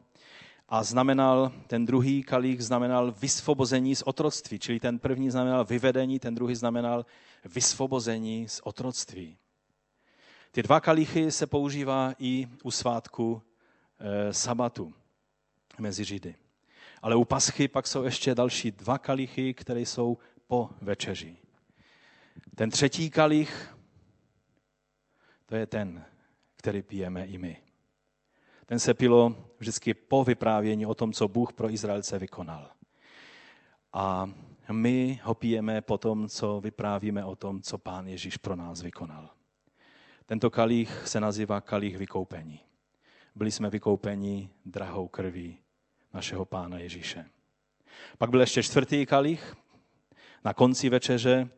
a 0.69 0.83
znamenal, 0.83 1.53
ten 1.67 1.87
druhý 1.87 2.23
kalich 2.23 2.65
znamenal 2.65 3.13
vysvobození 3.13 3.97
z 3.97 4.03
otroctví, 4.03 4.59
čili 4.59 4.81
ten 4.81 4.99
první 4.99 5.31
znamenal 5.31 5.65
vyvedení, 5.65 6.19
ten 6.19 6.35
druhý 6.35 6.55
znamenal 6.55 7.07
vysvobození 7.45 8.49
z 8.49 8.61
otroctví. 8.65 9.39
Ty 10.51 10.63
dva 10.63 10.81
kalichy 10.81 11.33
se 11.33 11.47
používá 11.47 12.15
i 12.19 12.49
u 12.63 12.71
svátku 12.71 13.43
e, 13.99 14.33
sabatu 14.33 14.95
mezi 15.79 16.05
Židy. 16.05 16.35
Ale 17.03 17.17
u 17.17 17.25
paschy 17.25 17.69
pak 17.69 17.87
jsou 17.87 18.05
ještě 18.05 18.35
další 18.35 18.71
dva 18.71 18.99
kalichy, 18.99 19.55
které 19.55 19.81
jsou 19.81 20.19
po 20.47 20.71
večeři. 20.81 21.37
Ten 22.55 22.71
třetí 22.71 23.11
kalich, 23.11 23.77
to 25.47 25.57
je 25.57 25.67
ten, 25.67 26.05
který 26.57 26.83
pijeme 26.83 27.27
i 27.27 27.39
my. 27.39 27.63
Ten 28.67 28.79
se 28.79 28.95
pilo 28.95 29.37
vždycky 29.59 29.95
po 29.95 30.25
vyprávění 30.25 30.87
o 30.87 30.95
tom, 30.95 31.13
co 31.13 31.29
Bůh 31.29 31.53
pro 31.53 31.71
Izraelce 31.71 32.19
vykonal. 32.19 32.71
A 33.93 34.31
my 34.73 35.21
ho 35.23 35.35
pijeme 35.35 35.81
po 35.81 35.99
tom, 35.99 36.29
co 36.29 36.61
vyprávíme 36.61 37.25
o 37.25 37.37
tom, 37.37 37.63
co 37.63 37.79
Pán 37.79 38.09
Ježíš 38.09 38.37
pro 38.37 38.57
nás 38.57 38.83
vykonal. 38.83 39.31
Tento 40.29 40.51
kalich 40.51 41.09
se 41.09 41.21
nazývá 41.21 41.61
kalich 41.61 41.97
vykoupení. 41.97 42.61
Byli 43.35 43.51
jsme 43.51 43.71
vykoupeni 43.71 44.51
drahou 44.65 45.09
krví 45.09 45.59
našeho 46.15 46.45
Pána 46.45 46.79
Ježíše. 46.79 47.25
Pak 48.19 48.31
byl 48.31 48.41
ještě 48.41 48.63
čtvrtý 48.63 49.07
kalich 49.07 49.57
na 50.45 50.55
konci 50.55 50.89
večeře 50.89 51.49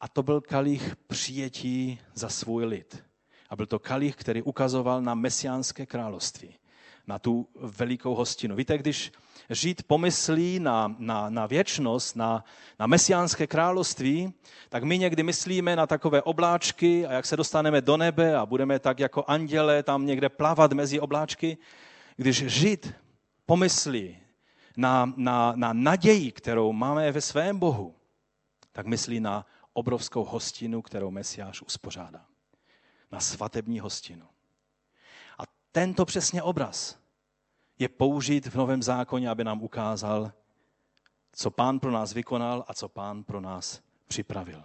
a 0.00 0.08
to 0.08 0.22
byl 0.22 0.40
kalich 0.40 0.96
přijetí 0.96 1.98
za 2.14 2.28
svůj 2.28 2.64
lid. 2.64 3.04
A 3.50 3.56
byl 3.56 3.66
to 3.66 3.78
kalich, 3.78 4.16
který 4.16 4.42
ukazoval 4.42 5.02
na 5.02 5.14
mesiánské 5.14 5.86
království, 5.86 6.54
na 7.06 7.18
tu 7.18 7.48
velikou 7.54 8.14
hostinu. 8.14 8.56
Víte, 8.56 8.78
když 8.78 9.12
Žid 9.50 9.82
pomyslí 9.82 10.60
na, 10.60 10.94
na, 10.98 11.30
na 11.30 11.46
věčnost, 11.46 12.16
na, 12.16 12.44
na 12.78 12.86
mesiánské 12.86 13.46
království, 13.46 14.32
tak 14.68 14.82
my 14.82 14.98
někdy 14.98 15.22
myslíme 15.22 15.76
na 15.76 15.86
takové 15.86 16.22
obláčky 16.22 17.06
a 17.06 17.12
jak 17.12 17.26
se 17.26 17.36
dostaneme 17.36 17.80
do 17.80 17.96
nebe 17.96 18.36
a 18.36 18.46
budeme 18.46 18.78
tak 18.78 18.98
jako 18.98 19.24
anděle 19.26 19.82
tam 19.82 20.06
někde 20.06 20.28
plavat 20.28 20.72
mezi 20.72 21.00
obláčky. 21.00 21.58
Když 22.16 22.46
Žid 22.46 22.94
pomyslí 23.46 24.18
na, 24.76 25.12
na, 25.16 25.52
na 25.56 25.72
naději, 25.72 26.32
kterou 26.32 26.72
máme 26.72 27.12
ve 27.12 27.20
svém 27.20 27.58
Bohu, 27.58 27.94
tak 28.72 28.86
myslí 28.86 29.20
na 29.20 29.46
obrovskou 29.72 30.24
hostinu, 30.24 30.82
kterou 30.82 31.10
Mesiáš 31.10 31.62
uspořádá 31.62 32.26
na 33.12 33.20
svatební 33.20 33.80
hostinu. 33.80 34.26
A 35.38 35.42
tento 35.72 36.04
přesně 36.04 36.42
obraz 36.42 36.98
je 37.78 37.88
použít 37.88 38.46
v 38.46 38.54
Novém 38.54 38.82
zákoně, 38.82 39.30
aby 39.30 39.44
nám 39.44 39.62
ukázal, 39.62 40.32
co 41.32 41.50
pán 41.50 41.78
pro 41.80 41.90
nás 41.90 42.12
vykonal 42.12 42.64
a 42.68 42.74
co 42.74 42.88
pán 42.88 43.24
pro 43.24 43.40
nás 43.40 43.80
připravil. 44.08 44.64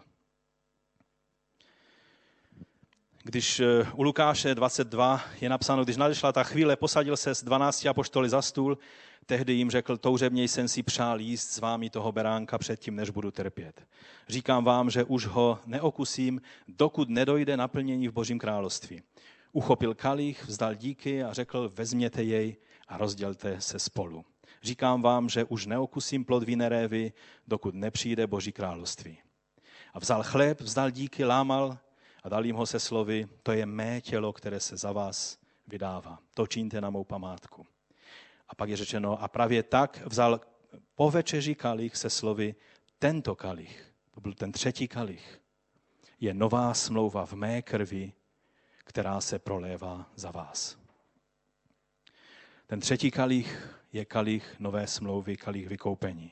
Když 3.24 3.60
eh, 3.60 3.88
u 3.94 4.04
Lukáše 4.04 4.56
22 4.56 5.22
je 5.42 5.50
napsáno, 5.50 5.84
když 5.84 5.98
nadešla 5.98 6.32
ta 6.32 6.44
chvíle, 6.44 6.76
posadil 6.76 7.18
se 7.18 7.36
s 7.36 7.44
12 7.44 7.86
apoštoly 7.86 8.30
za 8.30 8.42
stůl, 8.42 8.78
tehdy 9.26 9.54
jim 9.54 9.72
řekl, 9.72 9.98
toužebněji 9.98 10.48
jsem 10.48 10.68
si 10.68 10.84
přál 10.84 11.20
jíst 11.20 11.52
s 11.52 11.60
vámi 11.60 11.90
toho 11.90 12.12
beránka 12.12 12.58
předtím, 12.58 12.96
než 12.96 13.10
budu 13.10 13.32
trpět. 13.32 13.88
Říkám 14.30 14.64
vám, 14.64 14.90
že 14.90 15.04
už 15.04 15.26
ho 15.26 15.60
neokusím, 15.66 16.42
dokud 16.68 17.10
nedojde 17.10 17.58
naplnění 17.58 18.08
v 18.08 18.12
Božím 18.12 18.40
království. 18.40 19.02
Uchopil 19.52 19.96
kalich, 19.96 20.46
vzdal 20.48 20.76
díky 20.76 21.24
a 21.24 21.34
řekl, 21.34 21.72
vezměte 21.76 22.24
jej 22.24 22.58
a 22.92 22.98
rozdělte 22.98 23.62
se 23.62 23.80
spolu. 23.80 24.26
Říkám 24.64 25.02
vám, 25.02 25.30
že 25.30 25.44
už 25.44 25.66
neokusím 25.66 26.26
plod 26.26 26.44
vinerévy, 26.44 27.14
dokud 27.48 27.76
nepřijde 27.76 28.28
Boží 28.28 28.52
království. 28.52 29.18
A 29.94 30.00
vzal 30.00 30.24
chléb, 30.24 30.62
vzdal 30.62 30.92
díky, 30.92 31.26
lámal 31.26 31.78
a 32.24 32.30
dal 32.30 32.46
jim 32.46 32.56
ho 32.56 32.66
se 32.66 32.80
slovy, 32.80 33.28
to 33.44 33.52
je 33.52 33.66
mé 33.66 34.02
tělo, 34.02 34.34
které 34.34 34.60
se 34.60 34.78
za 34.78 34.92
vás 34.92 35.38
vydává. 35.68 36.20
To 36.34 36.48
čiňte 36.48 36.82
na 36.82 36.90
mou 36.90 37.04
památku. 37.04 37.66
A 38.50 38.56
pak 38.56 38.70
je 38.70 38.78
řečeno, 38.78 39.24
a 39.24 39.28
právě 39.28 39.64
tak 39.64 40.06
vzal 40.06 40.42
po 40.96 41.12
večeři 41.12 41.56
kalich 41.56 41.96
se 41.96 42.10
slovy 42.10 42.56
tento 43.00 43.36
kalich, 43.36 43.94
to 44.12 44.22
byl 44.22 44.34
ten 44.34 44.52
třetí 44.52 44.88
kalich, 44.88 45.42
je 46.20 46.34
nová 46.34 46.74
smlouva 46.74 47.26
v 47.26 47.34
mé 47.34 47.62
krvi, 47.62 48.14
která 48.84 49.22
se 49.22 49.40
prolévá 49.40 50.10
za 50.16 50.32
vás. 50.32 50.81
Ten 52.72 52.80
třetí 52.80 53.12
kalich 53.12 53.78
je 53.94 54.06
kalich 54.06 54.56
nové 54.60 54.88
smlouvy, 54.88 55.38
kalich 55.38 55.68
vykoupení. 55.68 56.32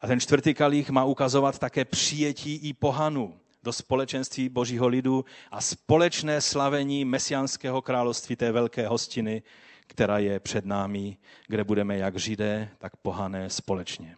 A 0.00 0.06
ten 0.06 0.20
čtvrtý 0.20 0.54
kalich 0.54 0.90
má 0.90 1.04
ukazovat 1.04 1.58
také 1.58 1.84
přijetí 1.84 2.54
i 2.54 2.72
pohanu 2.72 3.40
do 3.62 3.72
společenství 3.72 4.48
božího 4.48 4.88
lidu 4.88 5.24
a 5.50 5.60
společné 5.60 6.40
slavení 6.40 7.04
mesiánského 7.04 7.82
království 7.82 8.36
té 8.36 8.52
velké 8.52 8.88
hostiny, 8.88 9.42
která 9.86 10.18
je 10.18 10.40
před 10.40 10.66
námi, 10.66 11.16
kde 11.46 11.64
budeme 11.64 11.98
jak 11.98 12.16
židé, 12.16 12.68
tak 12.78 12.96
pohané 12.96 13.50
společně. 13.50 14.16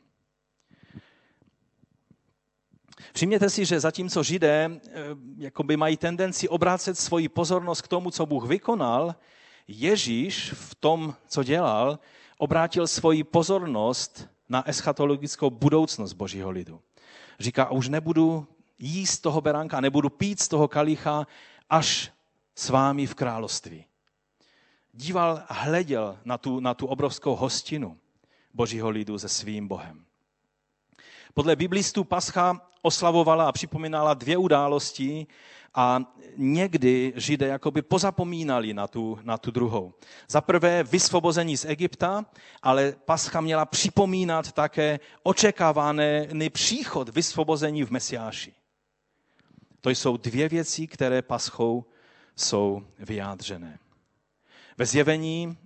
Všimněte 3.14 3.51
si, 3.51 3.64
že 3.64 3.81
zatímco 3.81 4.23
židé 4.23 4.71
eh, 4.71 4.91
jakoby 5.39 5.77
mají 5.77 5.97
tendenci 5.97 6.49
obrácet 6.49 6.99
svoji 6.99 7.29
pozornost 7.29 7.83
k 7.83 7.89
tomu, 7.89 8.11
co 8.11 8.27
Bůh 8.27 8.49
vykonal, 8.49 9.14
Ježíš 9.73 10.53
v 10.53 10.75
tom, 10.75 11.14
co 11.29 11.43
dělal, 11.43 11.99
obrátil 12.39 12.87
svoji 12.87 13.25
pozornost 13.25 14.29
na 14.49 14.68
eschatologickou 14.68 15.51
budoucnost 15.51 16.12
božího 16.12 16.51
lidu. 16.51 16.81
Říká, 17.41 17.71
už 17.71 17.89
nebudu 17.89 18.47
jíst 18.79 19.18
toho 19.21 19.41
beránka, 19.41 19.81
nebudu 19.81 20.11
pít 20.11 20.41
z 20.41 20.49
toho 20.49 20.68
kalicha 20.68 21.27
až 21.71 22.12
s 22.55 22.68
vámi 22.68 23.07
v 23.07 23.14
království. 23.14 23.85
Díval 24.93 25.43
a 25.49 25.55
hleděl 25.55 26.18
na 26.25 26.39
tu, 26.39 26.61
na 26.61 26.75
tu 26.75 26.87
obrovskou 26.87 27.37
hostinu 27.37 27.99
božího 28.55 28.91
lidu 28.91 29.18
se 29.18 29.29
svým 29.29 29.68
Bohem. 29.68 30.05
Podle 31.35 31.57
biblistů 31.57 32.05
Pascha 32.05 32.61
oslavovala 32.83 33.49
a 33.49 33.53
připomínala 33.53 34.14
dvě 34.14 34.37
události 34.37 35.27
a 35.75 36.01
někdy 36.37 37.12
Židé 37.16 37.47
jakoby 37.47 37.83
pozapomínali 37.83 38.75
na 38.75 38.87
tu, 38.87 39.18
na 39.23 39.39
tu 39.39 39.51
druhou. 39.51 39.95
Za 40.29 40.41
prvé 40.41 40.83
vysvobození 40.83 41.57
z 41.57 41.64
Egypta, 41.64 42.27
ale 42.62 42.95
Pascha 43.05 43.41
měla 43.41 43.64
připomínat 43.64 44.53
také 44.53 45.01
očekávaný 45.23 46.51
příchod 46.51 47.09
vysvobození 47.09 47.85
v 47.85 47.91
Mesiáši. 47.91 48.55
To 49.81 49.91
jsou 49.91 50.16
dvě 50.16 50.49
věci, 50.49 50.87
které 50.87 51.23
paschou 51.23 51.85
jsou 52.37 52.83
vyjádřené. 52.99 53.79
Ve 54.79 54.87
zjevení 54.87 55.57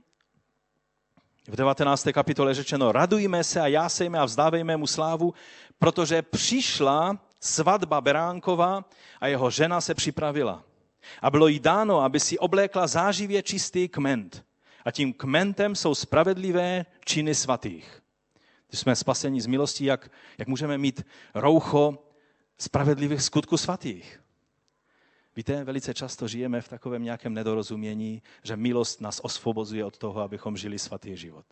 v 1.49 1.57
19. 1.57 2.09
kapitole 2.13 2.55
řečeno, 2.55 2.93
radujme 2.93 3.45
se 3.45 3.61
a 3.61 3.67
jásejme 3.67 4.19
a 4.19 4.25
vzdávejme 4.25 4.77
mu 4.77 4.87
slávu, 4.87 5.35
protože 5.79 6.23
přišla 6.23 7.19
svatba 7.45 8.01
Beránkova 8.01 8.84
a 9.20 9.26
jeho 9.26 9.51
žena 9.51 9.80
se 9.80 9.95
připravila. 9.95 10.64
A 11.22 11.30
bylo 11.30 11.49
jí 11.49 11.61
dáno, 11.61 12.01
aby 12.01 12.20
si 12.20 12.38
oblékla 12.38 12.86
záživě 12.86 13.42
čistý 13.42 13.88
kment. 13.88 14.45
A 14.84 14.90
tím 14.90 15.12
kmentem 15.12 15.76
jsou 15.76 15.95
spravedlivé 15.95 16.86
činy 17.05 17.34
svatých. 17.34 18.03
Když 18.68 18.80
jsme 18.80 18.97
spaseni 18.97 19.40
z 19.40 19.47
milostí, 19.47 19.84
jak, 19.84 20.11
jak 20.38 20.49
můžeme 20.49 20.78
mít 20.78 21.03
roucho 21.34 21.99
spravedlivých 22.59 23.22
skutků 23.22 23.57
svatých. 23.57 24.20
Víte, 25.36 25.64
velice 25.64 25.95
často 25.95 26.28
žijeme 26.28 26.61
v 26.61 26.68
takovém 26.68 27.03
nějakém 27.03 27.34
nedorozumění, 27.34 28.22
že 28.42 28.57
milost 28.57 29.01
nás 29.01 29.20
osvobozuje 29.22 29.84
od 29.84 29.99
toho, 29.99 30.20
abychom 30.20 30.57
žili 30.57 30.78
svatý 30.78 31.16
život. 31.16 31.47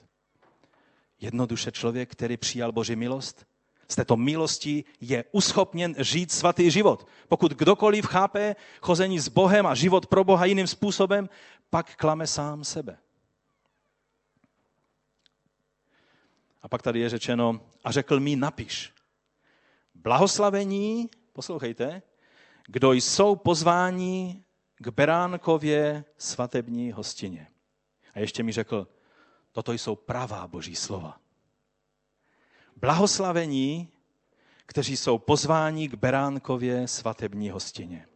Jednoduše 1.20 1.72
člověk, 1.72 2.12
který 2.12 2.36
přijal 2.36 2.72
Boží 2.72 2.97
milost, 2.97 3.47
z 3.93 3.97
této 3.97 4.16
milosti 4.16 4.84
je 5.01 5.24
uschopněn 5.32 5.95
žít 5.99 6.32
svatý 6.32 6.70
život. 6.70 7.07
Pokud 7.28 7.53
kdokoliv 7.53 8.07
chápe 8.07 8.57
chození 8.80 9.20
s 9.20 9.28
Bohem 9.28 9.66
a 9.66 9.74
život 9.74 10.07
pro 10.07 10.24
Boha 10.24 10.45
jiným 10.45 10.66
způsobem, 10.66 11.28
pak 11.70 11.97
klame 11.97 12.26
sám 12.26 12.64
sebe. 12.64 12.99
A 16.62 16.68
pak 16.68 16.82
tady 16.82 17.01
je 17.01 17.09
řečeno, 17.09 17.61
a 17.84 17.93
řekl 17.93 18.20
mi, 18.20 18.36
napiš, 18.36 18.93
blahoslavení, 19.95 21.11
poslouchejte, 21.32 22.03
kdo 22.66 22.93
jsou 22.93 23.36
pozváni 23.36 24.45
k 24.76 24.88
Beránkově 24.88 26.05
svatební 26.18 26.93
hostině. 26.93 27.47
A 28.14 28.18
ještě 28.18 28.43
mi 28.43 28.53
řekl, 28.53 28.88
toto 29.53 29.72
jsou 29.72 29.97
pravá 29.97 30.49
boží 30.49 30.76
slova. 30.76 31.22
Blahoslavení, 32.83 33.89
kteří 34.66 34.97
jsou 34.97 35.18
pozváni 35.18 35.89
k 35.89 35.95
Beránkově 35.95 36.89
svatební 36.89 37.51
hostině. 37.51 38.07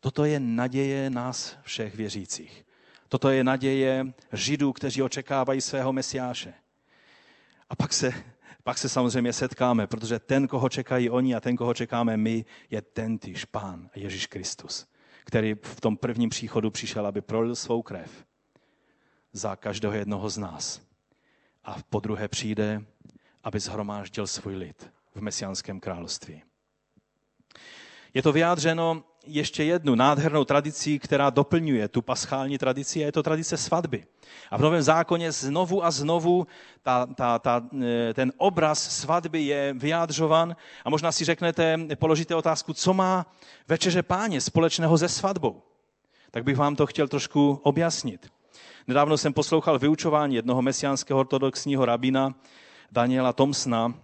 Toto 0.00 0.24
je 0.24 0.40
naděje 0.40 1.10
nás 1.10 1.56
všech 1.62 1.94
věřících. 1.94 2.64
Toto 3.08 3.30
je 3.30 3.44
naděje 3.44 4.06
Židů, 4.32 4.72
kteří 4.72 5.02
očekávají 5.02 5.60
svého 5.60 5.92
Mesiáše. 5.92 6.54
A 7.70 7.76
pak 7.76 7.92
se 7.92 8.12
pak 8.62 8.78
se 8.78 8.88
samozřejmě 8.88 9.32
setkáme, 9.32 9.86
protože 9.86 10.18
ten, 10.18 10.48
koho 10.48 10.68
čekají 10.68 11.10
oni 11.10 11.34
a 11.34 11.40
ten, 11.40 11.56
koho 11.56 11.74
čekáme 11.74 12.16
my, 12.16 12.44
je 12.70 12.82
ten 12.82 13.18
týž 13.18 13.44
Pán 13.44 13.90
Ježíš 13.94 14.26
Kristus, 14.26 14.86
který 15.24 15.54
v 15.62 15.80
tom 15.80 15.96
prvním 15.96 16.30
příchodu 16.30 16.70
přišel, 16.70 17.06
aby 17.06 17.20
prolil 17.20 17.56
svou 17.56 17.82
krev 17.82 18.26
za 19.32 19.56
každého 19.56 19.94
jednoho 19.94 20.30
z 20.30 20.38
nás. 20.38 20.80
A 21.64 21.76
po 21.90 22.00
druhé 22.00 22.28
přijde, 22.28 22.84
aby 23.44 23.60
zhromáždil 23.60 24.26
svůj 24.26 24.56
lid 24.56 24.90
v 25.14 25.20
mesiánském 25.20 25.80
království. 25.80 26.42
Je 28.14 28.22
to 28.22 28.32
vyjádřeno 28.32 29.04
ještě 29.26 29.64
jednu 29.64 29.94
nádhernou 29.94 30.44
tradicí, 30.44 30.98
která 30.98 31.30
doplňuje 31.30 31.88
tu 31.88 32.02
paschální 32.02 32.58
tradici, 32.58 33.02
a 33.02 33.06
je 33.06 33.12
to 33.12 33.22
tradice 33.22 33.56
svatby. 33.56 34.04
A 34.50 34.56
v 34.56 34.60
Novém 34.60 34.82
zákoně 34.82 35.32
znovu 35.32 35.84
a 35.84 35.90
znovu 35.90 36.46
ta, 36.82 37.06
ta, 37.06 37.38
ta, 37.38 37.62
e, 37.82 38.14
ten 38.14 38.32
obraz 38.36 38.96
svatby 39.00 39.42
je 39.42 39.74
vyjádřovan. 39.78 40.56
A 40.84 40.90
možná 40.90 41.12
si 41.12 41.24
řeknete, 41.24 41.78
položíte 41.94 42.34
otázku, 42.34 42.72
co 42.72 42.94
má 42.94 43.26
večeře 43.68 44.02
páně 44.02 44.40
společného 44.40 44.98
se 44.98 45.08
svatbou. 45.08 45.62
Tak 46.30 46.44
bych 46.44 46.56
vám 46.56 46.76
to 46.76 46.86
chtěl 46.86 47.08
trošku 47.08 47.60
objasnit. 47.62 48.32
Nedávno 48.86 49.18
jsem 49.18 49.32
poslouchal 49.32 49.78
vyučování 49.78 50.34
jednoho 50.34 50.62
mesiánského 50.62 51.20
ortodoxního 51.20 51.84
rabína 51.84 52.34
Daniela 52.94 53.32
Tomsna, 53.32 53.94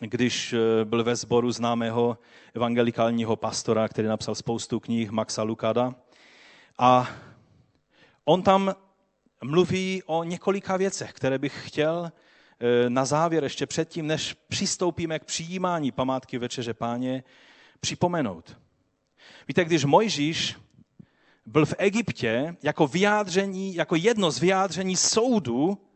když 0.00 0.52
eh, 0.52 0.84
byl 0.84 1.04
ve 1.04 1.16
sboru 1.16 1.52
známého 1.52 2.18
evangelikálního 2.54 3.36
pastora, 3.36 3.88
který 3.88 4.08
napsal 4.08 4.34
spoustu 4.34 4.80
knih 4.80 5.10
Maxa 5.10 5.42
Lukada. 5.42 5.94
A 6.78 7.08
on 8.24 8.42
tam 8.42 8.74
mluví 9.44 10.02
o 10.06 10.24
několika 10.24 10.76
věcech, 10.76 11.12
které 11.12 11.38
bych 11.38 11.68
chtěl 11.68 12.12
eh, 12.60 12.90
na 12.90 13.04
závěr, 13.04 13.44
ještě 13.44 13.66
předtím, 13.66 14.06
než 14.06 14.36
přistoupíme 14.48 15.18
k 15.18 15.24
přijímání 15.24 15.92
památky 15.92 16.38
Večeře 16.38 16.74
Páně, 16.74 17.24
připomenout. 17.80 18.56
Víte, 19.48 19.64
když 19.64 19.84
Mojžíš 19.84 20.56
byl 21.46 21.66
v 21.66 21.74
Egyptě, 21.78 22.56
jako 22.62 22.86
vyjádření, 22.86 23.74
jako 23.74 23.96
jedno 23.96 24.30
z 24.30 24.38
vyjádření 24.38 24.96
soudu, 24.96 25.87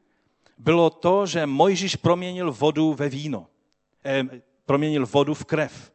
bylo 0.59 0.91
to, 0.91 1.27
že 1.27 1.47
Mojžíš 1.47 1.97
proměnil 1.97 2.53
vodu 2.53 2.95
ve 2.95 3.09
víno 3.09 3.47
eh, 4.05 4.25
proměnil 4.67 5.07
vodu 5.07 5.35
v 5.35 5.45
krev. 5.45 5.93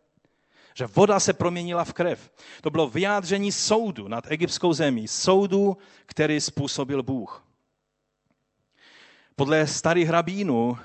Že 0.73 0.87
voda 0.87 1.19
se 1.19 1.33
proměnila 1.33 1.83
v 1.83 1.93
krev. 1.93 2.31
To 2.61 2.69
bylo 2.69 2.89
vyjádření 2.89 3.51
soudu 3.51 4.07
nad 4.07 4.31
egyptskou 4.31 4.73
zemí. 4.73 5.07
Soudu, 5.07 5.77
který 6.05 6.41
způsobil 6.41 7.03
Bůh. 7.03 7.47
Podle 9.35 9.67
starých 9.67 10.09
rabínů 10.09 10.77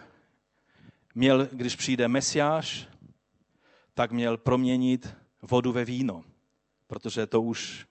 měl, 1.14 1.48
když 1.52 1.76
přijde 1.76 2.08
Mesiáš, 2.08 2.88
tak 3.94 4.12
měl 4.12 4.36
proměnit 4.36 5.14
vodu 5.42 5.72
ve 5.72 5.84
víno, 5.84 6.24
protože 6.86 7.26
to 7.26 7.42
už 7.42 7.86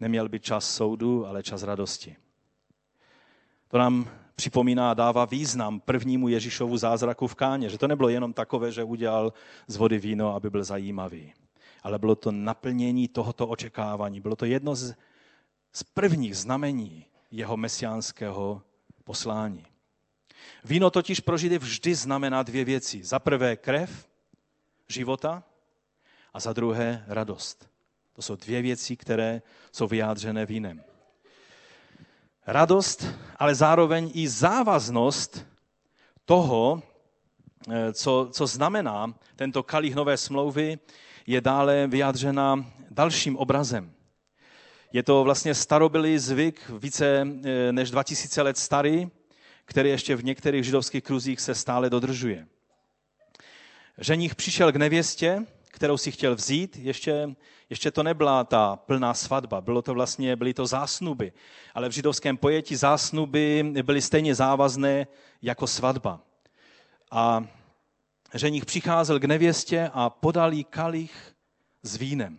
neměl 0.00 0.28
být 0.28 0.44
čas 0.44 0.74
soudu, 0.74 1.26
ale 1.26 1.42
čas 1.42 1.62
radosti. 1.62 2.16
To 3.68 3.78
nám 3.78 4.10
připomíná 4.36 4.90
a 4.90 4.94
dává 4.94 5.24
význam 5.24 5.80
prvnímu 5.80 6.28
Ježíšovu 6.28 6.76
zázraku 6.76 7.26
v 7.26 7.34
Káně, 7.34 7.68
že 7.68 7.78
to 7.78 7.88
nebylo 7.88 8.08
jenom 8.08 8.32
takové, 8.32 8.72
že 8.72 8.84
udělal 8.84 9.32
z 9.66 9.76
vody 9.76 9.98
víno, 9.98 10.34
aby 10.34 10.50
byl 10.50 10.64
zajímavý, 10.64 11.32
ale 11.82 11.98
bylo 11.98 12.14
to 12.14 12.32
naplnění 12.32 13.08
tohoto 13.08 13.48
očekávání. 13.48 14.20
Bylo 14.20 14.36
to 14.36 14.44
jedno 14.44 14.74
z, 14.74 14.94
z 15.72 15.82
prvních 15.82 16.36
znamení 16.36 17.06
jeho 17.30 17.56
mesiánského 17.56 18.62
poslání. 19.04 19.66
Víno 20.64 20.90
totiž 20.90 21.20
pro 21.20 21.38
Židy 21.38 21.58
vždy 21.58 21.94
znamená 21.94 22.42
dvě 22.42 22.64
věci. 22.64 23.04
Za 23.04 23.18
prvé 23.18 23.56
krev 23.56 24.08
života 24.88 25.42
a 26.34 26.40
za 26.40 26.52
druhé 26.52 27.04
radost. 27.08 27.68
To 28.12 28.22
jsou 28.22 28.36
dvě 28.36 28.62
věci, 28.62 28.96
které 28.96 29.42
jsou 29.72 29.86
vyjádřené 29.86 30.46
vínem 30.46 30.84
radost, 32.46 33.06
ale 33.36 33.54
zároveň 33.54 34.10
i 34.14 34.28
závaznost 34.28 35.46
toho, 36.24 36.82
eh, 37.70 37.92
co, 37.92 38.28
co 38.32 38.46
znamená 38.46 39.14
tento 39.36 39.62
kalich 39.62 39.94
nové 39.94 40.16
smlouvy, 40.16 40.78
je 41.26 41.40
dále 41.40 41.86
vyjádřena 41.86 42.66
dalším 42.90 43.36
obrazem. 43.36 43.92
Je 44.92 45.02
to 45.02 45.24
vlastně 45.24 45.54
starobylý 45.54 46.18
zvyk, 46.18 46.70
více 46.78 47.26
eh, 47.44 47.72
než 47.72 47.90
2000 47.90 48.42
let 48.42 48.58
starý, 48.58 49.10
který 49.64 49.90
ještě 49.90 50.16
v 50.16 50.24
některých 50.24 50.64
židovských 50.64 51.04
kruzích 51.04 51.40
se 51.40 51.54
stále 51.54 51.90
dodržuje. 51.90 52.46
Ženich 53.98 54.34
přišel 54.34 54.72
k 54.72 54.76
nevěstě, 54.76 55.46
kterou 55.74 55.96
si 55.96 56.12
chtěl 56.12 56.34
vzít, 56.34 56.76
ještě, 56.76 57.34
ještě 57.70 57.90
to 57.90 58.02
nebyla 58.02 58.44
ta 58.44 58.76
plná 58.76 59.14
svatba, 59.14 59.60
bylo 59.60 59.82
to 59.82 59.94
vlastně, 59.94 60.36
byly 60.36 60.54
to 60.54 60.66
zásnuby. 60.66 61.32
Ale 61.74 61.88
v 61.88 61.92
židovském 61.92 62.36
pojetí 62.36 62.76
zásnuby 62.76 63.72
byly 63.82 64.02
stejně 64.02 64.34
závazné 64.34 65.06
jako 65.42 65.66
svatba. 65.66 66.20
A 67.10 67.44
ženich 68.34 68.64
přicházel 68.64 69.20
k 69.20 69.24
nevěstě 69.24 69.90
a 69.94 70.10
podal 70.10 70.52
jí 70.52 70.64
kalich 70.64 71.34
s 71.82 71.96
vínem. 71.96 72.38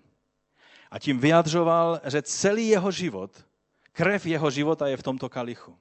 A 0.91 0.99
tím 0.99 1.19
vyjadřoval, 1.19 2.01
že 2.05 2.21
celý 2.21 2.67
jeho 2.67 2.91
život, 2.91 3.45
krev 3.91 4.25
jeho 4.25 4.51
života 4.51 4.87
je 4.87 4.97
v 4.97 5.03
tomto 5.03 5.29
kalichu. 5.29 5.77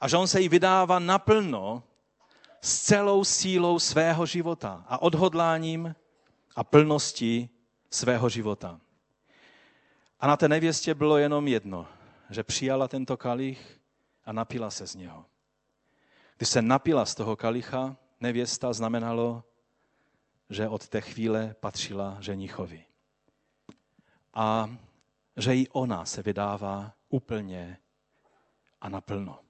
A 0.00 0.08
že 0.08 0.16
on 0.16 0.28
se 0.28 0.40
jí 0.40 0.48
vydává 0.48 0.98
naplno 0.98 1.82
s 2.60 2.80
celou 2.80 3.24
sílou 3.24 3.78
svého 3.78 4.26
života 4.26 4.84
a 4.88 5.02
odhodláním 5.02 5.94
a 6.56 6.64
plností 6.64 7.50
svého 7.90 8.28
života. 8.28 8.80
A 10.20 10.26
na 10.26 10.36
té 10.36 10.48
nevěstě 10.48 10.94
bylo 10.94 11.18
jenom 11.18 11.48
jedno, 11.48 11.88
že 12.30 12.42
přijala 12.42 12.88
tento 12.88 13.16
kalich 13.16 13.80
a 14.24 14.32
napila 14.32 14.70
se 14.70 14.86
z 14.86 14.94
něho. 14.94 15.24
Když 16.36 16.48
se 16.48 16.62
napila 16.62 17.06
z 17.06 17.14
toho 17.14 17.36
kalicha, 17.36 17.96
nevěsta 18.20 18.72
znamenalo, 18.72 19.44
že 20.50 20.68
od 20.68 20.88
té 20.88 21.00
chvíle 21.00 21.54
patřila 21.60 22.16
ženichovi. 22.20 22.84
A 24.34 24.76
že 25.36 25.56
i 25.56 25.68
ona 25.68 26.04
se 26.04 26.22
vydává 26.22 26.92
úplně 27.08 27.78
a 28.80 28.88
naplno. 28.88 29.40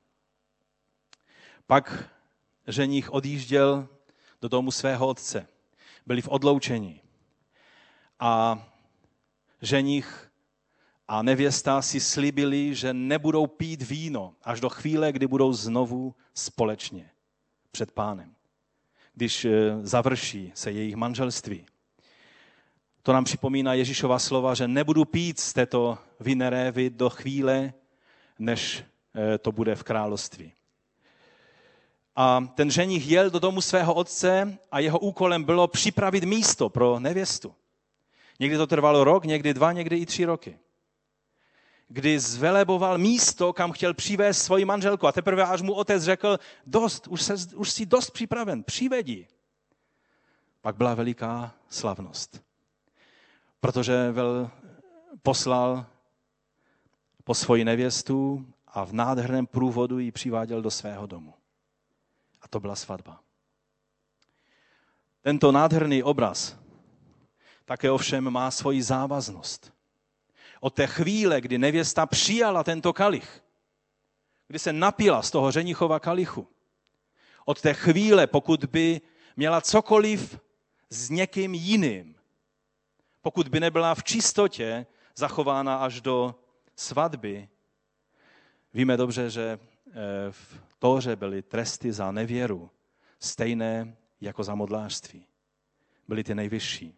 Pak 1.67 2.11
ženich 2.67 3.13
odjížděl 3.13 3.89
do 4.41 4.49
domu 4.49 4.71
svého 4.71 5.09
otce. 5.09 5.49
Byli 6.11 6.23
v 6.23 6.29
odloučení. 6.29 7.01
A 8.21 8.63
ženich 9.63 10.31
a 11.09 11.23
nevěsta 11.23 11.83
si 11.83 12.01
slibili, 12.01 12.75
že 12.75 12.95
nebudou 12.95 13.47
pít 13.47 13.83
víno 13.83 14.35
až 14.43 14.61
do 14.61 14.69
chvíle, 14.69 15.13
kdy 15.13 15.27
budou 15.27 15.53
znovu 15.53 16.15
společně 16.35 17.11
před 17.71 17.93
pánem. 17.93 18.35
Když 19.15 19.45
eh, 19.45 19.51
završí 19.83 20.53
se 20.55 20.73
jejich 20.73 20.97
manželství. 20.97 21.67
To 23.03 23.13
nám 23.13 23.25
připomíná 23.25 23.75
Ježíšova 23.75 24.19
slova, 24.19 24.55
že 24.55 24.69
nebudu 24.69 25.05
pít 25.05 25.41
z 25.41 25.53
této 25.53 25.99
vinerévy 26.21 26.91
do 26.91 27.11
chvíle, 27.11 27.73
než 28.39 28.85
eh, 29.15 29.39
to 29.39 29.53
bude 29.53 29.75
v 29.75 29.83
království. 29.83 30.53
A 32.17 32.41
ten 32.55 32.71
ženich 32.71 33.09
jel 33.09 33.31
do 33.31 33.39
domu 33.39 33.61
svého 33.61 33.95
otce 33.95 34.59
a 34.73 34.79
jeho 34.79 34.99
úkolem 34.99 35.45
bylo 35.45 35.69
připravit 35.69 36.25
místo 36.25 36.69
pro 36.69 36.99
nevěstu. 36.99 37.55
Někdy 38.41 38.57
to 38.57 38.67
trvalo 38.67 39.05
rok, 39.05 39.25
někdy 39.25 39.55
dva, 39.55 39.73
někdy 39.73 39.97
i 39.97 40.07
tři 40.07 40.25
roky. 40.25 40.59
Kdy 41.89 42.21
zveleboval 42.21 42.99
místo, 42.99 43.53
kam 43.53 43.73
chtěl 43.73 43.95
přivést 43.95 44.43
svoji 44.43 44.65
manželku. 44.65 45.07
A 45.07 45.13
teprve 45.13 45.45
až 45.45 45.63
mu 45.63 45.73
otec 45.73 46.03
řekl, 46.03 46.39
dost, 46.67 47.07
už, 47.07 47.23
se, 47.23 47.35
už 47.57 47.71
jsi 47.71 47.87
dost 47.87 48.11
připraven, 48.11 48.63
přivedí. 48.63 49.27
Pak 50.61 50.77
byla 50.77 50.95
veliká 50.95 51.55
slavnost. 51.69 52.43
Protože 53.61 54.13
vel 54.13 54.51
poslal 55.23 55.87
po 57.25 57.35
svoji 57.35 57.65
nevěstu 57.65 58.47
a 58.67 58.85
v 58.85 58.93
nádherném 58.93 59.47
průvodu 59.47 59.99
ji 59.99 60.13
přiváděl 60.13 60.63
do 60.63 60.71
svého 60.71 61.07
domu. 61.07 61.35
A 62.41 62.49
to 62.49 62.61
byla 62.61 62.77
svatba. 62.77 63.21
Tento 65.23 65.53
nádherný 65.53 66.03
obraz 66.03 66.61
také 67.71 67.91
ovšem 67.91 68.31
má 68.31 68.51
svoji 68.51 68.83
závaznost. 68.83 69.73
Od 70.61 70.75
té 70.75 70.87
chvíle, 70.87 71.41
kdy 71.41 71.59
nevěsta 71.59 72.07
přijala 72.07 72.65
tento 72.65 72.93
kalich, 72.93 73.43
kdy 74.49 74.59
se 74.59 74.73
napila 74.73 75.23
z 75.23 75.31
toho 75.31 75.51
řenichova 75.51 76.01
kalichu, 76.01 76.49
od 77.45 77.61
té 77.61 77.75
chvíle, 77.75 78.27
pokud 78.27 78.65
by 78.65 79.01
měla 79.37 79.61
cokoliv 79.61 80.41
s 80.91 81.11
někým 81.11 81.55
jiným, 81.55 82.17
pokud 83.23 83.49
by 83.49 83.61
nebyla 83.61 83.95
v 83.95 84.05
čistotě 84.05 84.87
zachována 85.17 85.77
až 85.77 86.01
do 86.01 86.35
svatby, 86.77 87.49
víme 88.75 88.97
dobře, 88.97 89.31
že 89.31 89.59
eh, 89.89 89.93
v 90.31 90.70
Tóře 90.81 91.17
byly 91.17 91.43
tresty 91.43 91.93
za 91.93 92.13
nevěru 92.13 92.71
stejné 93.19 93.97
jako 94.21 94.45
za 94.45 94.55
modlářství. 94.55 95.27
Byly 96.09 96.25
ty 96.25 96.35
nejvyšší. 96.35 96.95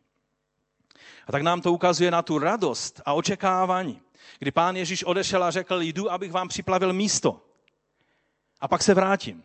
A 1.27 1.33
tak 1.33 1.43
nám 1.43 1.61
to 1.61 1.73
ukazuje 1.73 2.11
na 2.11 2.23
tu 2.23 2.39
radost 2.39 3.01
a 3.05 3.13
očekávání, 3.13 4.01
kdy 4.39 4.51
pán 4.51 4.77
Ježíš 4.77 5.05
odešel 5.05 5.45
a 5.45 5.51
řekl, 5.51 5.83
jdu, 5.83 6.13
abych 6.13 6.33
vám 6.33 6.49
připlavil 6.49 6.93
místo. 6.93 7.47
A 8.61 8.69
pak 8.69 8.83
se 8.83 8.95
vrátím, 8.95 9.45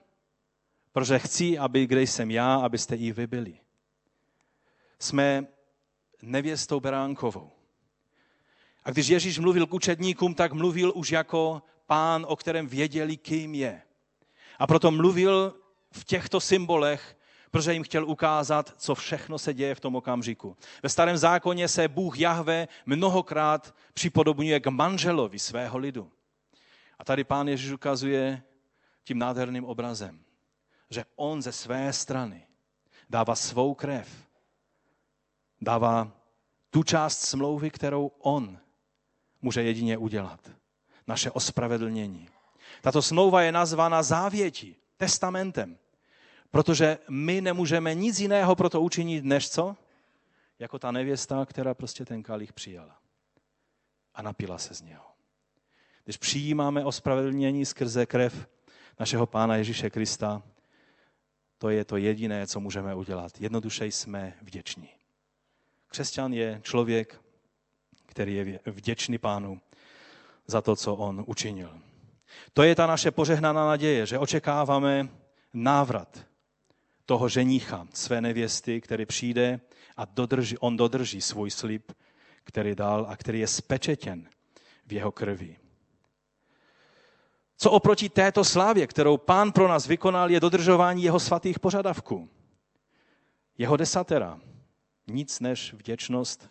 protože 0.92 1.20
chci, 1.20 1.58
aby 1.58 1.88
kde 1.88 2.02
jsem 2.02 2.32
já, 2.32 2.56
abyste 2.56 2.96
i 2.96 3.12
vy 3.12 3.28
byli. 3.28 3.60
Jsme 5.00 5.48
nevěstou 6.22 6.80
Beránkovou. 6.80 7.52
A 8.84 8.92
když 8.92 9.08
Ježíš 9.08 9.40
mluvil 9.40 9.68
k 9.68 9.74
učedníkům, 9.74 10.34
tak 10.34 10.54
mluvil 10.54 10.92
už 10.96 11.12
jako 11.12 11.62
pán, 11.86 12.26
o 12.30 12.36
kterém 12.36 12.68
věděli, 12.68 13.18
kým 13.18 13.56
je. 13.56 13.82
A 14.60 14.68
proto 14.68 14.92
mluvil 14.92 15.56
v 15.92 16.06
těchto 16.06 16.40
symbolech, 16.40 17.18
protože 17.52 17.74
jim 17.74 17.84
chtěl 17.84 18.06
ukázat, 18.06 18.74
co 18.78 18.96
všechno 18.96 19.40
se 19.40 19.54
děje 19.54 19.76
v 19.76 19.80
tom 19.80 19.96
okamžiku. 19.96 20.58
Ve 20.84 20.90
starém 20.90 21.18
zákoně 21.18 21.68
se 21.68 21.88
Bůh 21.88 22.20
Jahve 22.20 22.68
mnohokrát 22.86 23.76
připodobňuje 23.94 24.60
k 24.60 24.68
manželovi 24.68 25.40
svého 25.40 25.78
lidu. 25.78 26.12
A 27.00 27.04
tady 27.04 27.24
pán 27.24 27.48
Ježíš 27.48 27.72
ukazuje 27.72 28.44
tím 29.04 29.20
nádherným 29.20 29.66
obrazem, 29.66 30.20
že 30.90 31.06
on 31.16 31.42
ze 31.42 31.52
své 31.52 31.94
strany 31.94 32.48
dává 33.10 33.36
svou 33.36 33.74
krev, 33.74 34.10
dává 35.62 36.12
tu 36.70 36.84
část 36.84 37.22
smlouvy, 37.22 37.70
kterou 37.70 38.12
on 38.20 38.60
může 39.42 39.64
jedině 39.64 39.98
udělat. 39.98 40.52
Naše 41.08 41.32
ospravedlnění. 41.32 42.30
Tato 42.82 43.02
smlouva 43.02 43.42
je 43.42 43.52
nazvána 43.52 44.04
závětí, 44.04 44.76
testamentem. 44.98 45.78
Protože 46.52 46.98
my 47.10 47.42
nemůžeme 47.42 47.96
nic 47.96 48.20
jiného 48.20 48.56
pro 48.56 48.70
to 48.70 48.82
učinit, 48.82 49.26
než 49.26 49.50
co? 49.50 49.76
Jako 50.60 50.80
ta 50.80 50.92
nevěsta, 50.92 51.46
která 51.46 51.74
prostě 51.74 52.06
ten 52.06 52.24
kalich 52.24 52.54
přijala. 52.54 52.98
A 54.16 54.22
napila 54.22 54.58
se 54.58 54.74
z 54.74 54.82
něho. 54.82 55.06
Když 56.04 56.18
přijímáme 56.18 56.86
ospravedlnění 56.86 57.66
skrze 57.66 58.06
krev 58.06 58.48
našeho 59.00 59.26
Pána 59.26 59.56
Ježíše 59.56 59.90
Krista, 59.90 60.44
to 61.58 61.70
je 61.70 61.86
to 61.86 61.98
jediné, 61.98 62.48
co 62.48 62.60
můžeme 62.60 62.96
udělat. 62.96 63.42
Jednoduše 63.42 63.86
jsme 63.86 64.34
vděční. 64.42 64.90
Křesťan 65.88 66.34
je 66.34 66.60
člověk, 66.64 67.22
který 68.06 68.36
je 68.36 68.60
vděčný 68.66 69.18
Pánu 69.18 69.62
za 70.48 70.62
to, 70.62 70.76
co 70.76 70.96
on 70.96 71.24
učinil. 71.28 71.82
To 72.54 72.64
je 72.64 72.76
ta 72.76 72.88
naše 72.88 73.12
požehnaná 73.12 73.66
naděje, 73.66 74.06
že 74.06 74.20
očekáváme 74.20 75.10
návrat 75.54 76.26
toho 77.06 77.30
ženicha, 77.30 77.88
své 77.94 78.22
nevěsty, 78.22 78.82
který 78.82 79.06
přijde 79.06 79.60
a 79.98 80.06
dodrží, 80.06 80.58
on 80.58 80.78
dodrží 80.78 81.22
svůj 81.22 81.52
slib, 81.52 81.92
který 82.44 82.76
dal 82.76 83.06
a 83.10 83.16
který 83.16 83.40
je 83.40 83.48
spečetěn 83.48 84.30
v 84.86 84.94
jeho 84.94 85.12
krvi. 85.12 85.58
Co 87.58 87.72
oproti 87.72 88.10
této 88.10 88.44
slávě, 88.44 88.88
kterou 88.88 89.18
pán 89.18 89.52
pro 89.52 89.68
nás 89.68 89.88
vykonal, 89.88 90.32
je 90.32 90.40
dodržování 90.40 91.04
jeho 91.04 91.20
svatých 91.20 91.60
požadavků. 91.60 92.30
Jeho 93.58 93.78
desatera. 93.78 94.40
Nic 95.08 95.40
než 95.40 95.74
vděčnost, 95.74 96.50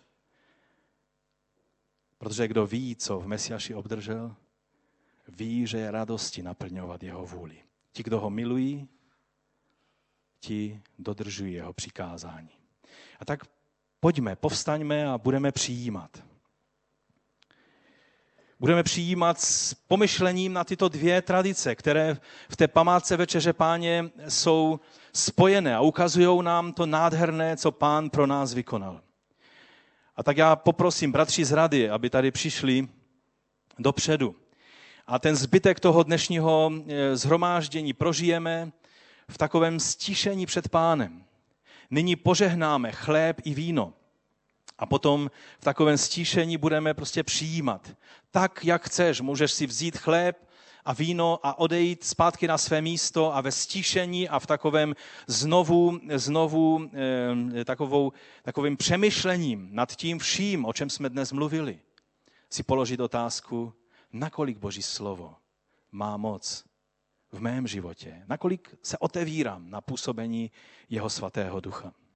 protože 2.17 2.47
kdo 2.47 2.67
ví, 2.67 2.95
co 2.95 3.19
v 3.19 3.27
Mesiaši 3.27 3.75
obdržel, 3.75 4.35
ví, 5.27 5.67
že 5.67 5.77
je 5.77 5.91
radosti 5.91 6.43
naplňovat 6.43 7.03
jeho 7.03 7.25
vůli. 7.25 7.57
Ti, 7.91 8.03
kdo 8.03 8.19
ho 8.19 8.29
milují, 8.29 8.87
ti 10.39 10.81
dodržují 10.99 11.53
jeho 11.53 11.73
přikázání. 11.73 12.49
A 13.19 13.25
tak 13.25 13.39
pojďme, 13.99 14.35
povstaňme 14.35 15.07
a 15.07 15.17
budeme 15.17 15.51
přijímat. 15.51 16.23
Budeme 18.59 18.83
přijímat 18.83 19.41
s 19.41 19.73
pomyšlením 19.73 20.53
na 20.53 20.63
tyto 20.63 20.89
dvě 20.89 21.21
tradice, 21.21 21.75
které 21.75 22.17
v 22.49 22.55
té 22.55 22.67
památce 22.67 23.17
Večeře 23.17 23.53
Páně 23.53 24.09
jsou 24.29 24.79
spojené 25.13 25.75
a 25.75 25.81
ukazují 25.81 26.43
nám 26.43 26.73
to 26.73 26.85
nádherné, 26.85 27.57
co 27.57 27.71
Pán 27.71 28.09
pro 28.09 28.27
nás 28.27 28.53
vykonal. 28.53 29.01
A 30.15 30.23
tak 30.23 30.37
já 30.37 30.55
poprosím 30.55 31.11
bratři 31.11 31.45
z 31.45 31.51
rady, 31.51 31.89
aby 31.89 32.09
tady 32.09 32.31
přišli 32.31 32.87
dopředu. 33.79 34.35
A 35.07 35.19
ten 35.19 35.35
zbytek 35.35 35.79
toho 35.79 36.03
dnešního 36.03 36.71
eh, 36.71 37.15
zhromáždění 37.15 37.93
prožijeme 37.93 38.71
v 39.29 39.37
takovém 39.37 39.79
stišení 39.79 40.45
před 40.45 40.69
pánem. 40.69 41.23
Nyní 41.91 42.15
požehnáme 42.15 42.91
chléb 42.91 43.41
i 43.43 43.53
víno. 43.53 43.93
A 44.77 44.85
potom 44.85 45.31
v 45.59 45.63
takovém 45.63 45.97
stíšení 45.97 46.57
budeme 46.57 46.93
prostě 46.93 47.23
přijímat. 47.23 47.91
Tak, 48.31 48.65
jak 48.65 48.85
chceš, 48.85 49.21
můžeš 49.21 49.51
si 49.51 49.65
vzít 49.65 49.97
chléb 49.97 50.47
a 50.85 50.93
víno 50.93 51.39
a 51.43 51.59
odejít 51.59 52.03
zpátky 52.03 52.47
na 52.47 52.57
své 52.57 52.81
místo 52.81 53.35
a 53.35 53.41
ve 53.41 53.51
stíšení 53.51 54.29
a 54.29 54.39
v 54.39 54.47
takovém 54.47 54.95
znovu, 55.27 55.99
znovu 56.15 56.89
eh, 57.61 57.65
takovou, 57.65 58.13
takovým 58.43 58.77
přemýšlením 58.77 59.69
nad 59.71 59.95
tím 59.95 60.19
vším, 60.19 60.65
o 60.65 60.73
čem 60.73 60.89
jsme 60.89 61.09
dnes 61.09 61.31
mluvili, 61.31 61.79
si 62.49 62.63
položit 62.63 62.99
otázku, 62.99 63.73
nakolik 64.13 64.57
Boží 64.57 64.81
slovo 64.81 65.35
má 65.91 66.17
moc 66.17 66.65
v 67.31 67.39
mém 67.39 67.67
životě, 67.67 68.23
nakolik 68.27 68.75
se 68.83 68.97
otevírám 68.97 69.69
na 69.69 69.81
působení 69.81 70.51
jeho 70.89 71.09
svatého 71.09 71.59
ducha. 71.59 71.93